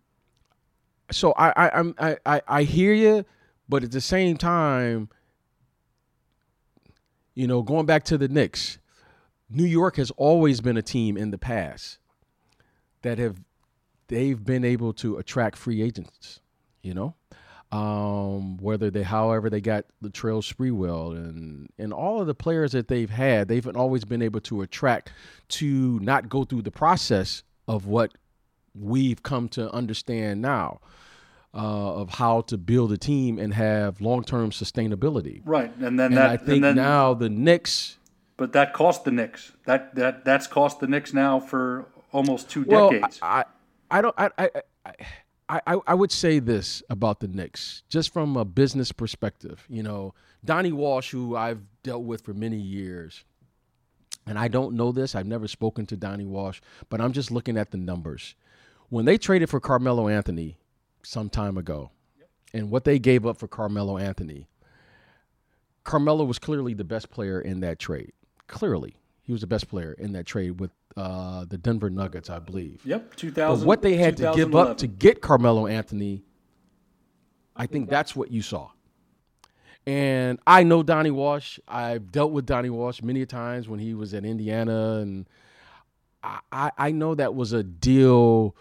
so 1.11 1.33
I, 1.33 1.53
I, 1.57 1.79
I'm, 1.79 1.95
I, 1.99 2.17
I, 2.27 2.43
I 2.47 2.63
hear 2.65 2.93
you, 2.93 3.25
but 3.69 3.83
at 3.85 3.93
the 3.93 4.01
same 4.03 4.37
time, 4.37 5.09
you 7.35 7.47
know, 7.47 7.63
going 7.63 7.87
back 7.87 8.05
to 8.05 8.19
the 8.19 8.29
Knicks 8.29 8.79
New 9.51 9.65
York 9.65 9.97
has 9.97 10.11
always 10.13 10.61
been 10.61 10.77
a 10.77 10.83
team 10.83 11.17
in 11.17 11.31
the 11.31 11.39
past 11.39 11.99
that 13.03 13.19
have 13.19 13.41
they've 14.09 14.45
been 14.45 14.65
able 14.65 14.93
to 14.95 15.17
attract 15.17 15.57
free 15.57 15.83
agents, 15.83 16.41
you 16.83 16.95
know. 16.95 17.15
Um, 17.71 18.57
whether 18.57 18.91
they 18.91 19.03
however 19.03 19.51
they 19.51 19.61
got 19.61 19.85
the 20.01 20.09
Latrell 20.09 20.43
Sprewell 20.43 21.15
and 21.15 21.69
and 21.79 21.93
all 21.93 22.19
of 22.19 22.27
the 22.27 22.35
players 22.35 22.73
that 22.73 22.89
they've 22.89 23.11
had, 23.11 23.49
they've 23.49 23.67
always 23.77 24.05
been 24.07 24.23
able 24.23 24.41
to 24.43 24.63
attract 24.63 25.13
to 25.49 25.99
not 26.01 26.31
go 26.31 26.45
through 26.45 26.63
the 26.63 26.71
process 26.71 27.43
of 27.67 27.87
what 27.87 28.13
we've 28.75 29.23
come 29.23 29.49
to 29.51 29.71
understand 29.73 30.41
now. 30.41 30.81
Uh, 31.55 31.95
of 31.95 32.11
how 32.11 32.43
to 32.43 32.59
build 32.59 32.93
a 32.93 32.99
team 32.99 33.39
and 33.39 33.55
have 33.55 34.03
long-term 34.03 34.51
sustainability. 34.51 35.41
Right, 35.47 35.75
and 35.79 35.99
then 35.99 36.09
and 36.09 36.17
that, 36.19 36.31
I 36.31 36.37
think 36.37 36.61
then, 36.61 36.77
now 36.77 37.15
the 37.15 37.31
Knicks 37.31 37.98
but 38.39 38.53
that 38.53 38.73
cost 38.73 39.05
the 39.05 39.11
Knicks. 39.11 39.53
That 39.67 39.95
that 39.97 40.25
that's 40.25 40.47
cost 40.47 40.81
the 40.81 40.87
Knicks 40.87 41.13
now 41.13 41.39
for 41.39 41.87
almost 42.13 42.49
two 42.49 42.65
well, 42.67 42.89
decades. 42.91 43.19
I, 43.21 43.45
I 43.91 44.01
don't 44.01 44.15
I, 44.17 44.31
I 44.39 44.51
I, 45.51 45.61
I, 45.67 45.77
I 45.87 45.95
would 45.95 46.13
say 46.13 46.39
this 46.39 46.83
about 46.89 47.21
the 47.21 47.29
Knicks, 47.29 47.83
just 47.89 48.13
from 48.13 48.37
a 48.37 48.45
business 48.45 48.93
perspective. 48.93 49.67
You 49.69 49.83
know, 49.83 50.15
Donnie 50.45 50.73
Walsh, 50.73 51.11
who 51.11 51.37
I've 51.37 51.61
dealt 51.83 52.05
with 52.05 52.23
for 52.23 52.33
many 52.33 52.59
years, 52.59 53.25
and 54.27 54.39
I 54.39 54.49
don't 54.49 54.75
know 54.75 54.93
this, 54.93 55.15
I've 55.15 55.27
never 55.27 55.49
spoken 55.49 55.85
to 55.87 55.97
Donnie 55.97 56.25
Walsh, 56.25 56.61
but 56.89 57.01
I'm 57.01 57.13
just 57.13 57.31
looking 57.31 57.59
at 57.59 57.71
the 57.71 57.79
numbers. 57.79 58.35
When 58.89 59.05
they 59.05 59.19
traded 59.19 59.51
for 59.51 59.59
Carmelo 59.59 60.09
Anthony 60.09 60.59
some 61.03 61.29
time 61.29 61.59
ago, 61.59 61.91
yep. 62.19 62.29
and 62.55 62.71
what 62.71 62.85
they 62.85 62.99
gave 62.99 63.27
up 63.27 63.39
for 63.39 63.49
Carmelo 63.49 63.99
Anthony, 63.99 64.49
Carmelo 65.83 66.25
was 66.25 66.39
clearly 66.39 66.75
the 66.75 66.85
best 66.85 67.11
player 67.11 67.41
in 67.41 67.61
that 67.61 67.79
trade 67.79 68.13
clearly 68.49 68.97
he 69.23 69.33
was 69.33 69.43
the 69.43 69.47
best 69.47 69.69
player 69.69 69.93
in 69.93 70.13
that 70.13 70.27
trade 70.27 70.59
with 70.59 70.71
uh, 70.97 71.45
the 71.45 71.59
Denver 71.59 71.91
Nuggets, 71.91 72.29
I 72.31 72.39
believe. 72.39 72.81
Yep, 72.85 73.15
2000. 73.15 73.61
But 73.61 73.67
what 73.67 73.83
they 73.83 73.97
had 73.97 74.17
to 74.17 74.33
give 74.35 74.57
up 74.57 74.79
to 74.79 74.87
get 74.87 75.21
Carmelo 75.21 75.67
Anthony, 75.67 76.25
I 77.55 77.67
think 77.67 77.89
that's 77.89 78.17
what 78.17 78.31
you 78.31 78.43
saw. 78.43 78.71
And 79.87 80.39
I 80.47 80.65
know 80.65 80.83
Donnie 80.83 81.11
Walsh. 81.11 81.59
I've 81.67 82.11
dealt 82.11 82.33
with 82.33 82.47
Donnie 82.47 82.69
Walsh 82.69 83.01
many 83.01 83.25
times 83.25 83.69
when 83.69 83.79
he 83.79 83.95
was 83.95 84.13
at 84.13 84.25
Indiana, 84.25 84.97
and 84.97 85.27
I, 86.23 86.73
I 86.77 86.91
know 86.91 87.15
that 87.15 87.35
was 87.35 87.53
a 87.53 87.63
deal 87.63 88.55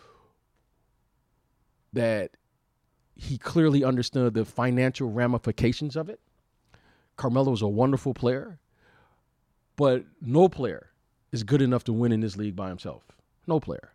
that 1.93 2.31
he 3.15 3.37
clearly 3.37 3.83
understood 3.83 4.35
the 4.35 4.45
financial 4.45 5.09
ramifications 5.09 5.95
of 5.95 6.09
it. 6.09 6.19
Carmelo 7.15 7.51
was 7.51 7.61
a 7.61 7.67
wonderful 7.67 8.13
player. 8.13 8.59
But 9.77 10.05
no 10.21 10.49
player 10.49 10.89
is 11.31 11.43
good 11.43 11.61
enough 11.61 11.83
to 11.85 11.93
win 11.93 12.11
in 12.11 12.19
this 12.19 12.35
league 12.35 12.55
by 12.55 12.69
himself. 12.69 13.03
No 13.45 13.59
player. 13.59 13.93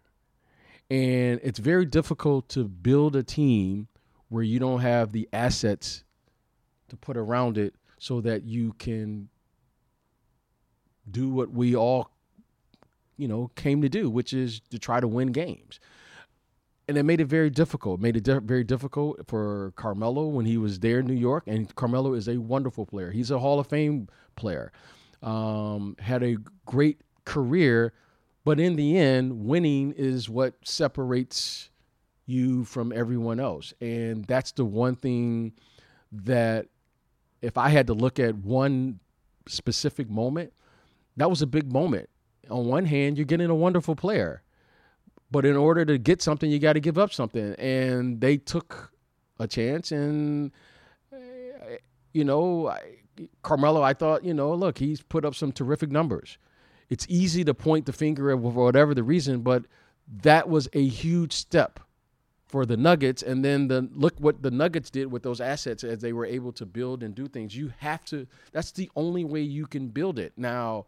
And 0.91 1.41
it's 1.43 1.59
very 1.59 1.85
difficult 1.85 2.49
to 2.51 2.64
build 2.64 3.16
a 3.16 3.22
team 3.22 3.89
where 4.28 4.43
you 4.43 4.59
don't 4.59 4.80
have 4.80 5.12
the 5.12 5.28
assets 5.33 6.05
to 6.89 6.97
put 6.97 7.16
around 7.16 7.59
it 7.59 7.74
so 7.99 8.20
that 8.20 8.45
you 8.45 8.74
can 8.78 9.28
do 11.11 11.28
what 11.30 11.51
we 11.51 11.74
all 11.74 12.11
you 13.16 13.26
know 13.26 13.51
came 13.57 13.83
to 13.83 13.89
do 13.89 14.09
which 14.09 14.33
is 14.33 14.61
to 14.70 14.78
try 14.78 15.01
to 15.01 15.09
win 15.09 15.28
games 15.33 15.80
and 16.89 16.97
it 16.97 17.03
made 17.03 17.20
it 17.20 17.26
very 17.26 17.51
difficult 17.51 18.01
made 18.01 18.16
it 18.16 18.24
di- 18.24 18.39
very 18.39 18.64
difficult 18.64 19.20
for 19.26 19.72
carmelo 19.76 20.26
when 20.26 20.47
he 20.47 20.57
was 20.57 20.78
there 20.78 21.01
in 21.01 21.07
new 21.07 21.14
york 21.14 21.45
and 21.47 21.74
carmelo 21.74 22.14
is 22.14 22.28
a 22.28 22.39
wonderful 22.39 22.87
player 22.87 23.11
he's 23.11 23.30
a 23.30 23.39
hall 23.39 23.59
of 23.59 23.66
fame 23.66 24.09
player 24.37 24.72
um, 25.22 25.96
had 25.98 26.22
a 26.22 26.36
great 26.66 27.00
career, 27.24 27.92
but 28.44 28.58
in 28.58 28.76
the 28.76 28.98
end, 28.98 29.44
winning 29.44 29.92
is 29.92 30.28
what 30.28 30.54
separates 30.64 31.70
you 32.26 32.64
from 32.64 32.92
everyone 32.92 33.40
else. 33.40 33.72
And 33.80 34.24
that's 34.24 34.52
the 34.52 34.64
one 34.64 34.96
thing 34.96 35.52
that 36.10 36.66
if 37.40 37.58
I 37.58 37.68
had 37.68 37.86
to 37.88 37.94
look 37.94 38.18
at 38.18 38.36
one 38.36 39.00
specific 39.46 40.08
moment, 40.08 40.52
that 41.16 41.28
was 41.28 41.42
a 41.42 41.46
big 41.46 41.72
moment. 41.72 42.08
On 42.50 42.66
one 42.66 42.84
hand, 42.84 43.16
you're 43.16 43.24
getting 43.24 43.50
a 43.50 43.54
wonderful 43.54 43.94
player. 43.94 44.42
But 45.30 45.46
in 45.46 45.56
order 45.56 45.84
to 45.84 45.98
get 45.98 46.20
something, 46.20 46.50
you 46.50 46.58
got 46.58 46.74
to 46.74 46.80
give 46.80 46.98
up 46.98 47.12
something. 47.12 47.54
And 47.54 48.20
they 48.20 48.36
took 48.36 48.92
a 49.38 49.46
chance. 49.46 49.90
And, 49.92 50.52
eh, 51.12 51.78
you 52.12 52.24
know, 52.24 52.74
Carmelo, 53.42 53.82
I 53.82 53.94
thought, 53.94 54.24
you 54.24 54.34
know, 54.34 54.54
look, 54.54 54.78
he's 54.78 55.02
put 55.02 55.24
up 55.24 55.34
some 55.34 55.52
terrific 55.52 55.90
numbers. 55.90 56.38
It's 56.88 57.06
easy 57.08 57.44
to 57.44 57.54
point 57.54 57.86
the 57.86 57.92
finger 57.92 58.30
at 58.30 58.38
whatever 58.38 58.94
the 58.94 59.02
reason, 59.02 59.40
but 59.40 59.64
that 60.22 60.48
was 60.48 60.68
a 60.72 60.86
huge 60.86 61.32
step 61.32 61.80
for 62.46 62.66
the 62.66 62.76
Nuggets. 62.76 63.22
And 63.22 63.44
then 63.44 63.68
the 63.68 63.88
look 63.94 64.14
what 64.18 64.42
the 64.42 64.50
Nuggets 64.50 64.90
did 64.90 65.10
with 65.10 65.22
those 65.22 65.40
assets 65.40 65.84
as 65.84 66.00
they 66.00 66.12
were 66.12 66.26
able 66.26 66.52
to 66.52 66.66
build 66.66 67.02
and 67.02 67.14
do 67.14 67.26
things. 67.26 67.56
You 67.56 67.72
have 67.78 68.04
to. 68.06 68.26
That's 68.52 68.72
the 68.72 68.90
only 68.94 69.24
way 69.24 69.40
you 69.40 69.66
can 69.66 69.88
build 69.88 70.18
it. 70.18 70.34
Now, 70.36 70.84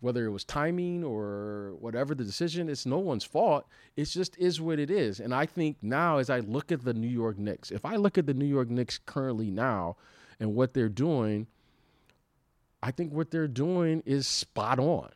whether 0.00 0.24
it 0.24 0.30
was 0.30 0.44
timing 0.44 1.04
or 1.04 1.76
whatever 1.78 2.14
the 2.14 2.24
decision, 2.24 2.68
it's 2.68 2.86
no 2.86 2.98
one's 2.98 3.24
fault. 3.24 3.66
It 3.96 4.06
just 4.06 4.36
is 4.38 4.60
what 4.60 4.78
it 4.78 4.90
is. 4.90 5.20
And 5.20 5.32
I 5.34 5.46
think 5.46 5.76
now, 5.82 6.18
as 6.18 6.28
I 6.28 6.40
look 6.40 6.72
at 6.72 6.84
the 6.84 6.94
New 6.94 7.08
York 7.08 7.38
Knicks, 7.38 7.70
if 7.70 7.84
I 7.84 7.96
look 7.96 8.18
at 8.18 8.26
the 8.26 8.34
New 8.34 8.46
York 8.46 8.68
Knicks 8.68 8.98
currently 8.98 9.50
now 9.50 9.96
and 10.40 10.54
what 10.54 10.74
they're 10.74 10.88
doing, 10.88 11.46
I 12.82 12.90
think 12.90 13.12
what 13.12 13.30
they're 13.30 13.46
doing 13.46 14.02
is 14.06 14.26
spot 14.26 14.78
on. 14.78 15.10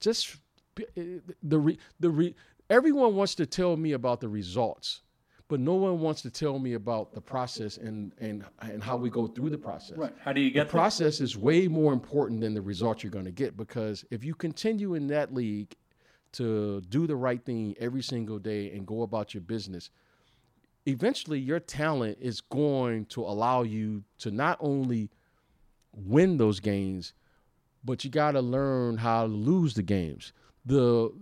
Just 0.00 0.36
eh, 0.96 1.18
the 1.42 1.58
re, 1.58 1.78
the 1.98 2.10
re, 2.10 2.34
everyone 2.68 3.16
wants 3.16 3.34
to 3.36 3.46
tell 3.46 3.76
me 3.76 3.92
about 3.92 4.20
the 4.20 4.28
results, 4.28 5.00
but 5.48 5.60
no 5.60 5.74
one 5.74 6.00
wants 6.00 6.20
to 6.22 6.30
tell 6.30 6.58
me 6.58 6.74
about 6.74 7.14
the 7.14 7.20
process 7.20 7.78
and 7.78 8.12
and 8.18 8.44
and 8.60 8.82
how 8.82 8.96
we 8.96 9.08
go 9.08 9.26
through 9.26 9.50
the 9.50 9.58
process. 9.58 9.96
Right. 9.96 10.14
How 10.20 10.32
do 10.32 10.42
you 10.42 10.50
get 10.50 10.68
the 10.68 10.70
process 10.70 11.20
is 11.20 11.36
way 11.36 11.66
more 11.68 11.92
important 11.92 12.42
than 12.42 12.52
the 12.52 12.62
results 12.62 13.02
you're 13.02 13.10
going 13.10 13.24
to 13.24 13.32
get 13.32 13.56
because 13.56 14.04
if 14.10 14.22
you 14.22 14.34
continue 14.34 14.94
in 14.94 15.06
that 15.08 15.32
league 15.32 15.74
to 16.32 16.82
do 16.88 17.06
the 17.06 17.16
right 17.16 17.42
thing 17.44 17.74
every 17.78 18.02
single 18.02 18.38
day 18.38 18.70
and 18.72 18.86
go 18.86 19.02
about 19.02 19.32
your 19.32 19.40
business, 19.40 19.90
eventually 20.86 21.38
your 21.38 21.60
talent 21.60 22.18
is 22.20 22.40
going 22.40 23.06
to 23.06 23.22
allow 23.22 23.62
you 23.62 24.04
to 24.18 24.30
not 24.30 24.58
only 24.60 25.10
win 25.92 26.36
those 26.36 26.60
games, 26.60 27.12
but 27.84 28.04
you 28.04 28.10
got 28.10 28.32
to 28.32 28.40
learn 28.40 28.96
how 28.96 29.22
to 29.22 29.32
lose 29.32 29.74
the 29.74 29.82
games 29.82 30.32
the, 30.64 31.12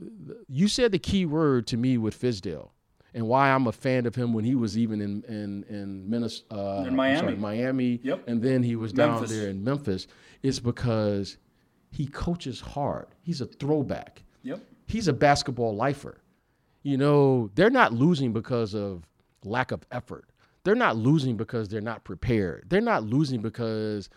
you 0.48 0.68
said 0.68 0.92
the 0.92 0.98
key 0.98 1.26
word 1.26 1.66
to 1.68 1.76
me 1.76 1.98
with 1.98 2.20
Fizdale 2.20 2.70
and 3.14 3.26
why 3.26 3.50
I'm 3.50 3.66
a 3.66 3.72
fan 3.72 4.06
of 4.06 4.14
him 4.14 4.32
when 4.32 4.44
he 4.44 4.54
was 4.54 4.78
even 4.78 5.00
in 5.00 5.22
in 5.24 5.64
in 5.64 6.08
Minnesota, 6.08 6.54
uh, 6.54 6.84
in 6.86 6.96
Miami, 6.96 7.18
sorry, 7.18 7.36
Miami, 7.36 8.00
yep. 8.02 8.26
and 8.26 8.40
then 8.40 8.62
he 8.62 8.76
was 8.76 8.94
Memphis. 8.94 9.30
down 9.30 9.38
there 9.38 9.48
in 9.48 9.62
Memphis. 9.62 10.06
Is 10.42 10.58
because 10.58 11.36
he 11.90 12.06
coaches 12.06 12.60
hard. 12.60 13.06
He's 13.22 13.40
a 13.40 13.46
throwback. 13.46 14.22
Yep. 14.42 14.60
He's 14.86 15.08
a 15.08 15.12
basketball 15.12 15.76
lifer. 15.76 16.20
You 16.82 16.96
know, 16.96 17.50
they're 17.54 17.70
not 17.70 17.92
losing 17.92 18.32
because 18.32 18.74
of 18.74 19.06
lack 19.44 19.72
of 19.72 19.84
effort. 19.90 20.26
They're 20.64 20.74
not 20.74 20.96
losing 20.96 21.36
because 21.36 21.68
they're 21.68 21.80
not 21.80 22.04
prepared. 22.04 22.66
They're 22.68 22.80
not 22.80 23.02
losing 23.02 23.42
because 23.42 24.08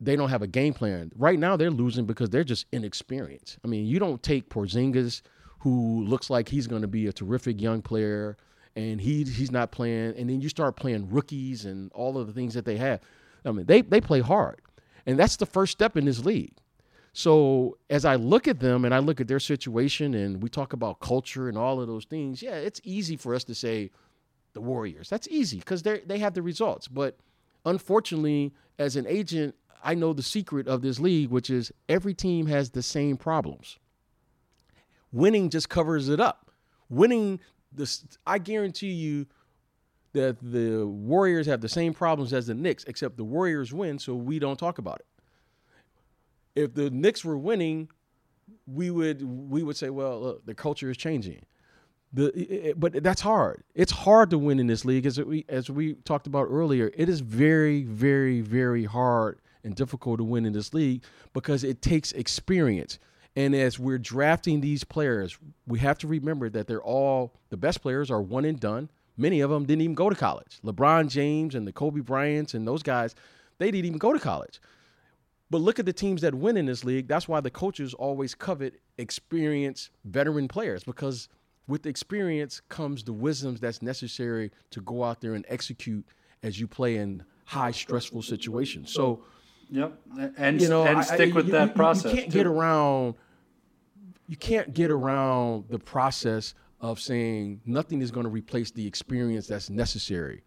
they 0.00 0.16
don't 0.16 0.30
have 0.30 0.42
a 0.42 0.46
game 0.46 0.72
plan. 0.72 1.12
Right 1.16 1.38
now, 1.38 1.56
they're 1.56 1.70
losing 1.70 2.06
because 2.06 2.30
they're 2.30 2.44
just 2.44 2.66
inexperienced. 2.72 3.58
I 3.64 3.68
mean, 3.68 3.86
you 3.86 3.98
don't 3.98 4.22
take 4.22 4.48
Porzingis, 4.48 5.22
who 5.60 6.02
looks 6.04 6.30
like 6.30 6.48
he's 6.48 6.66
going 6.66 6.82
to 6.82 6.88
be 6.88 7.06
a 7.06 7.12
terrific 7.12 7.60
young 7.60 7.82
player, 7.82 8.36
and 8.74 9.00
he 9.00 9.24
he's 9.24 9.50
not 9.50 9.70
playing, 9.70 10.14
and 10.16 10.30
then 10.30 10.40
you 10.40 10.48
start 10.48 10.76
playing 10.76 11.10
rookies 11.10 11.66
and 11.66 11.92
all 11.92 12.16
of 12.16 12.26
the 12.26 12.32
things 12.32 12.54
that 12.54 12.64
they 12.64 12.76
have. 12.78 13.00
I 13.44 13.52
mean, 13.52 13.66
they 13.66 13.82
they 13.82 14.00
play 14.00 14.20
hard, 14.20 14.60
and 15.06 15.18
that's 15.18 15.36
the 15.36 15.46
first 15.46 15.72
step 15.72 15.96
in 15.96 16.06
this 16.06 16.24
league. 16.24 16.54
So 17.12 17.76
as 17.90 18.04
I 18.04 18.14
look 18.14 18.46
at 18.46 18.60
them 18.60 18.84
and 18.84 18.94
I 18.94 18.98
look 18.98 19.20
at 19.20 19.28
their 19.28 19.40
situation, 19.40 20.14
and 20.14 20.42
we 20.42 20.48
talk 20.48 20.72
about 20.72 21.00
culture 21.00 21.48
and 21.48 21.58
all 21.58 21.80
of 21.80 21.88
those 21.88 22.04
things, 22.04 22.42
yeah, 22.42 22.54
it's 22.54 22.80
easy 22.84 23.16
for 23.16 23.34
us 23.34 23.44
to 23.44 23.54
say 23.54 23.90
the 24.52 24.60
Warriors. 24.60 25.08
That's 25.08 25.28
easy 25.28 25.58
because 25.58 25.82
they 25.82 26.00
they 26.00 26.18
have 26.18 26.34
the 26.34 26.42
results, 26.42 26.88
but 26.88 27.18
unfortunately, 27.64 28.52
as 28.78 28.96
an 28.96 29.06
agent, 29.06 29.54
I 29.82 29.94
know 29.94 30.12
the 30.12 30.22
secret 30.22 30.68
of 30.68 30.82
this 30.82 30.98
league, 30.98 31.30
which 31.30 31.50
is 31.50 31.72
every 31.88 32.14
team 32.14 32.46
has 32.46 32.70
the 32.70 32.82
same 32.82 33.16
problems. 33.16 33.78
Winning 35.12 35.50
just 35.50 35.68
covers 35.68 36.08
it 36.08 36.20
up. 36.20 36.50
Winning 36.88 37.40
this, 37.72 38.04
I 38.26 38.38
guarantee 38.38 38.92
you 38.92 39.26
that 40.12 40.36
the 40.42 40.86
Warriors 40.86 41.46
have 41.46 41.60
the 41.60 41.68
same 41.68 41.94
problems 41.94 42.32
as 42.32 42.46
the 42.46 42.54
Knicks, 42.54 42.84
except 42.84 43.16
the 43.16 43.24
Warriors 43.24 43.72
win, 43.72 43.98
so 43.98 44.14
we 44.14 44.38
don't 44.38 44.58
talk 44.58 44.78
about 44.78 45.00
it. 45.00 45.06
If 46.56 46.74
the 46.74 46.90
Knicks 46.90 47.24
were 47.24 47.38
winning, 47.38 47.88
we 48.66 48.90
would 48.90 49.22
we 49.22 49.62
would 49.62 49.76
say, 49.76 49.90
well, 49.90 50.20
look, 50.20 50.46
the 50.46 50.54
culture 50.54 50.90
is 50.90 50.96
changing. 50.96 51.44
The, 52.12 52.74
but 52.76 53.02
that's 53.04 53.20
hard. 53.20 53.62
It's 53.74 53.92
hard 53.92 54.30
to 54.30 54.38
win 54.38 54.58
in 54.58 54.66
this 54.66 54.84
league, 54.84 55.06
as 55.06 55.20
we 55.20 55.44
as 55.48 55.70
we 55.70 55.94
talked 55.94 56.26
about 56.26 56.48
earlier. 56.50 56.90
It 56.96 57.08
is 57.08 57.20
very, 57.20 57.84
very, 57.84 58.40
very 58.40 58.84
hard 58.84 59.40
and 59.62 59.74
difficult 59.76 60.18
to 60.18 60.24
win 60.24 60.44
in 60.44 60.52
this 60.52 60.74
league 60.74 61.04
because 61.32 61.62
it 61.62 61.82
takes 61.82 62.12
experience. 62.12 62.98
And 63.36 63.54
as 63.54 63.78
we're 63.78 63.98
drafting 63.98 64.60
these 64.60 64.82
players, 64.82 65.38
we 65.66 65.78
have 65.78 65.98
to 65.98 66.08
remember 66.08 66.48
that 66.50 66.66
they're 66.66 66.82
all 66.82 67.34
the 67.50 67.56
best 67.56 67.80
players 67.80 68.10
are 68.10 68.20
one 68.20 68.44
and 68.44 68.58
done. 68.58 68.90
Many 69.16 69.40
of 69.40 69.50
them 69.50 69.64
didn't 69.64 69.82
even 69.82 69.94
go 69.94 70.10
to 70.10 70.16
college. 70.16 70.58
LeBron 70.64 71.08
James 71.08 71.54
and 71.54 71.66
the 71.66 71.72
Kobe 71.72 72.00
Bryants 72.00 72.54
and 72.54 72.66
those 72.66 72.82
guys, 72.82 73.14
they 73.58 73.70
didn't 73.70 73.86
even 73.86 73.98
go 73.98 74.12
to 74.12 74.18
college. 74.18 74.60
But 75.50 75.60
look 75.60 75.78
at 75.78 75.86
the 75.86 75.92
teams 75.92 76.22
that 76.22 76.34
win 76.34 76.56
in 76.56 76.66
this 76.66 76.84
league. 76.84 77.06
That's 77.06 77.28
why 77.28 77.40
the 77.40 77.50
coaches 77.50 77.92
always 77.94 78.34
covet 78.34 78.80
experienced 78.98 79.90
veteran 80.04 80.48
players 80.48 80.84
because 80.84 81.28
with 81.70 81.86
experience 81.86 82.60
comes 82.68 83.04
the 83.04 83.12
wisdoms 83.12 83.60
that's 83.60 83.80
necessary 83.80 84.50
to 84.70 84.80
go 84.80 85.04
out 85.04 85.20
there 85.20 85.34
and 85.34 85.46
execute 85.48 86.04
as 86.42 86.58
you 86.58 86.66
play 86.66 86.96
in 86.96 87.22
high 87.44 87.70
stressful 87.70 88.22
situations. 88.22 88.92
So, 88.92 89.22
yep, 89.70 89.98
and 90.36 90.60
you 90.60 90.68
know, 90.68 90.84
and 90.84 91.04
stick 91.04 91.32
I, 91.32 91.34
with 91.34 91.48
that 91.48 91.74
process. 91.74 92.12
You 92.12 92.18
can't 92.18 92.32
too. 92.32 92.38
get 92.38 92.46
around. 92.46 93.14
You 94.26 94.36
can't 94.36 94.74
get 94.74 94.90
around 94.90 95.64
the 95.70 95.78
process 95.78 96.54
of 96.80 97.00
saying 97.00 97.60
nothing 97.66 98.02
is 98.02 98.10
going 98.10 98.24
to 98.24 98.30
replace 98.30 98.70
the 98.70 98.86
experience 98.86 99.46
that's 99.46 99.70
necessary 99.70 100.42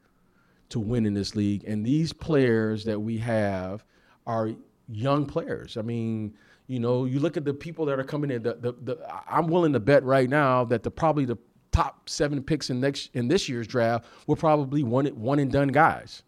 to 0.69 0.79
win 0.79 1.05
in 1.05 1.13
this 1.13 1.35
league. 1.35 1.63
And 1.65 1.85
these 1.85 2.11
players 2.11 2.85
that 2.85 2.99
we 2.99 3.17
have 3.19 3.83
are 4.25 4.51
young 4.89 5.25
players. 5.25 5.77
I 5.77 5.81
mean, 5.81 6.33
you 6.67 6.79
know, 6.79 7.05
you 7.05 7.19
look 7.19 7.37
at 7.37 7.45
the 7.45 7.53
people 7.53 7.85
that 7.85 7.99
are 7.99 8.03
coming 8.03 8.31
in. 8.31 8.43
The, 8.43 8.55
the, 8.55 8.71
the, 8.71 9.07
I'm 9.27 9.47
willing 9.47 9.73
to 9.73 9.79
bet 9.79 10.03
right 10.03 10.29
now 10.29 10.63
that 10.65 10.83
the 10.83 10.91
probably 10.91 11.25
the 11.25 11.37
top 11.71 12.07
seven 12.07 12.41
picks 12.41 12.69
in 12.69 12.79
next 12.79 13.09
in 13.13 13.27
this 13.27 13.49
year's 13.49 13.67
draft 13.67 14.05
were 14.27 14.35
probably 14.35 14.83
one 14.83 15.05
one 15.07 15.39
and 15.39 15.51
done 15.51 15.69
guys. 15.69 16.23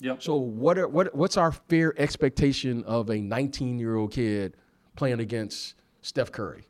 Yep. 0.00 0.22
So 0.22 0.36
what 0.36 0.78
are 0.78 0.88
what 0.88 1.14
what's 1.14 1.36
our 1.36 1.52
fair 1.52 1.98
expectation 2.00 2.84
of 2.84 3.10
a 3.10 3.18
19 3.18 3.78
year 3.78 3.96
old 3.96 4.12
kid 4.12 4.56
playing 4.96 5.20
against 5.20 5.74
Steph 6.02 6.32
Curry? 6.32 6.66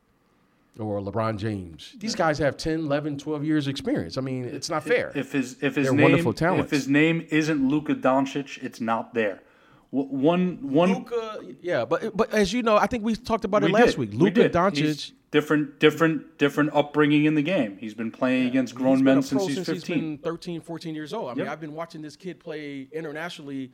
or 0.79 1.01
LeBron 1.01 1.37
James. 1.37 1.95
These 1.99 2.15
guys 2.15 2.39
have 2.39 2.57
10, 2.57 2.81
11, 2.81 3.19
12 3.19 3.45
years 3.45 3.69
experience. 3.69 4.17
I 4.17 4.23
mean, 4.23 4.45
it's 4.45 4.71
not 4.71 4.83
fair. 4.83 5.13
If 5.15 5.33
his 5.33 5.63
if 5.63 5.75
his 5.75 5.87
They're 5.87 5.95
name 5.95 6.03
wonderful 6.03 6.33
talents. 6.33 6.65
if 6.67 6.71
his 6.71 6.89
name 6.89 7.27
isn't 7.31 7.69
Luka 7.69 7.95
Doncic, 7.95 8.63
it's 8.63 8.81
not 8.81 9.13
there. 9.13 9.43
One 9.91 10.59
one 10.63 10.95
Luka, 10.95 11.41
yeah, 11.61 11.85
but 11.85 12.17
but 12.17 12.33
as 12.33 12.53
you 12.53 12.63
know, 12.63 12.77
I 12.77 12.87
think 12.87 13.03
we 13.03 13.17
talked 13.17 13.45
about 13.45 13.65
it 13.65 13.73
last 13.73 13.97
did. 13.97 13.99
week. 13.99 14.11
Luka 14.15 14.49
Doncic, 14.49 14.77
He's 14.77 15.13
different 15.33 15.81
different 15.81 16.39
different 16.39 16.71
upbringing 16.73 17.25
in 17.25 17.35
the 17.35 17.43
game. 17.43 17.77
He's 17.77 17.95
been 17.95 18.13
playing 18.13 18.45
yeah. 18.45 18.51
against 18.51 18.77
grown 18.77 19.03
men 19.03 19.21
since 19.23 19.47
he's 19.47 19.59
15. 19.59 19.75
He's 19.75 19.85
been 19.85 20.19
13, 20.19 20.61
14 20.61 20.95
years 20.95 21.13
old. 21.13 21.27
I 21.27 21.31
yep. 21.31 21.37
mean, 21.39 21.49
I've 21.49 21.61
been 21.61 21.75
watching 21.75 22.03
this 22.03 22.15
kid 22.15 22.39
play 22.39 22.89
internationally 22.93 23.73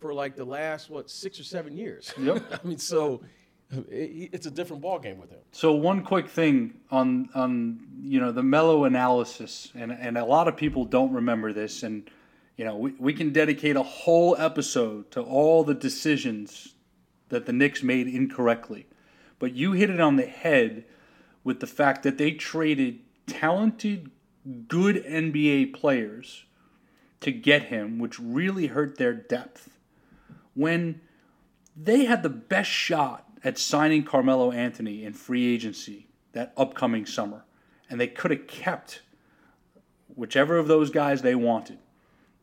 for 0.00 0.12
like 0.12 0.34
the 0.34 0.44
last 0.44 0.90
what 0.90 1.08
six 1.08 1.38
or 1.38 1.44
seven 1.44 1.76
years. 1.76 2.12
Yep. 2.18 2.60
I 2.64 2.66
mean, 2.66 2.78
so 2.78 3.22
it's 3.88 4.46
a 4.46 4.50
different 4.50 4.82
ball 4.82 4.98
game 4.98 5.18
with 5.18 5.30
him. 5.30 5.38
So 5.52 5.72
one 5.72 6.04
quick 6.04 6.28
thing 6.28 6.74
on 6.90 7.28
on 7.34 7.86
you 8.02 8.20
know 8.20 8.32
the 8.32 8.42
Melo 8.42 8.84
analysis, 8.84 9.70
and 9.74 9.92
and 9.92 10.18
a 10.18 10.24
lot 10.24 10.48
of 10.48 10.56
people 10.56 10.84
don't 10.84 11.12
remember 11.12 11.52
this, 11.52 11.82
and 11.82 12.10
you 12.56 12.64
know, 12.64 12.76
we, 12.76 12.92
we 12.98 13.12
can 13.12 13.32
dedicate 13.32 13.76
a 13.76 13.82
whole 13.82 14.36
episode 14.38 15.10
to 15.12 15.20
all 15.20 15.64
the 15.64 15.74
decisions 15.74 16.74
that 17.28 17.46
the 17.46 17.52
Knicks 17.52 17.82
made 17.82 18.06
incorrectly. 18.06 18.86
But 19.38 19.54
you 19.54 19.72
hit 19.72 19.90
it 19.90 20.00
on 20.00 20.16
the 20.16 20.26
head 20.26 20.84
with 21.44 21.60
the 21.60 21.66
fact 21.66 22.02
that 22.02 22.18
they 22.18 22.32
traded 22.32 23.00
talented, 23.26 24.10
good 24.68 25.04
NBA 25.04 25.72
players 25.72 26.44
to 27.20 27.32
get 27.32 27.64
him, 27.64 27.98
which 27.98 28.18
really 28.18 28.66
hurt 28.68 28.98
their 28.98 29.14
depth. 29.14 29.70
When 30.54 31.00
they 31.76 32.04
had 32.04 32.22
the 32.22 32.28
best 32.28 32.70
shot 32.70 33.26
at 33.42 33.58
signing 33.58 34.04
Carmelo 34.04 34.52
Anthony 34.52 35.04
in 35.04 35.14
free 35.14 35.52
agency 35.52 36.08
that 36.32 36.52
upcoming 36.56 37.06
summer, 37.06 37.44
and 37.88 38.00
they 38.00 38.06
could 38.06 38.30
have 38.30 38.46
kept 38.46 39.02
whichever 40.14 40.58
of 40.58 40.68
those 40.68 40.90
guys 40.90 41.22
they 41.22 41.34
wanted. 41.34 41.78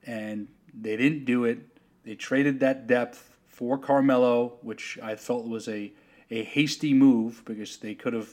And 0.05 0.47
they 0.73 0.97
didn't 0.97 1.25
do 1.25 1.45
it. 1.45 1.59
They 2.03 2.15
traded 2.15 2.59
that 2.61 2.87
depth 2.87 3.37
for 3.47 3.77
Carmelo, 3.77 4.57
which 4.61 4.97
I 5.01 5.15
felt 5.15 5.47
was 5.47 5.67
a, 5.67 5.91
a 6.31 6.43
hasty 6.43 6.93
move 6.93 7.43
because 7.45 7.77
they 7.77 7.93
could 7.95 8.13
have 8.13 8.29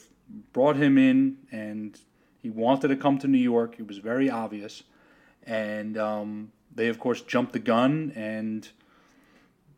brought 0.53 0.77
him 0.77 0.97
in 0.97 1.37
and 1.51 1.99
he 2.41 2.49
wanted 2.49 2.89
to 2.89 2.95
come 2.95 3.17
to 3.19 3.27
New 3.27 3.37
York. 3.37 3.75
It 3.79 3.87
was 3.87 3.97
very 3.97 4.29
obvious. 4.29 4.83
And 5.45 5.97
um, 5.97 6.51
they, 6.73 6.87
of 6.87 6.99
course, 6.99 7.21
jumped 7.21 7.53
the 7.53 7.59
gun 7.59 8.11
and 8.15 8.69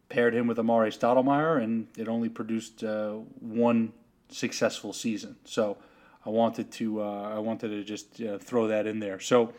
paired 0.09 0.33
him 0.33 0.47
with 0.47 0.57
Amar'e 0.57 0.91
Stoudemire, 0.91 1.63
and 1.63 1.87
it 1.97 2.07
only 2.07 2.29
produced 2.29 2.83
uh, 2.83 3.11
one 3.39 3.93
successful 4.29 4.91
season. 4.91 5.37
So 5.45 5.77
I 6.25 6.29
wanted 6.29 6.71
to 6.73 7.01
uh, 7.01 7.33
I 7.35 7.39
wanted 7.39 7.69
to 7.69 7.83
just 7.83 8.21
uh, 8.21 8.37
throw 8.39 8.67
that 8.67 8.87
in 8.87 8.99
there. 8.99 9.19
So 9.19 9.53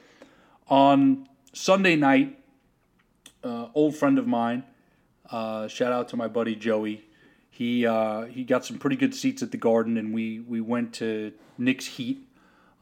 on 0.68 1.28
Sunday 1.52 1.96
night, 1.96 2.38
uh, 3.42 3.68
old 3.74 3.96
friend 3.96 4.18
of 4.18 4.26
mine, 4.26 4.64
uh, 5.30 5.68
shout 5.68 5.92
out 5.92 6.08
to 6.08 6.16
my 6.16 6.28
buddy 6.28 6.54
Joey. 6.54 7.04
He 7.50 7.86
uh, 7.86 8.22
he 8.22 8.44
got 8.44 8.64
some 8.64 8.78
pretty 8.78 8.96
good 8.96 9.14
seats 9.14 9.42
at 9.42 9.50
the 9.50 9.56
Garden, 9.56 9.96
and 9.96 10.14
we 10.14 10.40
we 10.40 10.60
went 10.60 10.94
to 10.94 11.32
Knicks 11.58 11.86
Heat 11.86 12.26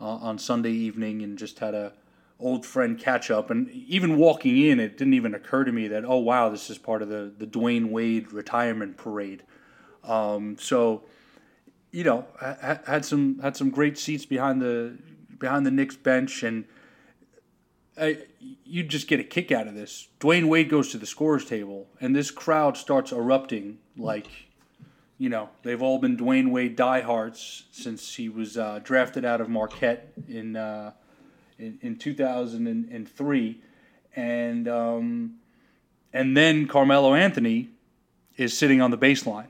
on 0.01 0.39
Sunday 0.39 0.71
evening 0.71 1.23
and 1.23 1.37
just 1.37 1.59
had 1.59 1.75
a 1.75 1.93
old 2.41 2.65
friend 2.65 2.99
catch 2.99 3.31
up. 3.31 3.51
And 3.51 3.69
even 3.71 4.17
walking 4.17 4.59
in, 4.59 4.81
it 4.81 4.97
didn't 4.97 5.15
even 5.15 5.35
occur 5.35 5.65
to 5.65 5.73
me 5.73 5.89
that, 5.89 6.05
oh, 6.05 6.19
wow, 6.19 6.49
this 6.49 6.71
is 6.71 6.79
part 6.79 7.03
of 7.03 7.09
the, 7.09 7.33
the 7.37 7.47
Dwyane 7.47 7.91
Wade 7.91 8.33
retirement 8.33 8.97
parade. 8.97 9.43
Um, 10.05 10.57
so, 10.59 11.03
you 11.91 12.05
know, 12.05 12.27
had 12.41 13.05
some 13.05 13.41
had 13.41 13.57
some 13.57 13.71
great 13.71 13.99
seats 13.99 14.25
behind 14.25 14.63
the 14.63 14.97
behind 15.39 15.67
the 15.67 15.71
Knicks 15.71 15.97
bench, 15.97 16.43
and 16.43 16.65
I, 18.01 18.19
you 18.65 18.83
just 18.85 19.09
get 19.09 19.21
a 19.21 19.25
kick 19.25 19.51
out 19.51 19.67
of 19.67 19.75
this. 19.75 20.09
Dwyane 20.21 20.49
Wade 20.49 20.69
goes 20.69 20.91
to 20.93 20.99
the 20.99 21.07
scores 21.07 21.45
table, 21.45 21.87
and 22.01 22.15
this 22.15 22.31
crowd 22.31 22.77
starts 22.77 23.13
erupting 23.13 23.79
like, 23.97 24.29
you 25.19 25.29
know, 25.29 25.49
they've 25.63 25.83
all 25.83 25.99
been 25.99 26.17
Dwyane 26.17 26.51
Wade 26.51 26.77
diehards 26.77 27.65
since 27.73 28.15
he 28.15 28.29
was 28.29 28.57
uh, 28.57 28.81
drafted 28.83 29.25
out 29.25 29.41
of 29.41 29.49
Marquette 29.49 30.13
in 30.29 30.57
uh, 30.57 30.93
in, 31.59 31.79
in 31.83 31.97
2003, 31.97 33.61
and 34.15 34.69
um, 34.69 35.35
and 36.13 36.37
then 36.37 36.69
Carmelo 36.69 37.15
Anthony 37.15 37.71
is 38.37 38.57
sitting 38.57 38.81
on 38.81 38.93
the 38.93 38.99
baseline, 38.99 39.49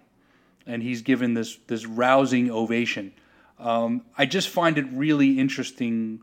and 0.67 0.83
he's 0.83 1.03
given 1.03 1.35
this 1.35 1.59
this 1.67 1.85
rousing 1.85 2.51
ovation. 2.51 3.13
Um, 3.59 4.03
I 4.17 4.25
just 4.25 4.49
find 4.49 4.79
it 4.79 4.87
really 4.93 5.39
interesting 5.39 6.21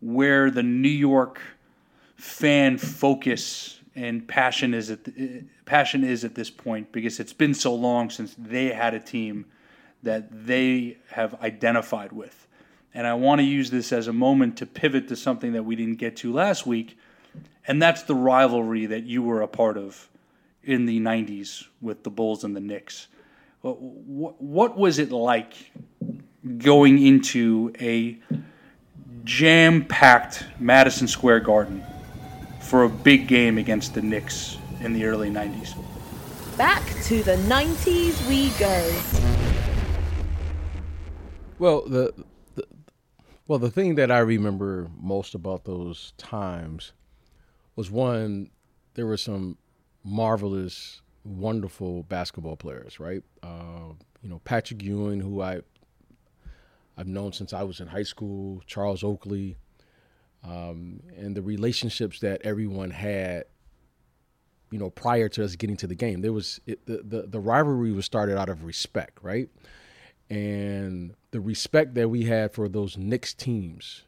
where 0.00 0.50
the 0.50 0.62
New 0.62 0.88
York 0.88 1.40
fan 2.18 2.76
focus 2.76 3.80
and 3.94 4.26
passion 4.28 4.74
is 4.74 4.90
at 4.90 5.04
the, 5.04 5.44
passion 5.64 6.04
is 6.04 6.24
at 6.24 6.34
this 6.34 6.50
point 6.50 6.92
because 6.92 7.18
it's 7.18 7.32
been 7.32 7.54
so 7.54 7.74
long 7.74 8.10
since 8.10 8.34
they 8.36 8.66
had 8.66 8.94
a 8.94 9.00
team 9.00 9.46
that 10.02 10.28
they 10.46 10.98
have 11.10 11.34
identified 11.42 12.12
with. 12.12 12.46
And 12.94 13.06
I 13.06 13.14
want 13.14 13.40
to 13.40 13.44
use 13.44 13.70
this 13.70 13.92
as 13.92 14.08
a 14.08 14.12
moment 14.12 14.58
to 14.58 14.66
pivot 14.66 15.08
to 15.08 15.16
something 15.16 15.52
that 15.52 15.64
we 15.64 15.76
didn't 15.76 15.96
get 15.96 16.16
to 16.18 16.32
last 16.32 16.66
week, 16.66 16.96
and 17.66 17.80
that's 17.80 18.02
the 18.02 18.14
rivalry 18.14 18.86
that 18.86 19.04
you 19.04 19.22
were 19.22 19.42
a 19.42 19.48
part 19.48 19.76
of 19.76 20.08
in 20.62 20.86
the 20.86 21.00
90s 21.00 21.66
with 21.80 22.02
the 22.02 22.10
Bulls 22.10 22.44
and 22.44 22.54
the 22.54 22.60
Knicks. 22.60 23.08
What, 23.62 24.40
what 24.40 24.76
was 24.76 24.98
it 24.98 25.10
like 25.12 25.54
going 26.58 27.04
into 27.04 27.72
a 27.80 28.18
jam 29.24 29.84
packed 29.84 30.44
Madison 30.58 31.08
Square 31.08 31.40
Garden 31.40 31.84
for 32.68 32.84
a 32.84 32.88
big 32.88 33.26
game 33.26 33.56
against 33.56 33.94
the 33.94 34.02
Knicks 34.02 34.58
in 34.80 34.92
the 34.92 35.06
early 35.06 35.30
90s? 35.30 35.74
Back 36.58 36.84
to 37.04 37.22
the 37.22 37.36
90s 37.36 38.28
we 38.28 38.50
go. 38.58 39.02
Well, 41.58 41.88
the 41.88 42.12
well, 43.46 43.58
the 43.58 43.70
thing 43.70 43.94
that 43.94 44.10
I 44.10 44.18
remember 44.18 44.90
most 44.94 45.34
about 45.34 45.64
those 45.64 46.12
times 46.18 46.92
was 47.74 47.90
one, 47.90 48.50
there 48.92 49.06
were 49.06 49.16
some 49.16 49.56
marvelous, 50.04 51.00
wonderful 51.24 52.02
basketball 52.02 52.56
players, 52.56 53.00
right? 53.00 53.22
Uh, 53.42 53.94
you 54.20 54.28
know, 54.28 54.40
Patrick 54.44 54.82
Ewing, 54.82 55.20
who 55.20 55.40
I 55.40 55.62
I've 56.98 57.06
known 57.06 57.32
since 57.32 57.54
I 57.54 57.62
was 57.62 57.80
in 57.80 57.86
high 57.86 58.02
school, 58.02 58.62
Charles 58.66 59.02
Oakley, 59.02 59.56
um, 60.44 61.00
and 61.16 61.36
the 61.36 61.42
relationships 61.42 62.20
that 62.20 62.40
everyone 62.44 62.90
had, 62.90 63.44
you 64.70 64.78
know, 64.78 64.90
prior 64.90 65.28
to 65.30 65.44
us 65.44 65.56
getting 65.56 65.76
to 65.78 65.86
the 65.86 65.94
game. 65.94 66.20
There 66.20 66.32
was 66.32 66.60
it, 66.66 66.84
the, 66.86 67.02
the 67.02 67.22
the 67.26 67.40
rivalry 67.40 67.92
was 67.92 68.04
started 68.04 68.38
out 68.38 68.48
of 68.48 68.64
respect, 68.64 69.18
right? 69.22 69.48
and 70.30 71.14
the 71.30 71.40
respect 71.40 71.94
that 71.94 72.08
we 72.08 72.24
had 72.24 72.52
for 72.52 72.68
those 72.68 72.96
Knicks 72.96 73.32
teams, 73.32 74.02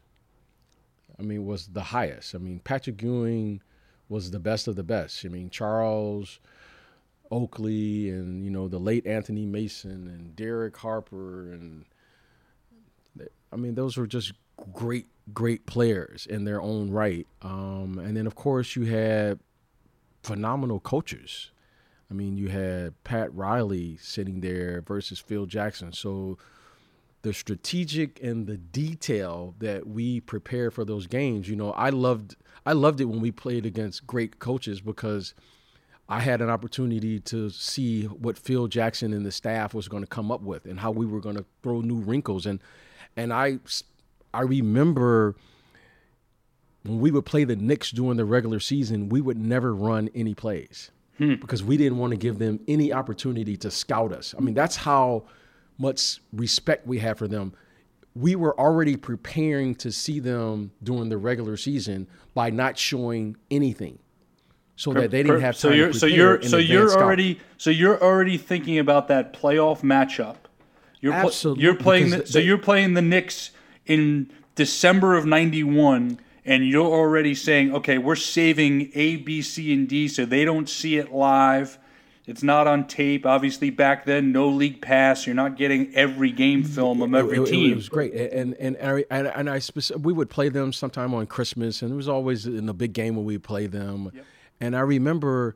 I 1.19 1.23
mean, 1.23 1.45
was 1.45 1.67
the 1.67 1.81
highest. 1.81 2.35
I 2.35 2.37
mean, 2.37 2.59
Patrick 2.59 3.01
Ewing 3.01 3.61
was 4.09 4.31
the 4.31 4.39
best 4.39 4.67
of 4.67 4.75
the 4.75 4.83
best. 4.83 5.25
I 5.25 5.29
mean, 5.29 5.49
Charles 5.49 6.39
Oakley 7.31 8.09
and 8.09 8.43
you 8.43 8.51
know 8.51 8.67
the 8.67 8.77
late 8.77 9.07
Anthony 9.07 9.45
Mason 9.45 10.07
and 10.07 10.35
Derek 10.35 10.75
Harper 10.75 11.53
and 11.53 11.85
I 13.53 13.55
mean 13.55 13.75
those 13.75 13.95
were 13.95 14.05
just 14.05 14.33
great 14.73 15.07
great 15.33 15.65
players 15.65 16.25
in 16.25 16.45
their 16.45 16.61
own 16.61 16.91
right. 16.91 17.27
Um, 17.41 17.99
and 17.99 18.17
then 18.17 18.27
of 18.27 18.35
course 18.35 18.75
you 18.75 18.85
had 18.85 19.39
phenomenal 20.23 20.79
coaches. 20.79 21.51
I 22.09 22.13
mean, 22.13 22.37
you 22.37 22.49
had 22.49 23.01
Pat 23.03 23.33
Riley 23.33 23.97
sitting 24.01 24.41
there 24.41 24.81
versus 24.81 25.19
Phil 25.19 25.45
Jackson. 25.45 25.93
So 25.93 26.37
the 27.21 27.33
strategic 27.33 28.21
and 28.21 28.47
the 28.47 28.57
detail 28.57 29.55
that 29.59 29.87
we 29.87 30.19
prepare 30.19 30.71
for 30.71 30.83
those 30.83 31.07
games, 31.07 31.47
you 31.47 31.55
know, 31.55 31.71
I 31.71 31.89
loved 31.89 32.35
I 32.65 32.73
loved 32.73 32.99
it 33.01 33.05
when 33.05 33.21
we 33.21 33.31
played 33.31 33.65
against 33.65 34.05
great 34.05 34.39
coaches 34.39 34.81
because 34.81 35.33
I 36.09 36.19
had 36.19 36.41
an 36.41 36.49
opportunity 36.49 37.19
to 37.21 37.49
see 37.49 38.03
what 38.03 38.37
Phil 38.37 38.67
Jackson 38.67 39.13
and 39.13 39.25
the 39.25 39.31
staff 39.31 39.73
was 39.73 39.87
going 39.87 40.03
to 40.03 40.07
come 40.07 40.31
up 40.31 40.41
with 40.41 40.65
and 40.65 40.79
how 40.79 40.91
we 40.91 41.05
were 41.05 41.21
going 41.21 41.37
to 41.37 41.45
throw 41.63 41.81
new 41.81 41.99
wrinkles 41.99 42.45
and 42.45 42.59
and 43.15 43.33
I 43.33 43.59
I 44.33 44.41
remember 44.41 45.35
when 46.83 46.99
we 46.99 47.11
would 47.11 47.25
play 47.25 47.43
the 47.43 47.55
Knicks 47.55 47.91
during 47.91 48.17
the 48.17 48.25
regular 48.25 48.59
season, 48.59 49.09
we 49.09 49.21
would 49.21 49.37
never 49.37 49.73
run 49.73 50.09
any 50.15 50.33
plays 50.33 50.91
hmm. 51.17 51.35
because 51.35 51.63
we 51.63 51.77
didn't 51.77 51.97
want 51.97 52.11
to 52.11 52.17
give 52.17 52.39
them 52.39 52.59
any 52.67 52.91
opportunity 52.91 53.55
to 53.57 53.71
scout 53.71 54.11
us. 54.11 54.33
I 54.37 54.41
mean, 54.41 54.55
that's 54.55 54.75
how 54.75 55.25
much 55.77 56.21
respect 56.33 56.87
we 56.87 56.99
have 56.99 57.17
for 57.17 57.27
them. 57.27 57.53
We 58.15 58.35
were 58.35 58.59
already 58.59 58.97
preparing 58.97 59.75
to 59.75 59.91
see 59.91 60.19
them 60.19 60.71
during 60.83 61.09
the 61.09 61.17
regular 61.17 61.55
season 61.55 62.07
by 62.33 62.49
not 62.49 62.77
showing 62.77 63.37
anything, 63.49 63.99
so 64.75 64.93
that 64.93 65.11
they 65.11 65.23
didn't 65.23 65.41
have 65.41 65.55
time. 65.55 65.59
So 65.61 65.71
you're 65.71 65.93
so 65.93 66.05
you're 66.07 66.41
so 66.41 66.57
you're 66.57 66.91
already 66.91 67.39
so 67.57 67.69
you're 67.69 68.01
already 68.01 68.37
thinking 68.37 68.79
about 68.79 69.07
that 69.07 69.31
playoff 69.31 69.81
matchup. 69.81 70.35
You're 70.99 71.13
Absolutely, 71.13 71.63
you're 71.63 71.75
playing 71.75 72.09
the, 72.09 72.27
so 72.27 72.39
you're 72.39 72.57
playing 72.57 72.95
the 72.95 73.01
Knicks 73.01 73.51
in 73.91 74.31
December 74.55 75.15
of 75.15 75.25
'91 75.25 76.19
and 76.45 76.67
you're 76.67 76.85
already 76.85 77.35
saying, 77.35 77.73
okay, 77.75 77.97
we're 77.97 78.15
saving 78.15 78.91
A, 78.95 79.17
B, 79.17 79.41
C, 79.41 79.73
and 79.73 79.87
D 79.87 80.07
so 80.07 80.25
they 80.25 80.43
don't 80.43 80.67
see 80.67 80.97
it 80.97 81.13
live. 81.13 81.77
It's 82.25 82.43
not 82.43 82.67
on 82.67 82.87
tape. 82.87 83.25
Obviously, 83.25 83.71
back 83.71 84.05
then, 84.05 84.31
no 84.31 84.47
league 84.47 84.81
pass. 84.81 85.25
You're 85.25 85.35
not 85.35 85.57
getting 85.57 85.93
every 85.95 86.31
game 86.31 86.63
film 86.63 87.01
of 87.01 87.13
every 87.13 87.43
team. 87.45 87.73
It, 87.73 87.75
was 87.75 87.89
great, 87.89 88.13
and 88.13 88.53
and 88.55 88.77
and 88.77 89.27
I, 89.27 89.31
and 89.31 89.49
I 89.49 89.59
we 89.97 90.13
would 90.13 90.29
play 90.29 90.47
them 90.47 90.71
sometime 90.71 91.13
on 91.15 91.25
Christmas, 91.25 91.81
and 91.81 91.91
it 91.91 91.95
was 91.95 92.07
always 92.07 92.45
in 92.45 92.69
a 92.69 92.73
big 92.73 92.93
game 92.93 93.15
when 93.15 93.25
we 93.25 93.37
play 93.39 93.65
them. 93.65 94.11
Yep. 94.13 94.25
And 94.61 94.75
I 94.77 94.81
remember, 94.81 95.55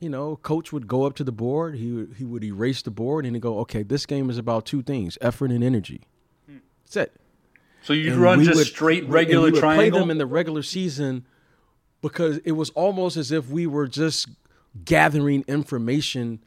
you 0.00 0.10
know, 0.10 0.36
coach 0.36 0.72
would 0.72 0.88
go 0.88 1.04
up 1.04 1.14
to 1.14 1.24
the 1.24 1.32
board. 1.32 1.76
He 1.76 2.06
he 2.18 2.24
would 2.24 2.42
erase 2.42 2.82
the 2.82 2.90
board, 2.90 3.24
and 3.24 3.36
he'd 3.36 3.40
go, 3.40 3.60
"Okay, 3.60 3.84
this 3.84 4.04
game 4.04 4.28
is 4.28 4.36
about 4.36 4.66
two 4.66 4.82
things: 4.82 5.16
effort 5.20 5.52
and 5.52 5.62
energy. 5.62 6.02
That's 6.88 7.08
it." 7.08 7.20
So 7.82 7.92
you'd 7.92 8.14
and 8.14 8.22
run 8.22 8.44
just 8.44 8.56
would, 8.56 8.66
straight 8.66 9.08
regular 9.08 9.46
we 9.46 9.52
would 9.52 9.60
triangle. 9.60 9.90
Play 9.90 10.00
them 10.00 10.10
in 10.10 10.18
the 10.18 10.26
regular 10.26 10.62
season 10.62 11.24
because 12.02 12.38
it 12.38 12.52
was 12.52 12.70
almost 12.70 13.16
as 13.16 13.32
if 13.32 13.48
we 13.48 13.66
were 13.66 13.86
just 13.86 14.28
gathering 14.84 15.44
information 15.48 16.40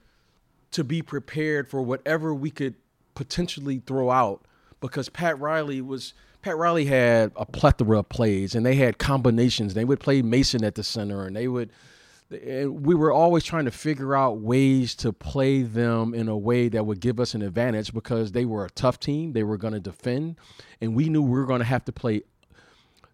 to 0.71 0.83
be 0.83 1.01
prepared 1.01 1.67
for 1.67 1.81
whatever 1.81 2.33
we 2.33 2.49
could 2.49 2.75
potentially 3.15 3.81
throw 3.85 4.09
out. 4.09 4.45
Because 4.79 5.09
Pat 5.09 5.39
Riley 5.39 5.81
was 5.81 6.13
Pat 6.41 6.57
Riley 6.57 6.85
had 6.85 7.31
a 7.35 7.45
plethora 7.45 7.99
of 7.99 8.09
plays 8.09 8.55
and 8.55 8.65
they 8.65 8.75
had 8.75 8.97
combinations. 8.97 9.73
They 9.73 9.85
would 9.85 9.99
play 9.99 10.21
Mason 10.21 10.63
at 10.63 10.75
the 10.75 10.83
center 10.83 11.25
and 11.25 11.35
they 11.35 11.47
would 11.47 11.71
we 12.31 12.95
were 12.95 13.11
always 13.11 13.43
trying 13.43 13.65
to 13.65 13.71
figure 13.71 14.15
out 14.15 14.39
ways 14.39 14.95
to 14.95 15.11
play 15.11 15.63
them 15.63 16.13
in 16.13 16.27
a 16.27 16.37
way 16.37 16.69
that 16.69 16.85
would 16.85 16.99
give 16.99 17.19
us 17.19 17.33
an 17.33 17.41
advantage 17.41 17.93
because 17.93 18.31
they 18.31 18.45
were 18.45 18.65
a 18.65 18.69
tough 18.69 18.99
team. 18.99 19.33
They 19.33 19.43
were 19.43 19.57
going 19.57 19.73
to 19.73 19.79
defend, 19.79 20.37
and 20.79 20.95
we 20.95 21.09
knew 21.09 21.21
we 21.21 21.31
were 21.31 21.45
going 21.45 21.59
to 21.59 21.65
have 21.65 21.83
to 21.85 21.91
play 21.91 22.21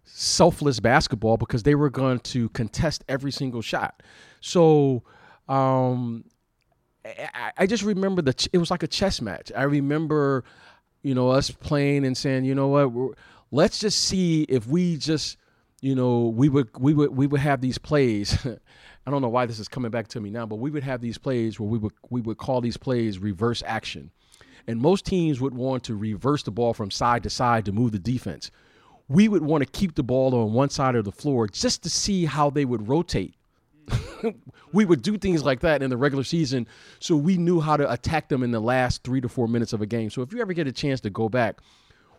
selfless 0.04 0.80
basketball 0.80 1.36
because 1.36 1.64
they 1.64 1.74
were 1.74 1.90
going 1.90 2.20
to 2.20 2.48
contest 2.50 3.04
every 3.08 3.32
single 3.32 3.60
shot. 3.60 4.02
So 4.40 5.02
um, 5.48 6.24
I, 7.04 7.52
I, 7.58 7.66
just 7.66 7.82
remember 7.82 8.22
the 8.22 8.34
ch- 8.34 8.48
it 8.52 8.58
was 8.58 8.70
like 8.70 8.82
a 8.82 8.86
chess 8.86 9.20
match. 9.20 9.50
I 9.56 9.64
remember, 9.64 10.44
you 11.02 11.14
know, 11.14 11.30
us 11.30 11.50
playing 11.50 12.04
and 12.04 12.16
saying, 12.16 12.44
you 12.44 12.54
know 12.54 12.68
what, 12.68 13.18
let's 13.50 13.78
just 13.78 14.04
see 14.04 14.42
if 14.42 14.66
we 14.66 14.96
just, 14.96 15.36
you 15.80 15.94
know, 15.94 16.28
we 16.28 16.48
would 16.48 16.68
we 16.78 16.94
would 16.94 17.16
we 17.16 17.26
would 17.26 17.40
have 17.40 17.60
these 17.60 17.78
plays. 17.78 18.46
I 19.08 19.10
don't 19.10 19.22
know 19.22 19.30
why 19.30 19.46
this 19.46 19.58
is 19.58 19.68
coming 19.68 19.90
back 19.90 20.06
to 20.08 20.20
me 20.20 20.28
now, 20.28 20.44
but 20.44 20.56
we 20.56 20.70
would 20.70 20.82
have 20.82 21.00
these 21.00 21.16
plays 21.16 21.58
where 21.58 21.66
we 21.66 21.78
would 21.78 21.94
we 22.10 22.20
would 22.20 22.36
call 22.36 22.60
these 22.60 22.76
plays 22.76 23.18
reverse 23.18 23.62
action. 23.64 24.10
And 24.66 24.78
most 24.78 25.06
teams 25.06 25.40
would 25.40 25.54
want 25.54 25.82
to 25.84 25.96
reverse 25.96 26.42
the 26.42 26.50
ball 26.50 26.74
from 26.74 26.90
side 26.90 27.22
to 27.22 27.30
side 27.30 27.64
to 27.64 27.72
move 27.72 27.92
the 27.92 27.98
defense. 27.98 28.50
We 29.08 29.26
would 29.28 29.40
want 29.40 29.64
to 29.64 29.70
keep 29.70 29.94
the 29.94 30.02
ball 30.02 30.34
on 30.34 30.52
one 30.52 30.68
side 30.68 30.94
of 30.94 31.06
the 31.06 31.10
floor 31.10 31.48
just 31.48 31.82
to 31.84 31.88
see 31.88 32.26
how 32.26 32.50
they 32.50 32.66
would 32.66 32.86
rotate. 32.86 33.34
we 34.74 34.84
would 34.84 35.00
do 35.00 35.16
things 35.16 35.42
like 35.42 35.60
that 35.60 35.82
in 35.82 35.88
the 35.88 35.96
regular 35.96 36.22
season 36.24 36.66
so 37.00 37.16
we 37.16 37.38
knew 37.38 37.60
how 37.60 37.78
to 37.78 37.90
attack 37.90 38.28
them 38.28 38.42
in 38.42 38.50
the 38.50 38.60
last 38.60 39.04
three 39.04 39.22
to 39.22 39.28
four 39.30 39.48
minutes 39.48 39.72
of 39.72 39.80
a 39.80 39.86
game. 39.86 40.10
So 40.10 40.20
if 40.20 40.34
you 40.34 40.42
ever 40.42 40.52
get 40.52 40.66
a 40.66 40.72
chance 40.72 41.00
to 41.00 41.08
go 41.08 41.30
back, 41.30 41.60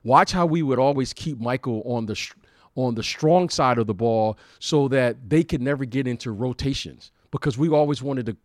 watch 0.03 0.31
how 0.31 0.47
we 0.47 0.63
would 0.63 0.79
always 0.79 1.13
keep 1.13 1.39
Michael 1.39 1.83
on 1.85 2.07
the 2.07 2.15
on 2.85 2.95
the 2.95 3.03
strong 3.03 3.49
side 3.49 3.77
of 3.77 3.87
the 3.87 3.93
ball 3.93 4.37
so 4.59 4.87
that 4.87 5.29
they 5.29 5.43
could 5.43 5.61
never 5.61 5.85
get 5.85 6.07
into 6.07 6.31
rotations. 6.31 7.11
Because 7.31 7.57
we 7.57 7.69
always 7.69 8.01
wanted 8.01 8.25
to 8.27 8.37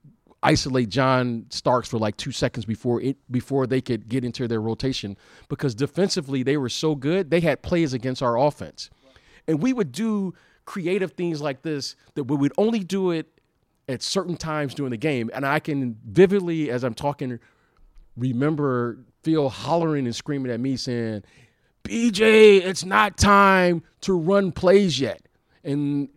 isolate 0.43 0.91
John 0.91 1.47
Starks 1.49 1.89
for 1.89 1.99
like 1.99 2.17
two 2.17 2.33
seconds 2.33 2.67
before 2.67 3.01
it 3.01 3.17
before 3.31 3.67
they 3.67 3.81
could 3.81 4.09
get 4.09 4.25
into 4.25 4.47
their 4.47 4.61
rotation. 4.61 5.17
Because 5.49 5.75
defensively 5.75 6.43
they 6.43 6.57
were 6.57 6.69
so 6.69 6.95
good 6.95 7.31
they 7.31 7.41
had 7.41 7.63
plays 7.63 7.95
against 7.95 8.23
our 8.23 8.39
offense, 8.39 8.91
and 9.49 9.63
we 9.63 9.73
would 9.73 9.91
do 9.91 10.35
creative 10.67 11.13
things 11.13 11.41
like 11.41 11.63
this 11.63 11.97
that 12.15 12.25
we 12.25 12.37
would 12.37 12.53
only 12.59 12.81
do 12.81 13.11
it 13.11 13.27
at 13.89 14.03
certain 14.03 14.37
times 14.37 14.75
during 14.75 14.91
the 14.91 14.97
game, 14.97 15.31
and 15.35 15.47
I 15.47 15.61
can 15.61 15.99
vividly 16.05 16.71
as 16.71 16.85
I'm 16.85 16.95
talking 16.95 17.39
remember 18.17 18.99
Phil 19.23 19.49
hollering 19.49 20.07
and 20.07 20.15
screaming 20.15 20.53
at 20.53 20.61
me 20.61 20.77
saying, 20.77 21.25
"BJ, 21.85 22.63
it's 22.63 22.85
not 22.85 23.17
time 23.17 23.83
to 24.03 24.13
run 24.15 24.53
plays 24.53 24.99
yet." 24.99 25.23
And 25.63 26.09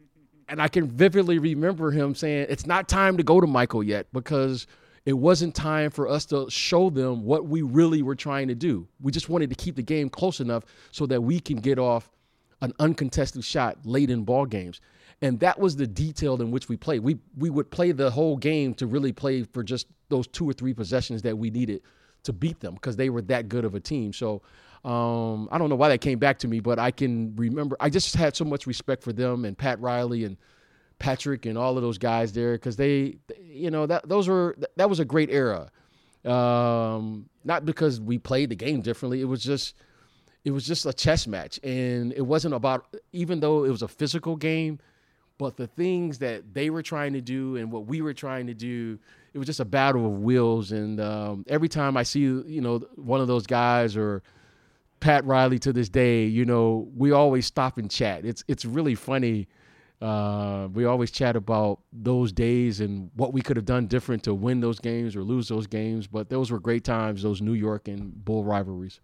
and 0.49 0.61
I 0.61 0.70
can 0.70 0.88
vividly 0.88 1.39
remember 1.39 1.91
him 1.91 2.15
saying, 2.15 2.47
"It's 2.49 2.65
not 2.65 2.88
time 2.88 3.18
to 3.18 3.24
go 3.24 3.41
to 3.41 3.47
Michael 3.47 3.84
yet 3.84 4.07
because 4.13 4.65
it 5.05 5.13
wasn't 5.13 5.55
time 5.55 5.89
for 5.91 6.07
us 6.07 6.26
to 6.28 6.49
show 6.49 6.89
them 6.89 7.24
what 7.24 7.47
we 7.47 7.61
really 7.61 8.01
were 8.01 8.15
trying 8.15 8.47
to 8.47 8.55
do. 8.55 8.88
We 9.01 9.11
just 9.11 9.30
wanted 9.30 9.49
to 9.49 9.55
keep 9.55 9.76
the 9.76 9.84
game 9.84 10.09
close 10.09 10.39
enough 10.39 10.63
so 10.91 11.05
that 11.07 11.22
we 11.22 11.39
can 11.39 11.57
get 11.57 11.80
off 11.80 12.09
an 12.61 12.74
uncontested 12.80 13.43
shot 13.43 13.86
late 13.86 14.09
in 14.09 14.24
ball 14.24 14.45
games." 14.45 14.82
And 15.22 15.39
that 15.39 15.59
was 15.59 15.76
the 15.76 15.88
detail 15.88 16.41
in 16.41 16.51
which 16.51 16.70
we 16.70 16.78
played. 16.78 17.01
We 17.01 17.18
we 17.38 17.49
would 17.49 17.72
play 17.72 17.91
the 17.91 18.11
whole 18.11 18.38
game 18.38 18.74
to 18.76 18.88
really 18.88 19.11
play 19.11 19.43
for 19.43 19.63
just 19.63 19.88
those 20.09 20.28
two 20.28 20.49
or 20.49 20.53
three 20.53 20.74
possessions 20.74 21.24
that 21.24 21.38
we 21.38 21.49
needed 21.49 21.82
to 22.24 22.34
beat 22.34 22.59
them 22.59 22.76
because 22.76 22.95
they 22.95 23.09
were 23.09 23.22
that 23.24 23.49
good 23.49 23.65
of 23.65 23.76
a 23.76 23.80
team. 23.80 24.13
So 24.13 24.41
um, 24.88 25.49
I 25.51 25.57
don't 25.57 25.69
know 25.69 25.75
why 25.75 25.89
that 25.89 25.99
came 25.99 26.17
back 26.17 26.39
to 26.39 26.47
me, 26.47 26.61
but 26.61 26.79
I 26.79 26.91
can 26.91 27.35
remember. 27.35 27.75
I 27.77 27.89
just 27.89 28.15
had 28.15 28.38
so 28.38 28.45
much 28.45 28.65
respect 28.65 29.03
for 29.03 29.11
them 29.11 29.43
and 29.43 29.57
Pat 29.57 29.81
Riley 29.81 30.23
and 30.23 30.38
Patrick 30.97 31.45
and 31.45 31.57
all 31.57 31.75
of 31.75 31.83
those 31.83 31.97
guys 31.97 32.31
there 32.31 32.53
because 32.53 32.77
they, 32.77 33.17
you 33.41 33.69
know, 33.69 33.85
that 33.85 34.07
those 34.07 34.29
were 34.29 34.55
that 34.77 34.89
was 34.89 35.01
a 35.01 35.05
great 35.05 35.29
era. 35.29 35.69
Um, 36.23 37.29
not 37.43 37.65
because 37.65 37.99
we 37.99 38.17
played 38.17 38.49
the 38.49 38.55
game 38.55 38.79
differently. 38.79 39.19
It 39.19 39.25
was 39.25 39.43
just 39.43 39.75
it 40.45 40.51
was 40.51 40.65
just 40.65 40.85
a 40.85 40.93
chess 40.93 41.27
match, 41.27 41.59
and 41.63 42.13
it 42.13 42.25
wasn't 42.25 42.53
about 42.53 42.85
even 43.11 43.41
though 43.41 43.65
it 43.65 43.69
was 43.69 43.81
a 43.81 43.89
physical 43.89 44.38
game, 44.38 44.79
but 45.38 45.57
the 45.57 45.67
things 45.67 46.19
that 46.19 46.53
they 46.53 46.69
were 46.69 46.81
trying 46.81 47.11
to 47.11 47.21
do 47.21 47.57
and 47.57 47.73
what 47.73 47.88
we 47.88 48.01
were 48.01 48.13
trying 48.13 48.47
to 48.47 48.53
do. 48.53 48.99
It 49.33 49.38
was 49.38 49.47
just 49.47 49.59
a 49.59 49.65
battle 49.65 50.05
of 50.05 50.13
wills, 50.13 50.71
and 50.71 50.99
um, 51.01 51.45
every 51.47 51.67
time 51.67 51.97
I 51.97 52.03
see, 52.03 52.21
you 52.21 52.61
know, 52.61 52.79
one 52.95 53.19
of 53.19 53.27
those 53.27 53.45
guys 53.45 53.95
or 53.95 54.23
Pat 55.00 55.26
Riley 55.26 55.60
to 55.60 55.74
this 55.74 55.89
day, 55.89 56.26
you 56.26 56.45
know, 56.45 56.88
we 56.95 57.12
always 57.12 57.45
stop 57.45 57.78
and 57.78 57.89
chat. 57.89 58.26
It's 58.26 58.43
it's 58.48 58.66
really 58.66 58.95
funny. 58.95 59.48
Uh, 60.02 60.68
we 60.74 60.86
always 60.86 61.10
chat 61.10 61.36
about 61.36 61.80
those 61.91 62.32
days 62.32 62.82
and 62.82 63.10
what 63.16 63.34
we 63.34 63.41
could 63.41 63.58
have 63.58 63.66
done 63.66 63.88
different 63.88 64.22
to 64.24 64.34
win 64.34 64.60
those 64.60 64.80
games 64.80 65.16
or 65.16 65.24
lose 65.24 65.48
those 65.48 65.66
games. 65.66 66.06
But 66.06 66.30
those 66.30 66.52
were 66.52 66.60
great 66.60 66.84
times, 66.84 67.24
those 67.24 67.41
New 67.41 67.54
York 67.54 67.88
and 67.88 68.24
Bull 68.24 68.43
rivalries. 68.43 69.00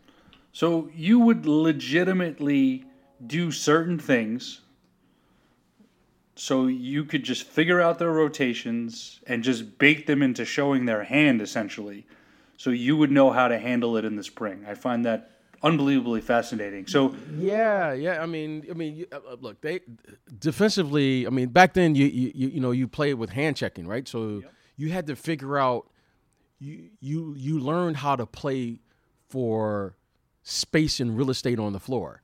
So 0.51 0.89
you 0.93 1.19
would 1.19 1.47
legitimately 1.47 2.85
do 3.25 3.51
certain 3.51 3.97
things 3.97 4.61
so 6.35 6.67
you 6.67 7.05
could 7.05 7.23
just 7.23 7.43
figure 7.43 7.79
out 7.79 7.99
their 7.99 8.11
rotations 8.11 9.21
and 9.27 9.43
just 9.43 9.77
bake 9.77 10.07
them 10.07 10.21
into 10.23 10.45
showing 10.45 10.85
their 10.85 11.03
hand 11.03 11.41
essentially 11.41 12.05
so 12.57 12.69
you 12.69 12.97
would 12.97 13.11
know 13.11 13.31
how 13.31 13.47
to 13.47 13.57
handle 13.57 13.97
it 13.97 14.05
in 14.05 14.15
the 14.15 14.23
spring 14.23 14.65
i 14.67 14.73
find 14.73 15.05
that 15.05 15.29
unbelievably 15.63 16.21
fascinating. 16.21 16.85
So 16.87 17.15
yeah, 17.37 17.93
yeah. 17.93 18.21
I 18.21 18.25
mean, 18.25 18.65
I 18.69 18.73
mean, 18.73 19.05
uh, 19.11 19.15
uh, 19.15 19.35
look, 19.39 19.61
they 19.61 19.79
defensively. 20.39 21.25
I 21.25 21.29
mean, 21.29 21.49
back 21.49 21.73
then 21.73 21.95
you 21.95 22.05
you 22.05 22.49
you 22.49 22.59
know 22.59 22.71
you 22.71 22.87
played 22.87 23.15
with 23.15 23.29
hand 23.29 23.57
checking, 23.57 23.87
right? 23.87 24.07
So 24.07 24.41
yep. 24.43 24.53
you 24.75 24.91
had 24.91 25.07
to 25.07 25.15
figure 25.15 25.57
out 25.57 25.89
you 26.59 26.89
you 26.99 27.33
you 27.37 27.59
learned 27.59 27.97
how 27.97 28.15
to 28.15 28.25
play 28.25 28.79
for 29.29 29.95
space 30.43 30.99
and 30.99 31.17
real 31.17 31.29
estate 31.29 31.59
on 31.59 31.73
the 31.73 31.79
floor, 31.79 32.21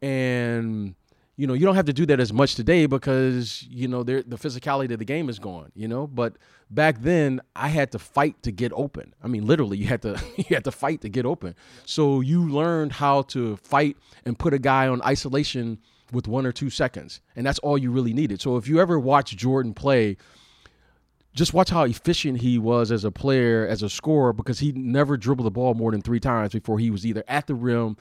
and 0.00 0.94
you 1.36 1.46
know 1.46 1.54
you 1.54 1.64
don't 1.66 1.74
have 1.74 1.84
to 1.84 1.92
do 1.92 2.06
that 2.06 2.18
as 2.18 2.32
much 2.32 2.54
today 2.54 2.86
because 2.86 3.62
you 3.64 3.86
know 3.86 4.02
the 4.02 4.22
physicality 4.36 4.90
of 4.90 4.98
the 4.98 5.04
game 5.04 5.28
is 5.28 5.38
gone 5.38 5.70
you 5.74 5.86
know? 5.86 6.06
But 6.06 6.36
back 6.70 7.00
then 7.02 7.40
i 7.54 7.68
had 7.68 7.92
to 7.92 7.98
fight 7.98 8.42
to 8.42 8.50
get 8.50 8.72
open. 8.74 9.14
I 9.22 9.28
mean 9.28 9.46
literally 9.46 9.78
you 9.82 9.86
had 9.86 10.02
to 10.02 10.20
you 10.36 10.44
had 10.50 10.64
to 10.64 10.72
fight 10.72 11.02
to 11.02 11.08
get 11.08 11.26
open. 11.26 11.54
So 11.84 12.20
you 12.20 12.48
learned 12.48 12.92
how 12.92 13.22
to 13.22 13.56
fight 13.56 13.96
and 14.24 14.38
put 14.38 14.54
a 14.54 14.58
guy 14.58 14.88
on 14.88 15.02
isolation 15.02 15.78
with 16.12 16.28
one 16.28 16.46
or 16.46 16.52
two 16.52 16.70
seconds 16.70 17.20
and 17.34 17.46
that's 17.46 17.58
all 17.60 17.76
you 17.76 17.90
really 17.90 18.12
needed. 18.12 18.40
So 18.40 18.56
if 18.56 18.66
you 18.68 18.80
ever 18.80 18.98
watch 18.98 19.36
jordan 19.36 19.74
play 19.74 20.16
just 21.34 21.52
watch 21.52 21.68
how 21.68 21.84
efficient 21.84 22.40
he 22.40 22.58
was 22.58 22.90
as 22.90 23.04
a 23.04 23.10
player 23.10 23.66
as 23.66 23.82
a 23.82 23.90
scorer 23.90 24.32
because 24.32 24.58
he 24.58 24.72
never 24.72 25.18
dribbled 25.18 25.44
the 25.44 25.50
ball 25.50 25.74
more 25.74 25.90
than 25.90 26.00
three 26.00 26.18
times 26.18 26.52
before 26.54 26.78
he 26.78 26.90
was 26.90 27.04
either 27.04 27.22
at 27.28 27.46
the 27.46 27.54
rim 27.54 27.96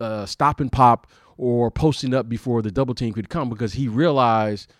uh, 0.00 0.26
stop 0.26 0.60
and 0.60 0.70
pop 0.70 1.06
or 1.36 1.70
posting 1.70 2.14
up 2.14 2.28
before 2.28 2.62
the 2.62 2.70
double 2.70 2.94
team 2.94 3.12
could 3.12 3.28
come 3.28 3.48
because 3.48 3.74
he 3.74 3.88
realized 3.88 4.72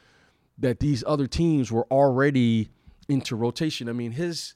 that 0.59 0.81
these 0.81 1.05
other 1.07 1.27
teams 1.27 1.71
were 1.71 1.87
already 1.91 2.69
into 3.09 3.37
rotation. 3.37 3.89
I 3.89 3.93
mean, 3.93 4.12
his 4.12 4.55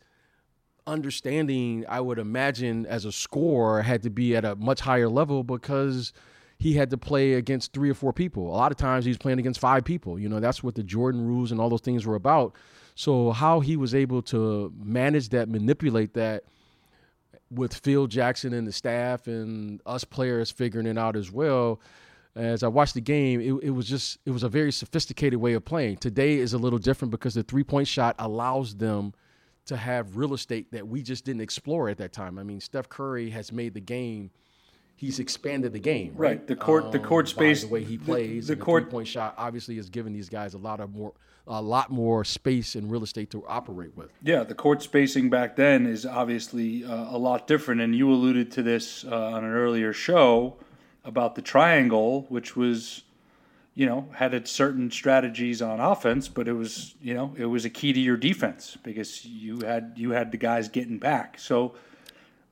understanding, 0.87 1.85
I 1.89 2.01
would 2.01 2.19
imagine, 2.19 2.87
as 2.87 3.05
a 3.05 3.13
scorer 3.13 3.83
had 3.83 4.03
to 4.03 4.11
be 4.11 4.35
at 4.35 4.45
a 4.45 4.57
much 4.57 4.81
higher 4.81 5.09
level 5.09 5.45
because 5.45 6.13
he 6.59 6.75
had 6.75 6.91
to 6.91 6.99
play 6.99 7.35
against 7.35 7.73
three 7.73 7.91
or 7.91 7.95
four 7.95 8.13
people. 8.13 8.49
A 8.49 8.57
lot 8.57 8.73
of 8.73 8.79
times 8.79 9.05
he's 9.05 9.19
playing 9.19 9.39
against 9.39 9.61
five 9.61 9.85
people. 9.85 10.19
You 10.19 10.29
know, 10.29 10.41
that's 10.41 10.63
what 10.63 10.75
the 10.75 10.83
Jordan 10.83 11.27
rules 11.27 11.51
and 11.53 11.61
all 11.61 11.69
those 11.69 11.81
things 11.81 12.07
were 12.07 12.15
about. 12.15 12.55
So 12.95 13.31
how 13.33 13.61
he 13.61 13.77
was 13.77 13.95
able 13.95 14.23
to 14.23 14.73
manage 14.77 15.31
that, 15.31 15.49
manipulate 15.49 16.15
that 16.15 16.45
with 17.55 17.75
Phil 17.75 18.07
Jackson 18.07 18.53
and 18.53 18.67
the 18.67 18.73
staff 18.73 19.27
and 19.27 19.81
us 19.87 20.05
players 20.05 20.51
figuring 20.51 20.87
it 20.87 20.99
out 20.99 21.17
as 21.17 21.31
well. 21.31 21.81
As 22.35 22.63
I 22.63 22.69
watched 22.69 22.95
the 22.95 23.01
game, 23.03 23.41
it, 23.41 23.53
it 23.63 23.71
was 23.71 23.87
just 23.87 24.19
it 24.25 24.31
was 24.31 24.43
a 24.43 24.49
very 24.49 24.73
sophisticated 24.73 25.39
way 25.39 25.53
of 25.53 25.65
playing. 25.65 25.99
Today 25.99 26.37
is 26.37 26.55
a 26.55 26.59
little 26.59 26.79
different 26.79 27.11
because 27.11 27.35
the 27.35 27.43
three 27.43 27.65
point 27.65 27.89
shot 27.89 28.17
allows 28.19 28.75
them 28.77 29.13
to 29.67 29.77
have 29.77 30.17
real 30.17 30.35
estate 30.35 30.73
that 30.73 30.89
we 30.89 31.03
just 31.03 31.25
didn't 31.25 31.43
explore 31.43 31.89
at 31.89 31.99
that 31.99 32.13
time. 32.13 32.39
I 32.39 32.43
mean, 32.43 32.61
Steph 32.61 32.89
Curry 32.89 33.31
has 33.31 33.53
made 33.53 33.75
the 33.75 33.81
game. 33.81 34.31
He's 34.97 35.19
expanded 35.19 35.73
the 35.73 35.79
game, 35.79 36.13
right? 36.17 36.39
right. 36.39 36.47
The 36.47 36.57
court, 36.57 36.85
um, 36.85 36.91
the 36.93 36.99
court 36.99 37.29
space, 37.29 37.63
the 37.63 37.69
way 37.69 37.85
he 37.85 37.99
plays, 37.99 38.47
the, 38.47 38.55
the, 38.55 38.59
the 38.59 38.65
court 38.65 38.91
point 38.91 39.09
shot 39.09 39.35
obviously 39.37 39.77
has 39.77 39.91
given 39.91 40.13
these 40.13 40.29
guys 40.29 40.55
a 40.55 40.59
lot 40.59 40.81
of 40.81 40.95
more 40.95 41.13
a 41.47 41.61
lot 41.61 41.91
more 41.91 42.25
space 42.25 42.75
and 42.75 42.91
real 42.91 43.03
estate 43.03 43.31
to 43.31 43.45
operate 43.47 43.97
with. 43.97 44.11
Yeah, 44.23 44.45
the 44.45 44.55
court 44.55 44.83
spacing 44.83 45.29
back 45.29 45.57
then 45.57 45.87
is 45.87 46.07
obviously 46.07 46.85
uh, 46.85 47.15
a 47.15 47.19
lot 47.19 47.47
different, 47.47 47.81
and 47.81 47.95
you 47.95 48.11
alluded 48.11 48.53
to 48.53 48.63
this 48.63 49.05
uh, 49.05 49.33
on 49.33 49.45
an 49.45 49.53
earlier 49.53 49.93
show 49.93 50.57
about 51.05 51.35
the 51.35 51.43
triangle, 51.43 52.27
which 52.29 52.55
was, 52.55 53.03
you 53.75 53.87
know, 53.87 54.09
had 54.15 54.35
its 54.35 54.53
certain 54.53 54.91
strategies 54.91 55.61
on 55.61 55.81
offense, 55.81 56.29
but 56.29 56.47
it 56.47 56.53
was, 56.53 56.95
you 57.03 57.13
know, 57.13 57.35
it 57.37 57.47
was 57.47 57.65
a 57.65 57.71
key 57.71 57.93
to 57.93 58.01
your 58.01 58.17
defense 58.17 58.77
because 58.83 59.25
you 59.25 59.61
had 59.61 59.95
you 59.97 60.13
had 60.13 60.31
the 60.31 60.39
guys 60.39 60.69
getting 60.69 60.99
back. 60.99 61.39
So 61.41 61.75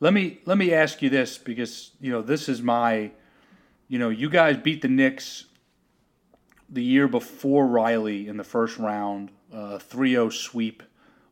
let 0.01 0.13
me 0.13 0.41
let 0.47 0.59
me 0.59 0.73
ask 0.73 1.01
you 1.01 1.11
this 1.11 1.39
because 1.39 1.93
you 2.01 2.11
know 2.11 2.23
this 2.23 2.49
is 2.49 2.61
my, 2.61 3.13
you 3.87 4.01
know, 4.01 4.09
you 4.09 4.29
guys 4.29 4.57
beat 4.57 4.83
the 4.83 4.89
Knicks 4.89 5.45
the 6.71 6.83
year 6.83 7.09
before 7.09 7.67
Riley 7.67 8.29
in 8.29 8.37
the 8.37 8.45
first 8.45 8.79
round, 8.79 9.31
uh, 9.53 9.79
3 9.79 10.11
0 10.13 10.31
sweep 10.31 10.83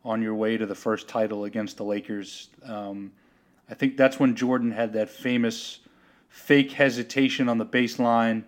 on 0.03 0.21
your 0.21 0.35
way 0.35 0.57
to 0.57 0.65
the 0.65 0.75
first 0.75 1.07
title 1.07 1.45
against 1.45 1.77
the 1.77 1.83
Lakers. 1.83 2.49
Um, 2.63 3.11
I 3.69 3.73
think 3.73 3.97
that's 3.97 4.19
when 4.19 4.35
Jordan 4.35 4.71
had 4.71 4.93
that 4.93 5.09
famous 5.09 5.79
fake 6.29 6.71
hesitation 6.71 7.49
on 7.49 7.57
the 7.57 7.65
baseline 7.65 8.43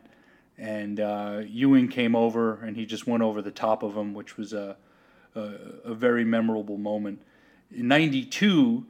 and 0.62 1.00
uh, 1.00 1.42
Ewing 1.48 1.88
came 1.88 2.16
over 2.16 2.62
and 2.62 2.78
he 2.78 2.86
just 2.86 3.08
went 3.08 3.24
over 3.24 3.42
the 3.42 3.52
top 3.52 3.82
of 3.82 3.96
him, 3.98 4.14
which 4.14 4.38
was 4.38 4.54
a 4.54 4.78
a, 5.34 5.54
a 5.86 5.94
very 5.94 6.26
memorable 6.26 6.78
moment. 6.78 7.22
In 7.74 7.88
'92, 7.88 8.86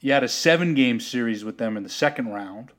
you 0.00 0.12
had 0.12 0.22
a 0.22 0.28
seven 0.28 0.74
game 0.74 1.00
series 1.00 1.44
with 1.44 1.58
them 1.58 1.76
in 1.76 1.82
the 1.82 1.88
second 1.88 2.28
round, 2.28 2.70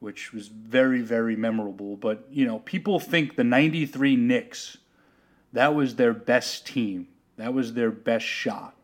which 0.00 0.32
was 0.32 0.48
very 0.48 1.00
very 1.00 1.36
memorable. 1.36 1.96
But 1.96 2.26
you 2.30 2.46
know, 2.46 2.60
people 2.60 3.00
think 3.00 3.36
the 3.36 3.44
'93 3.44 4.16
Knicks 4.16 4.78
that 5.52 5.74
was 5.74 5.96
their 5.96 6.12
best 6.12 6.66
team. 6.66 7.08
That 7.36 7.54
was 7.54 7.74
their 7.74 7.90
best 7.90 8.26
shot. 8.26 8.74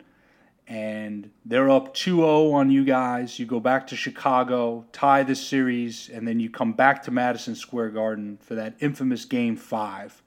And 0.66 1.30
they're 1.44 1.68
up 1.68 1.92
2 1.92 2.16
0 2.16 2.52
on 2.52 2.70
you 2.70 2.84
guys. 2.84 3.38
You 3.38 3.44
go 3.44 3.60
back 3.60 3.86
to 3.88 3.96
Chicago, 3.96 4.86
tie 4.92 5.22
the 5.22 5.34
series, 5.34 6.08
and 6.08 6.26
then 6.26 6.40
you 6.40 6.48
come 6.48 6.72
back 6.72 7.02
to 7.02 7.10
Madison 7.10 7.54
Square 7.54 7.90
Garden 7.90 8.38
for 8.40 8.54
that 8.54 8.74
infamous 8.80 9.26
game 9.26 9.56
five, 9.56 10.22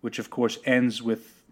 which 0.00 0.18
of 0.18 0.30
course 0.30 0.58
ends 0.64 1.02
with 1.02 1.42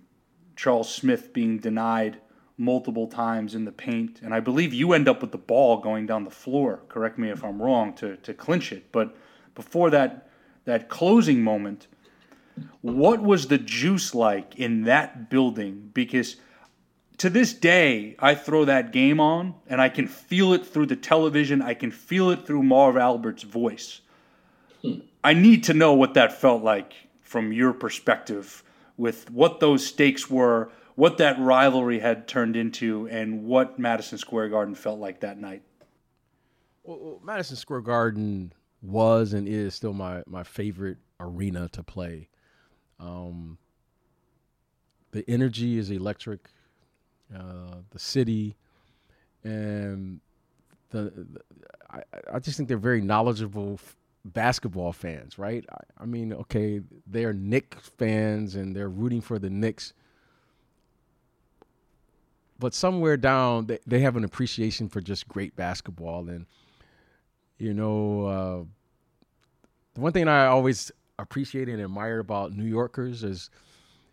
Charles 0.56 0.92
Smith 0.92 1.34
being 1.34 1.58
denied 1.58 2.18
multiple 2.60 3.06
times 3.06 3.54
in 3.54 3.64
the 3.64 3.72
paint. 3.72 4.20
And 4.22 4.34
I 4.34 4.40
believe 4.40 4.74
you 4.74 4.92
end 4.92 5.08
up 5.08 5.22
with 5.22 5.32
the 5.32 5.38
ball 5.38 5.78
going 5.78 6.06
down 6.06 6.24
the 6.24 6.30
floor, 6.30 6.80
correct 6.88 7.18
me 7.18 7.30
if 7.30 7.42
I'm 7.42 7.60
wrong, 7.60 7.94
to, 7.94 8.16
to 8.18 8.34
clinch 8.34 8.70
it. 8.70 8.92
But 8.92 9.16
before 9.54 9.90
that, 9.90 10.28
that 10.66 10.88
closing 10.88 11.42
moment, 11.42 11.88
what 12.82 13.20
was 13.22 13.48
the 13.48 13.58
juice 13.58 14.14
like 14.14 14.56
in 14.56 14.82
that 14.82 15.30
building? 15.30 15.90
Because 15.94 16.36
to 17.16 17.30
this 17.30 17.54
day, 17.54 18.14
I 18.18 18.34
throw 18.34 18.66
that 18.66 18.92
game 18.92 19.20
on 19.20 19.54
and 19.66 19.80
I 19.80 19.88
can 19.88 20.06
feel 20.06 20.52
it 20.52 20.66
through 20.66 20.86
the 20.86 20.96
television. 20.96 21.62
I 21.62 21.74
can 21.74 21.90
feel 21.90 22.30
it 22.30 22.46
through 22.46 22.62
Marv 22.62 22.96
Albert's 22.98 23.42
voice. 23.42 24.02
Hmm. 24.82 25.00
I 25.24 25.32
need 25.32 25.64
to 25.64 25.74
know 25.74 25.94
what 25.94 26.14
that 26.14 26.40
felt 26.40 26.62
like 26.62 26.94
from 27.22 27.52
your 27.52 27.72
perspective 27.72 28.62
with 28.98 29.30
what 29.30 29.60
those 29.60 29.86
stakes 29.86 30.28
were, 30.28 30.70
what 31.00 31.16
that 31.16 31.40
rivalry 31.40 31.98
had 31.98 32.28
turned 32.28 32.56
into, 32.56 33.08
and 33.08 33.44
what 33.44 33.78
Madison 33.78 34.18
Square 34.18 34.50
Garden 34.50 34.74
felt 34.74 34.98
like 34.98 35.20
that 35.20 35.38
night. 35.40 35.62
Well, 36.82 37.18
Madison 37.24 37.56
Square 37.56 37.80
Garden 37.80 38.52
was 38.82 39.32
and 39.32 39.48
is 39.48 39.74
still 39.74 39.94
my, 39.94 40.22
my 40.26 40.42
favorite 40.42 40.98
arena 41.18 41.70
to 41.72 41.82
play. 41.82 42.28
Um, 42.98 43.56
the 45.12 45.24
energy 45.26 45.78
is 45.78 45.90
electric. 45.90 46.50
Uh, 47.34 47.76
the 47.92 47.98
city 47.98 48.56
and 49.42 50.20
the, 50.90 51.12
the 51.16 51.40
I, 51.90 52.02
I, 52.30 52.38
just 52.40 52.56
think 52.56 52.68
they're 52.68 52.76
very 52.76 53.00
knowledgeable 53.00 53.74
f- 53.74 53.96
basketball 54.24 54.92
fans, 54.92 55.38
right? 55.38 55.64
I, 55.72 56.02
I, 56.02 56.06
mean, 56.06 56.32
okay, 56.32 56.80
they're 57.06 57.32
Knicks 57.32 57.88
fans 57.96 58.56
and 58.56 58.74
they're 58.74 58.88
rooting 58.88 59.20
for 59.20 59.38
the 59.38 59.48
Knicks, 59.48 59.94
but 62.60 62.74
somewhere 62.74 63.16
down 63.16 63.66
they, 63.66 63.78
they 63.86 64.00
have 64.00 64.16
an 64.16 64.22
appreciation 64.22 64.88
for 64.88 65.00
just 65.00 65.26
great 65.26 65.56
basketball 65.56 66.28
and 66.28 66.46
you 67.58 67.74
know 67.74 68.24
uh, 68.26 68.64
the 69.94 70.00
one 70.00 70.12
thing 70.12 70.28
I 70.28 70.46
always 70.46 70.92
appreciate 71.18 71.68
and 71.68 71.80
admire 71.80 72.18
about 72.18 72.52
New 72.52 72.64
Yorkers 72.64 73.24
is, 73.24 73.50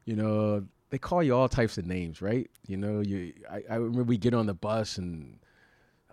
you 0.06 0.16
know, 0.16 0.66
they 0.90 0.98
call 0.98 1.22
you 1.22 1.36
all 1.36 1.50
types 1.50 1.78
of 1.78 1.86
names, 1.86 2.22
right? 2.22 2.50
You 2.68 2.78
know, 2.78 3.02
you 3.02 3.34
I, 3.50 3.64
I 3.70 3.76
remember 3.76 4.04
we 4.04 4.18
get 4.18 4.34
on 4.34 4.46
the 4.46 4.54
bus 4.54 4.98
and 4.98 5.40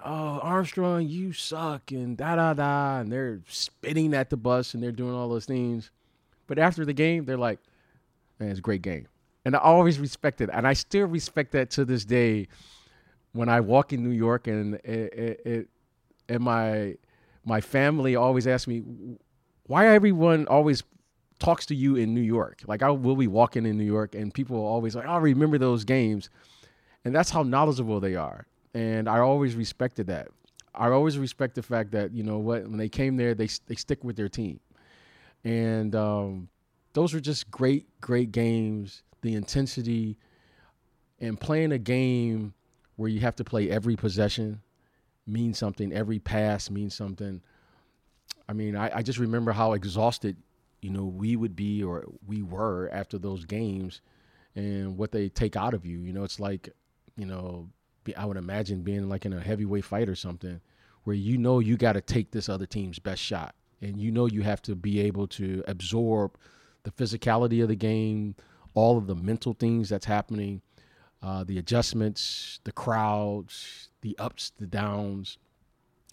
oh 0.05 0.41
Armstrong, 0.41 1.09
you 1.09 1.33
suck 1.33 1.93
and 1.93 2.17
da 2.17 2.37
da 2.37 2.55
da, 2.55 3.01
and 3.01 3.11
they're 3.11 3.41
spitting 3.49 4.15
at 4.15 4.31
the 4.31 4.37
bus 4.37 4.75
and 4.75 4.83
they're 4.83 4.93
doing 4.93 5.15
all 5.15 5.29
those 5.29 5.47
things. 5.47 5.91
But 6.47 6.59
after 6.59 6.85
the 6.85 6.93
game, 6.93 7.25
they're 7.25 7.39
like, 7.39 7.59
man, 8.39 8.51
it's 8.51 8.59
a 8.59 8.63
great 8.63 8.83
game. 8.83 9.07
And 9.45 9.55
I 9.55 9.59
always 9.59 9.99
respect 9.99 10.41
it. 10.41 10.51
And 10.53 10.67
I 10.67 10.73
still 10.73 11.07
respect 11.07 11.53
that 11.53 11.71
to 11.73 11.85
this 11.85 12.05
day 12.05 12.49
when 13.33 13.49
I 13.49 13.61
walk 13.61 13.93
in 13.93 14.03
New 14.03 14.15
York 14.15 14.47
and 14.47 14.77
it, 14.77 14.85
it, 14.85 15.41
it 15.45 15.69
and 16.29 16.41
my 16.43 16.97
my 17.45 17.61
family 17.61 18.17
always 18.17 18.47
asks 18.47 18.67
me 18.67 18.83
why 19.67 19.89
everyone 19.89 20.47
always 20.47 20.83
talks 21.39 21.67
to 21.67 21.75
you 21.75 21.97
in 21.97 22.15
New 22.15 22.23
York. 22.23 22.63
Like 22.67 22.83
I 22.83 22.91
will 22.91 23.17
be 23.17 23.27
walking 23.27 23.67
in 23.67 23.77
New 23.77 23.85
York 23.85 24.15
and 24.15 24.33
people 24.33 24.57
are 24.57 24.61
always 24.61 24.97
like, 24.97 25.07
I 25.07 25.19
remember 25.19 25.59
those 25.59 25.85
games. 25.85 26.31
And 27.05 27.15
that's 27.15 27.31
how 27.31 27.43
knowledgeable 27.43 28.01
they 28.01 28.15
are. 28.15 28.47
And 28.73 29.09
I 29.09 29.19
always 29.19 29.55
respected 29.55 30.07
that. 30.07 30.29
I 30.75 30.89
always 30.89 31.19
respect 31.19 31.55
the 31.55 31.63
fact 31.63 31.93
that, 31.93 32.13
you 32.13 32.23
know 32.23 32.39
what, 32.39 32.67
when 32.67 32.79
they 32.79 32.89
came 32.89 33.17
there, 33.17 33.35
they, 33.35 33.49
they 33.67 33.77
stick 33.77 34.03
with 34.03 34.17
their 34.17 34.29
team. 34.29 34.59
And 35.45 35.95
um, 35.95 36.49
those 36.95 37.13
were 37.13 37.21
just 37.21 37.51
great, 37.51 37.87
great 38.01 38.33
games. 38.33 39.03
The 39.25 39.35
intensity 39.35 40.17
and 41.21 41.41
playing 41.41 41.73
a 41.73 41.79
game 41.79 42.55
where 42.97 43.09
you 43.09 43.21
have 43.21 43.37
to 43.37 43.45
play 43.45 43.71
every 43.71 43.97
possession 43.97 44.61
means 45.27 45.59
something, 45.59 45.93
every 45.93 46.21
pass 46.21 46.71
means 46.71 46.95
something 46.95 47.43
I 48.49 48.53
mean, 48.53 48.77
I, 48.77 48.99
I 48.99 49.03
just 49.03 49.19
remember 49.19 49.53
how 49.53 49.73
exhausted, 49.73 50.37
you 50.83 50.91
know, 50.91 51.05
we 51.05 51.37
would 51.37 51.57
be 51.57 51.83
or 51.83 52.05
we 52.27 52.43
were 52.43 52.91
after 52.93 53.19
those 53.19 53.45
games 53.45 54.01
and 54.55 54.97
what 54.99 55.13
they 55.13 55.29
take 55.29 55.57
out 55.57 55.75
of 55.75 55.87
you. 55.87 55.99
You 56.01 56.13
know, 56.13 56.25
it's 56.25 56.41
like, 56.41 56.71
you 57.17 57.27
know, 57.27 57.71
I 58.17 58.27
would 58.27 58.37
imagine 58.37 58.83
being 58.83 59.09
like 59.09 59.25
in 59.25 59.33
a 59.33 59.41
heavyweight 59.41 59.85
fight 59.85 60.09
or 60.09 60.15
something 60.15 60.61
where 61.05 61.17
you 61.17 61.39
know 61.39 61.59
you 61.59 61.77
got 61.77 61.95
to 61.95 62.01
take 62.01 62.33
this 62.33 62.49
other 62.49 62.67
team's 62.67 62.99
best 62.99 63.23
shot 63.23 63.55
and 63.81 64.01
you 64.01 64.11
know 64.11 64.27
you 64.27 64.43
have 64.43 64.63
to 64.63 64.75
be 64.75 65.01
able 65.01 65.27
to 65.29 65.63
absorb 65.67 66.37
the 66.83 66.91
physicality 66.91 67.63
of 67.63 67.69
the 67.69 67.77
game, 67.77 68.35
all 68.75 68.99
of 68.99 69.07
the 69.07 69.15
mental 69.15 69.55
things 69.55 69.89
that's 69.89 70.07
happening, 70.07 70.61
uh, 71.23 71.45
the 71.45 71.59
adjustments, 71.59 72.61
the 72.65 72.73
crowds, 72.73 73.89
the 74.03 74.17
ups, 74.19 74.53
the 74.59 74.67
downs, 74.67 75.39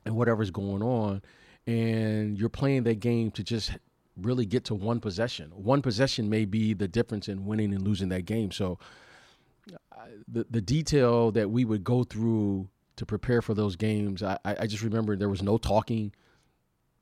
and 0.06 0.16
whatever's 0.16 0.52
going 0.52 0.82
on 0.82 1.22
and 1.68 2.38
you're 2.38 2.50
playing 2.50 2.84
that 2.84 3.00
game 3.00 3.32
to 3.32 3.44
just 3.44 3.72
really 4.18 4.46
get 4.46 4.66
to 4.66 4.76
one 4.76 5.00
possession. 5.00 5.52
One 5.52 5.82
possession 5.82 6.30
may 6.30 6.46
be 6.46 6.74
the 6.74 6.88
difference 6.88 7.28
in 7.28 7.46
winning 7.46 7.74
and 7.74 7.82
losing 7.82 8.10
that 8.10 8.26
game. 8.26 8.52
So 8.52 8.80
uh, 9.92 10.06
the 10.28 10.46
the 10.50 10.62
detail 10.62 11.32
that 11.32 11.50
we 11.50 11.66
would 11.66 11.84
go 11.84 12.04
through 12.04 12.68
to 12.98 13.06
prepare 13.06 13.42
for 13.42 13.54
those 13.54 13.76
games, 13.76 14.22
I, 14.22 14.38
I 14.44 14.68
just 14.68 14.84
remember 14.84 15.16
there 15.16 15.30
was 15.30 15.42
no 15.42 15.58
talking 15.58 16.14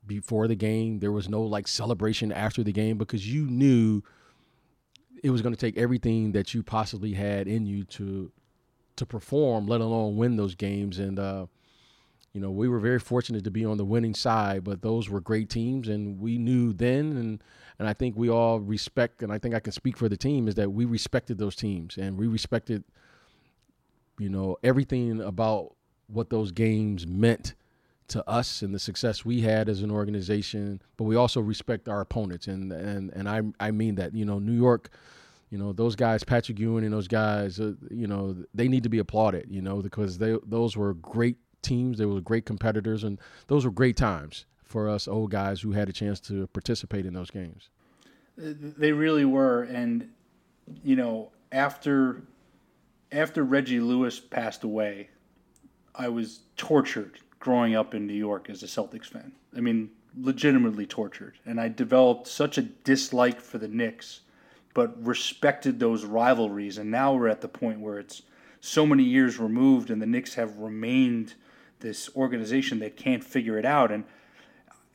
before 0.06 0.46
the 0.46 0.54
game. 0.54 1.00
There 1.00 1.12
was 1.12 1.28
no 1.28 1.42
like 1.42 1.66
celebration 1.66 2.32
after 2.32 2.62
the 2.62 2.72
game 2.72 2.98
because 2.98 3.32
you 3.32 3.46
knew 3.46 4.02
it 5.22 5.30
was 5.30 5.42
going 5.42 5.54
to 5.54 5.60
take 5.60 5.76
everything 5.76 6.32
that 6.32 6.54
you 6.54 6.62
possibly 6.62 7.12
had 7.12 7.46
in 7.46 7.66
you 7.66 7.84
to 7.84 8.32
to 8.96 9.06
perform, 9.06 9.66
let 9.66 9.80
alone 9.80 10.16
win 10.16 10.36
those 10.36 10.54
games. 10.54 10.98
And 10.98 11.18
uh, 11.18 11.46
you 12.32 12.40
know, 12.40 12.50
we 12.50 12.68
were 12.68 12.78
very 12.78 12.98
fortunate 12.98 13.44
to 13.44 13.50
be 13.50 13.64
on 13.64 13.76
the 13.76 13.84
winning 13.84 14.14
side, 14.14 14.62
but 14.62 14.82
those 14.82 15.08
were 15.08 15.20
great 15.20 15.48
teams, 15.48 15.88
and 15.88 16.20
we 16.20 16.38
knew 16.38 16.72
then, 16.72 17.16
and 17.16 17.42
and 17.78 17.88
I 17.88 17.94
think 17.94 18.16
we 18.16 18.28
all 18.28 18.60
respect, 18.60 19.22
and 19.22 19.32
I 19.32 19.38
think 19.38 19.54
I 19.54 19.60
can 19.60 19.72
speak 19.72 19.96
for 19.96 20.08
the 20.08 20.16
team 20.16 20.48
is 20.48 20.54
that 20.56 20.70
we 20.70 20.84
respected 20.84 21.38
those 21.38 21.56
teams, 21.56 21.96
and 21.96 22.18
we 22.18 22.26
respected, 22.26 22.84
you 24.18 24.28
know, 24.28 24.58
everything 24.62 25.20
about 25.20 25.74
what 26.08 26.28
those 26.30 26.52
games 26.52 27.06
meant 27.06 27.54
to 28.10 28.28
us 28.28 28.62
and 28.62 28.74
the 28.74 28.78
success 28.78 29.24
we 29.24 29.40
had 29.40 29.68
as 29.68 29.82
an 29.82 29.90
organization, 29.90 30.80
but 30.96 31.04
we 31.04 31.16
also 31.16 31.40
respect 31.40 31.88
our 31.88 32.00
opponents, 32.00 32.46
and 32.46 32.72
and 32.72 33.10
and 33.10 33.28
I 33.28 33.42
I 33.58 33.70
mean 33.70 33.96
that, 33.96 34.14
you 34.14 34.24
know, 34.24 34.38
New 34.38 34.56
York 34.56 34.90
you 35.50 35.58
know 35.58 35.72
those 35.72 35.96
guys 35.96 36.22
patrick 36.22 36.60
ewing 36.60 36.84
and 36.84 36.92
those 36.92 37.08
guys 37.08 37.58
uh, 37.58 37.72
you 37.90 38.06
know 38.06 38.36
they 38.54 38.68
need 38.68 38.84
to 38.84 38.88
be 38.88 39.00
applauded 39.00 39.46
you 39.50 39.60
know 39.60 39.82
because 39.82 40.16
they 40.16 40.36
those 40.46 40.76
were 40.76 40.94
great 40.94 41.38
teams. 41.62 41.98
They 41.98 42.06
were 42.06 42.20
great 42.20 42.46
competitors, 42.46 43.04
and 43.04 43.18
those 43.46 43.64
were 43.64 43.70
great 43.70 43.96
times 43.96 44.46
for 44.64 44.88
us 44.88 45.08
old 45.08 45.30
guys 45.30 45.60
who 45.60 45.72
had 45.72 45.88
a 45.88 45.92
chance 45.92 46.20
to 46.20 46.46
participate 46.48 47.06
in 47.06 47.14
those 47.14 47.30
games. 47.30 47.70
They 48.36 48.92
really 48.92 49.24
were, 49.24 49.62
and 49.64 50.10
you 50.82 50.96
know, 50.96 51.30
after 51.52 52.22
after 53.12 53.44
Reggie 53.44 53.80
Lewis 53.80 54.20
passed 54.20 54.64
away, 54.64 55.10
I 55.94 56.08
was 56.08 56.40
tortured 56.56 57.18
growing 57.40 57.74
up 57.74 57.94
in 57.94 58.06
New 58.06 58.14
York 58.14 58.48
as 58.48 58.62
a 58.62 58.66
Celtics 58.66 59.06
fan. 59.06 59.32
I 59.56 59.60
mean, 59.60 59.90
legitimately 60.16 60.86
tortured, 60.86 61.38
and 61.44 61.60
I 61.60 61.68
developed 61.68 62.28
such 62.28 62.58
a 62.58 62.62
dislike 62.62 63.40
for 63.40 63.58
the 63.58 63.68
Knicks, 63.68 64.20
but 64.74 65.04
respected 65.04 65.80
those 65.80 66.04
rivalries. 66.04 66.78
And 66.78 66.90
now 66.90 67.14
we're 67.14 67.28
at 67.28 67.40
the 67.40 67.48
point 67.48 67.80
where 67.80 67.98
it's 67.98 68.22
so 68.60 68.86
many 68.86 69.02
years 69.02 69.38
removed, 69.38 69.90
and 69.90 70.00
the 70.00 70.06
Knicks 70.06 70.34
have 70.34 70.58
remained 70.58 71.34
this 71.80 72.14
organization 72.14 72.78
that 72.80 72.96
can't 72.96 73.24
figure 73.24 73.58
it 73.58 73.64
out 73.64 73.90
and 73.90 74.04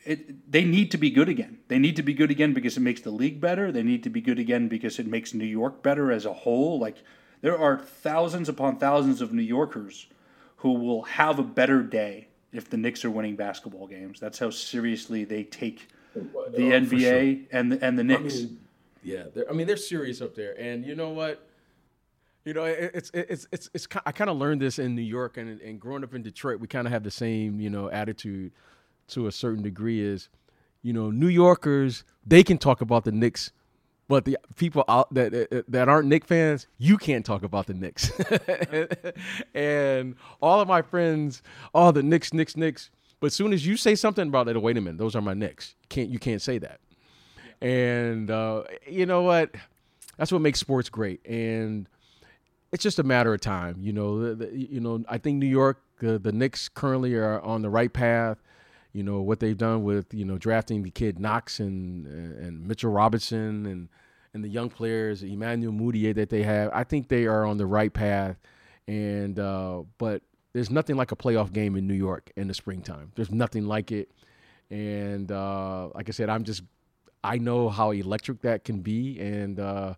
it, 0.06 0.52
they 0.52 0.64
need 0.64 0.92
to 0.92 0.98
be 0.98 1.10
good 1.10 1.28
again. 1.28 1.58
They 1.68 1.80
need 1.80 1.96
to 1.96 2.04
be 2.04 2.14
good 2.14 2.30
again 2.30 2.54
because 2.54 2.78
it 2.78 2.82
makes 2.82 3.02
the 3.02 3.10
league 3.10 3.42
better. 3.42 3.72
They 3.72 3.84
need 3.84 4.04
to 4.04 4.10
be 4.10 4.22
good 4.22 4.38
again 4.38 4.68
because 4.68 5.00
it 5.00 5.08
makes 5.08 5.34
New 5.34 5.46
York 5.46 5.82
better 5.82 6.12
as 6.12 6.26
a 6.26 6.34
whole. 6.34 6.80
Like 6.80 6.98
there 7.42 7.58
are 7.58 7.80
thousands 7.80 8.48
upon 8.48 8.78
thousands 8.78 9.20
of 9.20 9.34
New 9.34 9.42
Yorkers 9.42 10.06
who 10.58 10.74
will 10.74 11.04
have 11.04 11.40
a 11.40 11.44
better 11.44 11.82
day 11.82 12.28
if 12.54 12.70
the 12.70 12.78
Knicks 12.78 13.04
are 13.06 13.10
winning 13.12 13.36
basketball 13.36 13.88
games. 13.88 14.20
That's 14.20 14.40
how 14.40 14.50
seriously 14.50 15.24
they 15.24 15.44
take 15.44 15.88
the 16.14 16.22
Oh, 16.36 16.52
NBA 16.82 17.00
sure. 17.00 17.48
and 17.52 17.72
the, 17.74 17.86
and 17.86 17.98
the 18.00 18.04
I 18.04 18.06
Knicks. 18.20 18.36
mean, 18.36 18.60
yeah, 19.04 19.24
they're, 19.34 19.50
I 19.50 19.54
mean 19.54 19.68
they're 19.68 19.78
serious 19.78 20.22
up 20.22 20.36
there, 20.36 20.60
and 20.60 20.86
you 20.86 20.96
know 20.96 21.10
what? 21.10 21.46
You 22.46 22.54
know, 22.54 22.64
it, 22.66 22.92
it's 22.94 23.12
it's 23.14 23.48
it's 23.52 23.70
it's. 23.74 23.88
I 24.06 24.12
kind 24.12 24.30
of 24.30 24.38
learned 24.38 24.62
this 24.62 24.80
in 24.80 24.96
New 24.96 25.02
York, 25.02 25.38
and 25.38 25.60
and 25.62 25.80
growing 25.80 26.04
up 26.04 26.14
in 26.14 26.22
Detroit, 26.22 26.60
we 26.60 26.68
kind 26.68 26.88
of 26.88 26.94
have 26.94 27.04
the 27.04 27.12
same 27.12 27.60
you 27.60 27.70
know 27.70 27.90
attitude 27.90 28.52
to 29.10 29.28
a 29.28 29.32
certain 29.32 29.64
degree. 29.64 30.00
Is 30.02 30.30
you 30.84 30.94
know 30.94 31.10
New 31.12 31.28
Yorkers 31.28 32.04
they 32.26 32.44
can 32.44 32.58
talk 32.58 32.82
about 32.82 33.04
the 33.04 33.12
Knicks, 33.12 33.52
but 34.08 34.26
the 34.26 34.38
people 34.56 34.84
out 34.88 35.14
that 35.14 35.66
that- 35.68 35.90
aren't 35.90 36.08
Knick 36.08 36.26
fans, 36.26 36.68
you 36.78 36.98
can't 36.98 37.26
talk 37.26 37.44
about 37.44 37.68
the 37.68 37.74
Knicks. 37.74 38.12
and 39.56 40.16
all 40.42 40.62
of 40.62 40.68
my 40.68 40.82
friends, 40.82 41.42
all 41.74 41.92
the 41.92 42.04
Knicks, 42.04 42.34
Knicks, 42.34 42.56
Knicks. 42.56 42.90
But 43.20 43.28
as 43.28 43.34
soon 43.34 43.54
as 43.54 43.66
you 43.66 43.78
say 43.78 43.96
something 43.96 44.28
about 44.28 44.48
it, 44.48 44.62
wait 44.62 44.78
a 44.78 44.82
minute, 44.82 44.98
those 44.98 45.16
are 45.16 45.22
my 45.22 45.34
Knicks. 45.34 45.76
Can't 45.90 46.10
you 46.10 46.20
can't 46.20 46.42
say 46.42 46.58
that. 46.60 46.80
And 47.62 48.30
uh, 48.30 48.64
you 48.88 49.06
know 49.06 49.24
what? 49.24 49.56
That's 50.18 50.32
what 50.32 50.42
makes 50.42 50.60
sports 50.60 50.90
great. 50.90 51.26
And 51.26 51.88
it's 52.72 52.84
just 52.84 53.00
a 53.00 53.04
matter 53.04 53.34
of 53.34 53.42
time. 53.42 53.78
You 53.80 53.94
know, 53.94 54.20
the, 54.20 54.46
the, 54.46 54.58
you 54.58 54.80
know. 54.80 55.04
I 55.08 55.18
think 55.18 55.38
New 55.38 55.48
York, 55.48 55.82
the 56.00 56.20
Knicks 56.20 56.70
currently 56.70 57.16
are 57.16 57.42
on 57.42 57.62
the 57.62 57.70
right 57.70 57.92
path. 57.92 58.38
You 58.96 59.04
know 59.04 59.20
what 59.20 59.42
they've 59.42 59.58
done 59.58 59.84
with 59.84 60.14
you 60.14 60.24
know 60.24 60.38
drafting 60.38 60.82
the 60.82 60.90
kid 60.90 61.20
Knox 61.20 61.60
and 61.60 62.08
and 62.08 62.66
Mitchell 62.66 62.92
Robinson 62.92 63.66
and 63.66 63.90
and 64.34 64.42
the 64.42 64.48
young 64.48 64.70
players 64.70 65.22
Emmanuel 65.22 65.74
Mudiay 65.74 66.16
that 66.16 66.30
they 66.30 66.44
have. 66.44 66.72
I 66.74 66.86
think 66.86 67.10
they 67.10 67.26
are 67.26 67.44
on 67.44 67.58
the 67.58 67.66
right 67.66 67.94
path. 67.94 68.38
And 68.88 69.38
uh, 69.38 69.84
but 69.98 70.22
there's 70.54 70.70
nothing 70.70 70.96
like 70.96 71.12
a 71.12 71.16
playoff 71.18 71.52
game 71.52 71.76
in 71.76 71.88
New 71.88 71.94
York 71.94 72.32
in 72.38 72.48
the 72.48 72.54
springtime. 72.54 73.12
There's 73.16 73.32
nothing 73.32 73.66
like 73.66 73.92
it. 73.92 74.12
And 74.70 75.30
uh, 75.30 75.90
like 75.94 76.08
I 76.08 76.14
said, 76.14 76.30
I'm 76.30 76.46
just 76.46 76.64
I 77.22 77.38
know 77.38 77.68
how 77.68 77.92
electric 77.92 78.44
that 78.44 78.64
can 78.64 78.80
be, 78.80 79.20
and 79.20 79.60
uh, 79.60 79.96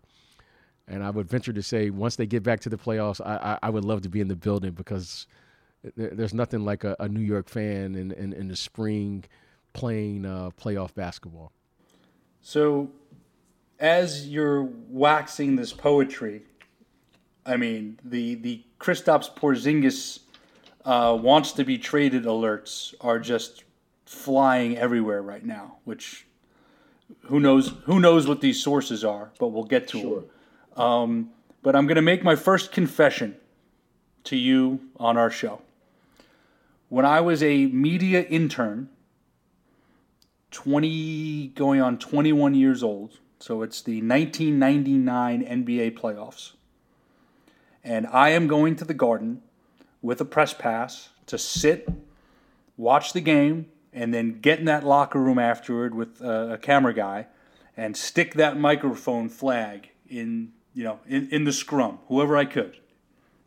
and 0.88 1.04
I 1.04 1.10
would 1.10 1.28
venture 1.28 1.52
to 1.52 1.62
say 1.62 1.90
once 1.90 2.16
they 2.16 2.26
get 2.26 2.42
back 2.42 2.58
to 2.60 2.68
the 2.68 2.76
playoffs, 2.76 3.20
I, 3.24 3.52
I, 3.52 3.58
I 3.68 3.70
would 3.70 3.84
love 3.84 4.02
to 4.02 4.08
be 4.08 4.20
in 4.20 4.26
the 4.26 4.34
building 4.34 4.72
because 4.72 5.28
there, 5.96 6.10
there's 6.10 6.34
nothing 6.34 6.64
like 6.64 6.84
a, 6.84 6.96
a 6.98 7.08
New 7.08 7.20
York 7.20 7.48
fan 7.48 7.94
in, 7.94 8.12
in, 8.12 8.32
in 8.32 8.48
the 8.48 8.56
spring 8.56 9.24
playing 9.72 10.26
uh, 10.26 10.50
playoff 10.60 10.94
basketball. 10.94 11.52
So, 12.40 12.90
as 13.78 14.28
you're 14.28 14.62
waxing 14.88 15.56
this 15.56 15.72
poetry, 15.72 16.42
I 17.46 17.56
mean 17.56 17.98
the 18.04 18.34
the 18.36 18.64
Kristaps 18.80 19.32
Porzingis 19.32 20.20
uh, 20.84 21.16
wants 21.20 21.52
to 21.52 21.64
be 21.64 21.78
traded 21.78 22.24
alerts 22.24 22.94
are 23.00 23.18
just 23.18 23.64
flying 24.04 24.76
everywhere 24.76 25.22
right 25.22 25.44
now. 25.44 25.76
Which 25.84 26.26
who 27.22 27.40
knows 27.40 27.74
who 27.84 28.00
knows 28.00 28.26
what 28.26 28.40
these 28.40 28.60
sources 28.62 29.04
are, 29.04 29.30
but 29.38 29.48
we'll 29.48 29.64
get 29.64 29.88
to 29.88 30.24
them. 30.76 30.82
Um, 30.82 31.30
but 31.62 31.74
I'm 31.74 31.86
going 31.86 31.96
to 31.96 32.02
make 32.02 32.22
my 32.22 32.36
first 32.36 32.72
confession 32.72 33.36
to 34.24 34.36
you 34.36 34.80
on 34.96 35.16
our 35.16 35.30
show. 35.30 35.60
When 36.88 37.04
I 37.04 37.20
was 37.20 37.42
a 37.42 37.66
media 37.66 38.22
intern 38.22 38.88
20 40.50 41.48
going 41.48 41.80
on 41.80 41.98
21 41.98 42.54
years 42.54 42.82
old. 42.82 43.18
So 43.38 43.62
it's 43.62 43.82
the 43.82 44.02
1999 44.02 45.44
NBA 45.44 45.98
playoffs. 45.98 46.52
And 47.84 48.06
I 48.08 48.30
am 48.30 48.46
going 48.46 48.76
to 48.76 48.84
the 48.84 48.94
garden 48.94 49.42
with 50.02 50.20
a 50.20 50.24
press 50.24 50.52
pass 50.54 51.10
to 51.26 51.38
sit, 51.38 51.88
watch 52.76 53.12
the 53.12 53.20
game, 53.20 53.66
and 53.92 54.12
then 54.12 54.40
get 54.40 54.58
in 54.58 54.64
that 54.66 54.84
locker 54.84 55.20
room 55.20 55.38
afterward 55.38 55.94
with 55.94 56.20
a, 56.20 56.58
camera 56.60 56.94
guy 56.94 57.26
and 57.76 57.96
stick 57.96 58.34
that 58.34 58.58
microphone 58.58 59.28
flag 59.28 59.90
in, 60.08 60.52
you 60.74 60.84
know, 60.84 60.98
in, 61.06 61.28
in 61.30 61.44
the 61.44 61.52
scrum, 61.52 61.98
whoever 62.08 62.36
I 62.36 62.44
could. 62.44 62.78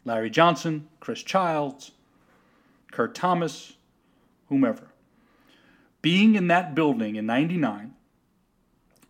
Larry 0.05 0.29
Johnson, 0.29 0.87
Chris 0.99 1.21
Childs, 1.21 1.91
Kurt 2.91 3.15
Thomas, 3.15 3.73
whomever 4.49 4.91
being 6.01 6.35
in 6.35 6.47
that 6.47 6.75
building 6.75 7.15
in 7.15 7.25
99 7.25 7.93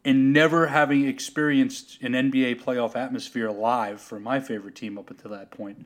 and 0.03 0.33
never 0.33 0.67
having 0.67 1.07
experienced 1.07 1.99
an 2.01 2.13
NBA 2.13 2.61
playoff 2.61 2.95
atmosphere 2.95 3.49
live 3.49 4.01
for 4.01 4.19
my 4.19 4.39
favorite 4.39 4.75
team 4.75 4.97
up 4.97 5.09
until 5.09 5.31
that 5.31 5.51
point, 5.51 5.85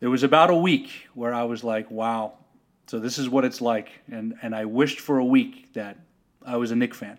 there 0.00 0.10
was 0.10 0.22
about 0.22 0.50
a 0.50 0.54
week 0.54 1.08
where 1.14 1.34
I 1.34 1.44
was 1.44 1.64
like, 1.64 1.90
wow, 1.90 2.34
so 2.86 2.98
this 2.98 3.18
is 3.18 3.28
what 3.28 3.44
it's 3.44 3.60
like. 3.60 3.88
And, 4.10 4.34
and 4.42 4.54
I 4.54 4.64
wished 4.64 5.00
for 5.00 5.18
a 5.18 5.24
week 5.24 5.72
that 5.74 5.98
I 6.44 6.56
was 6.56 6.70
a 6.70 6.76
Knick 6.76 6.94
fan. 6.94 7.18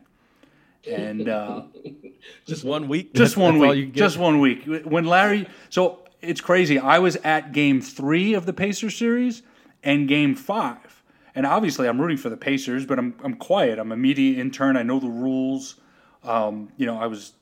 And 0.89 1.27
uh, 1.27 1.63
Just 2.45 2.63
one 2.63 2.87
week. 2.87 3.13
just 3.13 3.35
one 3.35 3.55
That's 3.55 3.67
all 3.67 3.75
you 3.75 3.85
week. 3.87 3.93
Just 3.93 4.17
one 4.17 4.39
week. 4.39 4.63
When 4.85 5.05
Larry, 5.05 5.49
so 5.69 5.99
it's 6.21 6.39
crazy. 6.39 6.79
I 6.79 6.99
was 6.99 7.17
at 7.17 7.51
game 7.51 7.81
three 7.81 8.33
of 8.33 8.45
the 8.45 8.53
Pacers 8.53 8.95
series 8.95 9.43
and 9.87 10.07
game 10.07 10.35
five. 10.35 11.01
And 11.33 11.45
obviously, 11.45 11.87
I'm 11.87 11.99
rooting 11.99 12.17
for 12.17 12.29
the 12.29 12.37
Pacers, 12.37 12.85
but 12.85 12.99
I'm, 12.99 13.15
I'm 13.23 13.35
quiet. 13.35 13.79
I'm 13.79 13.91
a 13.91 13.97
media 13.97 14.39
intern. 14.39 14.75
I 14.75 14.83
know 14.83 14.99
the 14.99 15.07
rules. 15.07 15.75
Um, 16.23 16.71
you 16.77 16.85
know, 16.85 16.99
I 16.99 17.07
was 17.07 17.33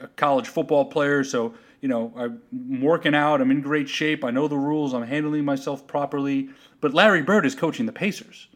a 0.00 0.08
college 0.08 0.48
football 0.48 0.84
player, 0.84 1.24
so, 1.24 1.54
you 1.80 1.88
know, 1.88 2.12
I'm 2.16 2.80
working 2.80 3.14
out. 3.14 3.40
I'm 3.40 3.50
in 3.50 3.62
great 3.62 3.88
shape. 3.88 4.24
I 4.24 4.30
know 4.30 4.46
the 4.46 4.58
rules. 4.58 4.92
I'm 4.92 5.04
handling 5.04 5.44
myself 5.44 5.86
properly. 5.86 6.50
But 6.80 6.92
Larry 6.92 7.22
Bird 7.22 7.46
is 7.46 7.54
coaching 7.54 7.86
the 7.86 7.92
Pacers 7.92 8.48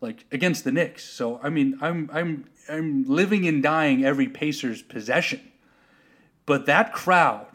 like 0.00 0.24
against 0.32 0.64
the 0.64 0.72
Knicks. 0.72 1.04
So 1.04 1.40
I 1.42 1.48
mean, 1.48 1.78
I'm 1.80 2.10
I'm 2.12 2.46
I'm 2.68 3.04
living 3.04 3.46
and 3.46 3.62
dying 3.62 4.04
every 4.04 4.28
Pacers 4.28 4.82
possession. 4.82 5.40
But 6.46 6.66
that 6.66 6.92
crowd, 6.92 7.46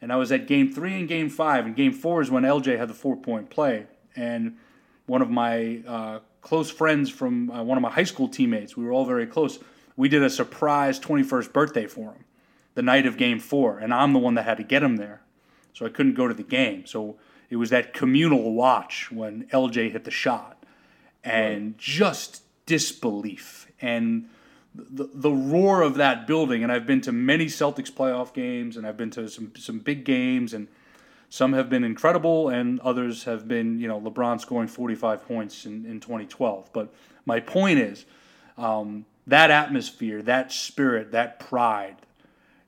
and 0.00 0.12
I 0.12 0.16
was 0.16 0.32
at 0.32 0.46
Game 0.46 0.72
Three 0.72 0.94
and 0.94 1.08
Game 1.08 1.28
Five, 1.28 1.66
and 1.66 1.76
Game 1.76 1.92
Four 1.92 2.22
is 2.22 2.30
when 2.30 2.42
LJ 2.42 2.78
had 2.78 2.88
the 2.88 2.94
four 2.94 3.16
point 3.16 3.50
play, 3.50 3.86
and 4.16 4.56
one 5.06 5.22
of 5.22 5.30
my 5.30 5.82
uh, 5.86 6.18
close 6.40 6.70
friends 6.70 7.10
from 7.10 7.50
uh, 7.50 7.62
one 7.62 7.76
of 7.76 7.82
my 7.82 7.90
high 7.90 8.04
school 8.04 8.28
teammates, 8.28 8.76
we 8.76 8.84
were 8.84 8.92
all 8.92 9.04
very 9.04 9.26
close. 9.26 9.58
We 9.96 10.08
did 10.08 10.22
a 10.22 10.30
surprise 10.30 10.98
21st 11.00 11.52
birthday 11.52 11.86
for 11.86 12.12
him 12.12 12.24
the 12.74 12.82
night 12.82 13.06
of 13.06 13.16
Game 13.16 13.40
Four, 13.40 13.78
and 13.78 13.92
I'm 13.92 14.12
the 14.12 14.18
one 14.18 14.34
that 14.34 14.44
had 14.44 14.56
to 14.58 14.62
get 14.62 14.82
him 14.82 14.96
there, 14.96 15.22
so 15.72 15.84
I 15.84 15.88
couldn't 15.88 16.14
go 16.14 16.28
to 16.28 16.34
the 16.34 16.42
game. 16.42 16.86
So 16.86 17.16
it 17.50 17.56
was 17.56 17.70
that 17.70 17.92
communal 17.92 18.54
watch 18.54 19.10
when 19.10 19.44
LJ 19.52 19.92
hit 19.92 20.04
the 20.04 20.10
shot 20.10 20.64
and 21.24 21.76
just 21.76 22.42
disbelief 22.66 23.70
and 23.80 24.28
the, 24.74 25.10
the 25.12 25.32
roar 25.32 25.82
of 25.82 25.96
that 25.96 26.26
building. 26.26 26.62
And 26.62 26.70
I've 26.70 26.86
been 26.86 27.00
to 27.02 27.12
many 27.12 27.46
Celtics 27.46 27.90
playoff 27.90 28.32
games, 28.32 28.76
and 28.76 28.86
I've 28.86 28.96
been 28.96 29.10
to 29.10 29.28
some 29.28 29.52
some 29.56 29.80
big 29.80 30.04
games, 30.04 30.54
and 30.54 30.68
some 31.30 31.52
have 31.52 31.70
been 31.70 31.84
incredible, 31.84 32.48
and 32.48 32.80
others 32.80 33.24
have 33.24 33.48
been 33.48 33.78
you 33.78 33.88
know 33.88 34.00
LeBron 34.00 34.40
scoring 34.40 34.68
45 34.68 35.26
points 35.26 35.64
in, 35.64 35.86
in 35.86 36.00
2012. 36.00 36.70
But 36.72 36.92
my 37.24 37.40
point 37.40 37.78
is 37.78 38.04
um, 38.58 39.06
that 39.26 39.50
atmosphere, 39.50 40.22
that 40.22 40.52
spirit, 40.52 41.12
that 41.12 41.38
pride, 41.38 41.96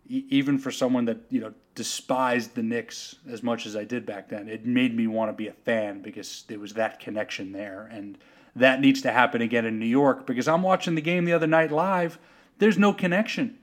e- 0.08 0.24
even 0.30 0.58
for 0.58 0.70
someone 0.70 1.04
that 1.06 1.18
you 1.28 1.40
know 1.40 1.52
despised 1.74 2.54
the 2.54 2.62
Knicks 2.62 3.16
as 3.28 3.42
much 3.42 3.66
as 3.66 3.74
I 3.74 3.84
did 3.84 4.06
back 4.06 4.28
then, 4.28 4.48
it 4.48 4.64
made 4.64 4.96
me 4.96 5.06
want 5.08 5.28
to 5.28 5.32
be 5.32 5.48
a 5.48 5.52
fan 5.52 6.00
because 6.00 6.44
there 6.46 6.60
was 6.60 6.74
that 6.74 7.00
connection 7.00 7.50
there, 7.50 7.88
and 7.90 8.16
that 8.54 8.80
needs 8.80 9.02
to 9.02 9.10
happen 9.10 9.42
again 9.42 9.66
in 9.66 9.80
New 9.80 9.86
York 9.86 10.24
because 10.24 10.46
I'm 10.46 10.62
watching 10.62 10.94
the 10.94 11.00
game 11.00 11.24
the 11.24 11.32
other 11.32 11.48
night 11.48 11.72
live. 11.72 12.18
There's 12.58 12.78
no 12.78 12.92
connection. 12.92 13.58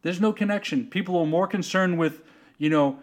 There's 0.00 0.20
no 0.20 0.32
connection. 0.32 0.86
People 0.86 1.18
are 1.18 1.26
more 1.26 1.46
concerned 1.46 1.98
with 1.98 2.22
you 2.58 2.70
know, 2.70 2.98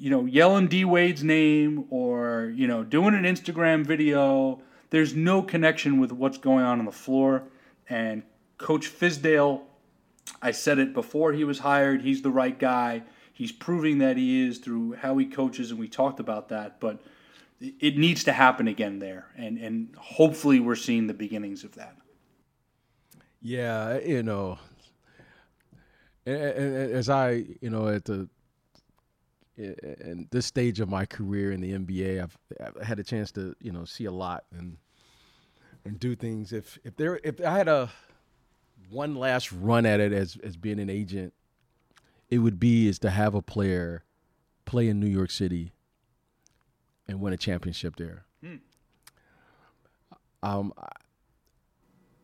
you 0.00 0.10
know, 0.10 0.24
yelling 0.24 0.66
D 0.66 0.84
Wade's 0.84 1.22
name 1.22 1.84
or 1.90 2.52
you 2.56 2.66
know 2.66 2.82
doing 2.82 3.14
an 3.14 3.24
Instagram 3.24 3.86
video. 3.86 4.62
There's 4.88 5.14
no 5.14 5.42
connection 5.42 6.00
with 6.00 6.10
what's 6.10 6.38
going 6.38 6.64
on 6.64 6.80
on 6.80 6.84
the 6.84 6.92
floor, 6.92 7.44
and 7.88 8.24
Coach 8.58 8.88
Fizdale 8.88 9.62
I 10.42 10.50
said 10.52 10.78
it 10.78 10.94
before 10.94 11.32
he 11.32 11.44
was 11.44 11.58
hired. 11.58 12.02
He's 12.02 12.22
the 12.22 12.30
right 12.30 12.58
guy. 12.58 13.02
He's 13.32 13.52
proving 13.52 13.98
that 13.98 14.16
he 14.16 14.46
is 14.46 14.58
through 14.58 14.94
how 14.94 15.16
he 15.18 15.26
coaches, 15.26 15.70
and 15.70 15.80
we 15.80 15.88
talked 15.88 16.20
about 16.20 16.48
that. 16.48 16.80
But 16.80 17.02
it 17.60 17.96
needs 17.96 18.24
to 18.24 18.32
happen 18.32 18.68
again 18.68 18.98
there, 18.98 19.26
and 19.36 19.58
and 19.58 19.94
hopefully 19.96 20.60
we're 20.60 20.76
seeing 20.76 21.06
the 21.06 21.14
beginnings 21.14 21.64
of 21.64 21.74
that. 21.74 21.96
Yeah, 23.42 23.98
you 23.98 24.22
know, 24.22 24.58
as 26.26 27.08
I, 27.08 27.44
you 27.60 27.70
know, 27.70 27.88
at 27.88 28.04
the 28.04 28.28
in 29.60 30.28
this 30.30 30.46
stage 30.46 30.80
of 30.80 30.88
my 30.88 31.06
career 31.06 31.52
in 31.52 31.60
the 31.60 31.72
NBA, 31.72 32.22
I've, 32.22 32.38
I've 32.60 32.82
had 32.82 32.98
a 32.98 33.04
chance 33.04 33.30
to, 33.32 33.54
you 33.60 33.72
know, 33.72 33.84
see 33.84 34.04
a 34.04 34.12
lot 34.12 34.44
and 34.56 34.76
and 35.84 35.98
do 35.98 36.14
things. 36.14 36.52
If 36.52 36.78
if 36.84 36.96
there 36.96 37.20
if 37.24 37.40
I 37.44 37.56
had 37.56 37.68
a 37.68 37.90
one 38.90 39.14
last 39.14 39.52
run 39.52 39.86
at 39.86 40.00
it 40.00 40.12
as 40.12 40.36
as 40.42 40.56
being 40.56 40.80
an 40.80 40.90
agent, 40.90 41.32
it 42.28 42.38
would 42.38 42.58
be 42.58 42.88
is 42.88 42.98
to 43.00 43.10
have 43.10 43.34
a 43.34 43.42
player 43.42 44.04
play 44.64 44.88
in 44.88 45.00
New 45.00 45.06
York 45.06 45.30
City 45.30 45.72
and 47.08 47.20
win 47.20 47.32
a 47.32 47.36
championship 47.36 47.96
there. 47.96 48.24
Um, 50.42 50.72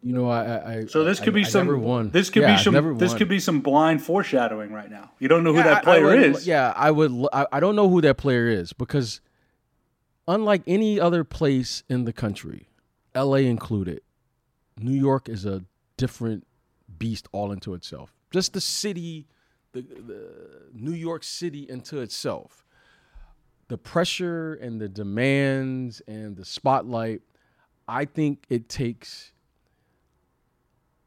you 0.06 0.12
know, 0.12 0.28
I, 0.30 0.74
I 0.82 0.86
so 0.86 1.02
this 1.02 1.18
could 1.18 1.30
I, 1.30 1.34
be 1.34 1.40
I 1.40 1.48
some. 1.48 2.10
This 2.12 2.30
could 2.30 2.42
Yeah, 2.42 2.56
be 2.56 2.62
some. 2.62 2.96
This 2.96 3.12
could 3.12 3.28
be 3.28 3.40
some 3.40 3.60
blind 3.60 4.00
foreshadowing 4.00 4.72
right 4.72 4.88
now. 4.88 5.10
You 5.18 5.26
don't 5.26 5.42
know 5.42 5.50
who 5.50 5.58
Yeah, 5.58 5.64
that 5.64 5.82
player 5.82 6.04
would- 6.04 6.22
is. 6.22 6.46
Yeah, 6.46 6.72
I 6.76 6.92
would. 6.92 7.10
I 7.32 7.58
don't 7.58 7.74
know 7.74 7.88
who 7.88 8.00
that 8.02 8.16
player 8.16 8.46
is 8.46 8.72
because, 8.72 9.20
unlike 10.28 10.62
any 10.64 11.00
other 11.00 11.24
place 11.24 11.82
in 11.88 12.04
the 12.04 12.12
country, 12.12 12.68
L.A. 13.16 13.46
included, 13.46 14.00
New 14.78 14.94
York 14.94 15.28
is 15.28 15.44
a 15.44 15.64
different 15.96 16.46
beast 16.98 17.26
all 17.32 17.50
into 17.50 17.74
itself. 17.74 18.14
Just 18.30 18.52
the 18.52 18.60
city, 18.60 19.26
the, 19.72 19.82
the 19.82 20.30
New 20.72 20.92
York 20.94 21.24
City 21.24 21.66
into 21.68 21.98
itself, 22.00 22.64
the 23.66 23.76
pressure 23.76 24.54
and 24.54 24.80
the 24.80 24.88
demands 24.88 26.00
and 26.06 26.36
the 26.36 26.44
spotlight. 26.44 27.22
I 27.88 28.04
think 28.04 28.44
it 28.48 28.68
takes 28.68 29.32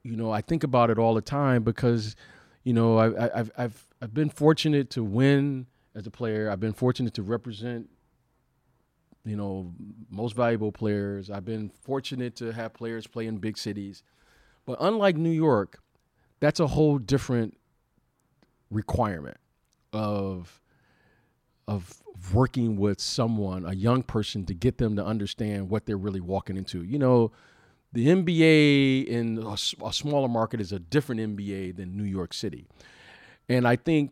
you 0.04 0.16
know, 0.16 0.32
I 0.32 0.42
think 0.42 0.64
about 0.64 0.90
it 0.90 0.98
all 0.98 1.14
the 1.14 1.22
time 1.22 1.64
because, 1.64 2.16
you 2.64 2.74
know, 2.74 2.98
I, 2.98 3.40
I've 3.40 3.52
I've 3.58 3.88
I've 4.02 4.14
been 4.14 4.30
fortunate 4.30 4.90
to 4.92 5.04
win 5.04 5.68
as 5.96 6.08
a 6.08 6.12
player. 6.12 6.50
I've 6.50 6.60
been 6.60 6.74
fortunate 6.74 7.14
to 7.16 7.24
represent, 7.24 7.90
you 9.26 9.36
know, 9.36 9.74
most 10.10 10.36
valuable 10.36 10.72
players. 10.72 11.30
I've 11.30 11.46
been 11.46 11.72
fortunate 11.82 12.36
to 12.38 12.52
have 12.54 12.74
players 12.74 13.08
play 13.08 13.28
in 13.28 13.38
big 13.38 13.58
cities, 13.58 14.04
but 14.66 14.78
unlike 14.80 15.18
New 15.18 15.32
York, 15.32 15.82
that's 16.40 16.60
a 16.60 16.68
whole 16.68 16.98
different 16.98 17.58
requirement 18.72 19.38
of 19.92 20.62
of 21.68 22.02
working 22.34 22.78
with 22.78 23.00
someone, 23.00 23.64
a 23.66 23.74
young 23.74 24.02
person, 24.02 24.46
to 24.46 24.54
get 24.54 24.78
them 24.80 24.96
to 24.96 25.06
understand 25.06 25.70
what 25.70 25.86
they're 25.86 25.98
really 25.98 26.20
walking 26.20 26.58
into. 26.58 26.84
You 26.84 26.98
know, 27.00 27.32
the 27.92 28.08
NBA 28.08 29.06
in 29.06 29.40
a 29.40 29.58
smaller 29.94 30.28
market 30.28 30.62
is 30.62 30.72
a 30.72 30.80
different 30.80 31.22
NBA 31.22 31.76
than 31.76 31.98
New 31.98 32.04
York 32.04 32.34
City. 32.34 32.68
And 33.48 33.68
I 33.68 33.76
think 33.76 34.12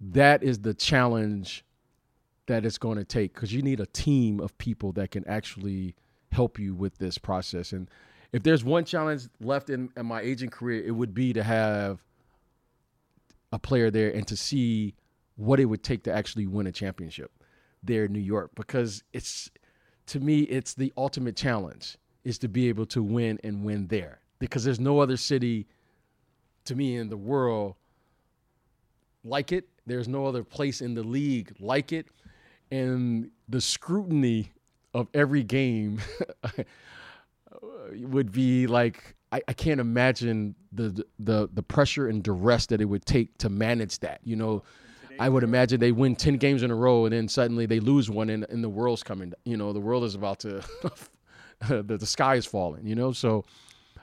that 0.00 0.42
is 0.42 0.60
the 0.60 0.74
challenge 0.74 1.64
that 2.46 2.64
it's 2.64 2.78
going 2.78 2.98
to 2.98 3.04
take 3.04 3.34
because 3.34 3.52
you 3.52 3.62
need 3.62 3.80
a 3.80 3.86
team 3.86 4.40
of 4.40 4.56
people 4.58 4.92
that 4.92 5.10
can 5.10 5.26
actually 5.26 5.94
help 6.30 6.58
you 6.58 6.74
with 6.74 6.98
this 6.98 7.18
process. 7.18 7.72
And 7.72 7.88
if 8.32 8.42
there's 8.42 8.64
one 8.64 8.84
challenge 8.84 9.28
left 9.40 9.70
in, 9.70 9.90
in 9.96 10.06
my 10.06 10.20
agent 10.20 10.52
career, 10.52 10.82
it 10.84 10.92
would 10.92 11.14
be 11.14 11.32
to 11.32 11.42
have 11.42 12.02
a 13.52 13.58
player 13.58 13.90
there 13.90 14.10
and 14.10 14.26
to 14.28 14.36
see 14.36 14.94
what 15.36 15.60
it 15.60 15.66
would 15.66 15.82
take 15.82 16.04
to 16.04 16.12
actually 16.12 16.46
win 16.46 16.66
a 16.66 16.72
championship 16.72 17.32
there 17.82 18.04
in 18.04 18.12
New 18.12 18.20
York 18.20 18.50
because 18.54 19.02
it's 19.12 19.50
to 20.06 20.20
me 20.20 20.40
it's 20.40 20.74
the 20.74 20.92
ultimate 20.96 21.36
challenge 21.36 21.96
is 22.24 22.38
to 22.38 22.48
be 22.48 22.68
able 22.68 22.86
to 22.86 23.02
win 23.02 23.38
and 23.44 23.64
win 23.64 23.86
there 23.88 24.20
because 24.38 24.64
there's 24.64 24.80
no 24.80 25.00
other 25.00 25.16
city 25.16 25.66
to 26.64 26.74
me 26.74 26.96
in 26.96 27.08
the 27.08 27.16
world 27.16 27.74
like 29.24 29.52
it 29.52 29.68
there's 29.86 30.08
no 30.08 30.26
other 30.26 30.44
place 30.44 30.80
in 30.80 30.94
the 30.94 31.02
league 31.02 31.52
like 31.60 31.92
it 31.92 32.06
and 32.70 33.30
the 33.48 33.60
scrutiny 33.60 34.52
of 34.94 35.08
every 35.14 35.42
game 35.42 36.00
would 37.92 38.32
be 38.32 38.66
like 38.66 39.14
I, 39.32 39.40
I 39.48 39.52
can't 39.54 39.80
imagine 39.80 40.54
the 40.72 41.04
the 41.18 41.48
the 41.52 41.62
pressure 41.62 42.08
and 42.08 42.22
duress 42.22 42.66
that 42.66 42.80
it 42.80 42.84
would 42.84 43.06
take 43.06 43.36
to 43.38 43.48
manage 43.48 43.98
that. 44.00 44.20
You 44.24 44.36
know, 44.36 44.62
I 45.18 45.28
would 45.28 45.42
imagine 45.42 45.80
they 45.80 45.92
win 45.92 46.14
ten 46.14 46.36
games 46.36 46.62
in 46.62 46.70
a 46.70 46.74
row 46.74 47.06
and 47.06 47.14
then 47.14 47.28
suddenly 47.28 47.66
they 47.66 47.80
lose 47.80 48.10
one 48.10 48.28
and, 48.28 48.44
and 48.50 48.62
the 48.62 48.68
world's 48.68 49.02
coming. 49.02 49.32
You 49.44 49.56
know, 49.56 49.72
the 49.72 49.80
world 49.80 50.04
is 50.04 50.14
about 50.14 50.40
to 50.40 50.62
the, 51.68 51.82
the 51.82 52.06
sky 52.06 52.36
is 52.36 52.46
falling. 52.46 52.86
You 52.86 52.94
know, 52.94 53.12
so 53.12 53.44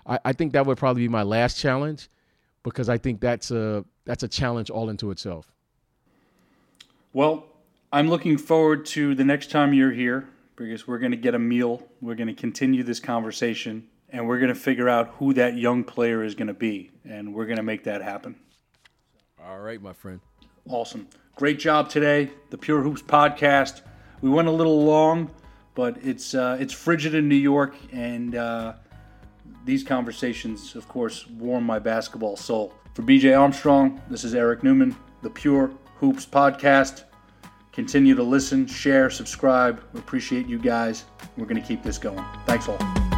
I, 0.05 0.19
I 0.25 0.33
think 0.33 0.53
that 0.53 0.65
would 0.65 0.77
probably 0.77 1.03
be 1.03 1.07
my 1.07 1.23
last 1.23 1.57
challenge 1.57 2.09
because 2.63 2.89
I 2.89 2.97
think 2.97 3.21
that's 3.21 3.51
a 3.51 3.85
that's 4.05 4.23
a 4.23 4.27
challenge 4.27 4.69
all 4.69 4.89
into 4.89 5.11
itself. 5.11 5.51
Well, 7.13 7.45
I'm 7.91 8.07
looking 8.09 8.37
forward 8.37 8.85
to 8.87 9.15
the 9.15 9.25
next 9.25 9.49
time 9.49 9.73
you're 9.73 9.91
here 9.91 10.27
because 10.55 10.87
we're 10.87 10.99
going 10.99 11.11
to 11.11 11.17
get 11.17 11.33
a 11.33 11.39
meal. 11.39 11.87
We're 12.01 12.15
going 12.15 12.27
to 12.27 12.33
continue 12.33 12.83
this 12.83 12.99
conversation 12.99 13.87
and 14.11 14.27
we're 14.27 14.39
going 14.39 14.53
to 14.53 14.59
figure 14.59 14.89
out 14.89 15.15
who 15.17 15.33
that 15.33 15.57
young 15.57 15.83
player 15.83 16.23
is 16.23 16.35
going 16.35 16.47
to 16.47 16.53
be. 16.53 16.91
And 17.05 17.33
we're 17.33 17.45
going 17.45 17.57
to 17.57 17.63
make 17.63 17.83
that 17.85 18.01
happen. 18.01 18.35
All 19.43 19.59
right, 19.59 19.81
my 19.81 19.93
friend. 19.93 20.19
Awesome. 20.67 21.07
Great 21.35 21.59
job 21.59 21.89
today. 21.89 22.31
The 22.49 22.57
Pure 22.57 22.81
Hoops 22.81 23.01
podcast. 23.01 23.81
We 24.21 24.29
went 24.29 24.47
a 24.47 24.51
little 24.51 24.83
long, 24.83 25.31
but 25.79 25.95
it's 26.03 26.35
uh, 26.35 26.57
it's 26.59 26.73
frigid 26.73 27.15
in 27.15 27.29
New 27.29 27.35
York, 27.35 27.73
and 27.93 28.35
uh, 28.35 28.73
these 29.63 29.81
conversations, 29.81 30.75
of 30.75 30.85
course, 30.89 31.25
warm 31.29 31.63
my 31.63 31.79
basketball 31.79 32.35
soul. 32.35 32.73
For 32.95 33.01
BJ 33.01 33.39
Armstrong, 33.39 34.01
this 34.09 34.25
is 34.25 34.35
Eric 34.35 34.61
Newman, 34.61 34.93
the 35.21 35.29
Pure 35.29 35.71
Hoops 35.95 36.25
podcast. 36.25 37.05
Continue 37.71 38.13
to 38.13 38.23
listen, 38.23 38.67
share, 38.67 39.09
subscribe. 39.09 39.81
We 39.93 40.01
appreciate 40.01 40.47
you 40.47 40.59
guys. 40.59 41.05
We're 41.37 41.45
going 41.45 41.61
to 41.61 41.65
keep 41.65 41.81
this 41.81 41.97
going. 41.97 42.25
Thanks 42.45 42.67
all. 42.67 43.08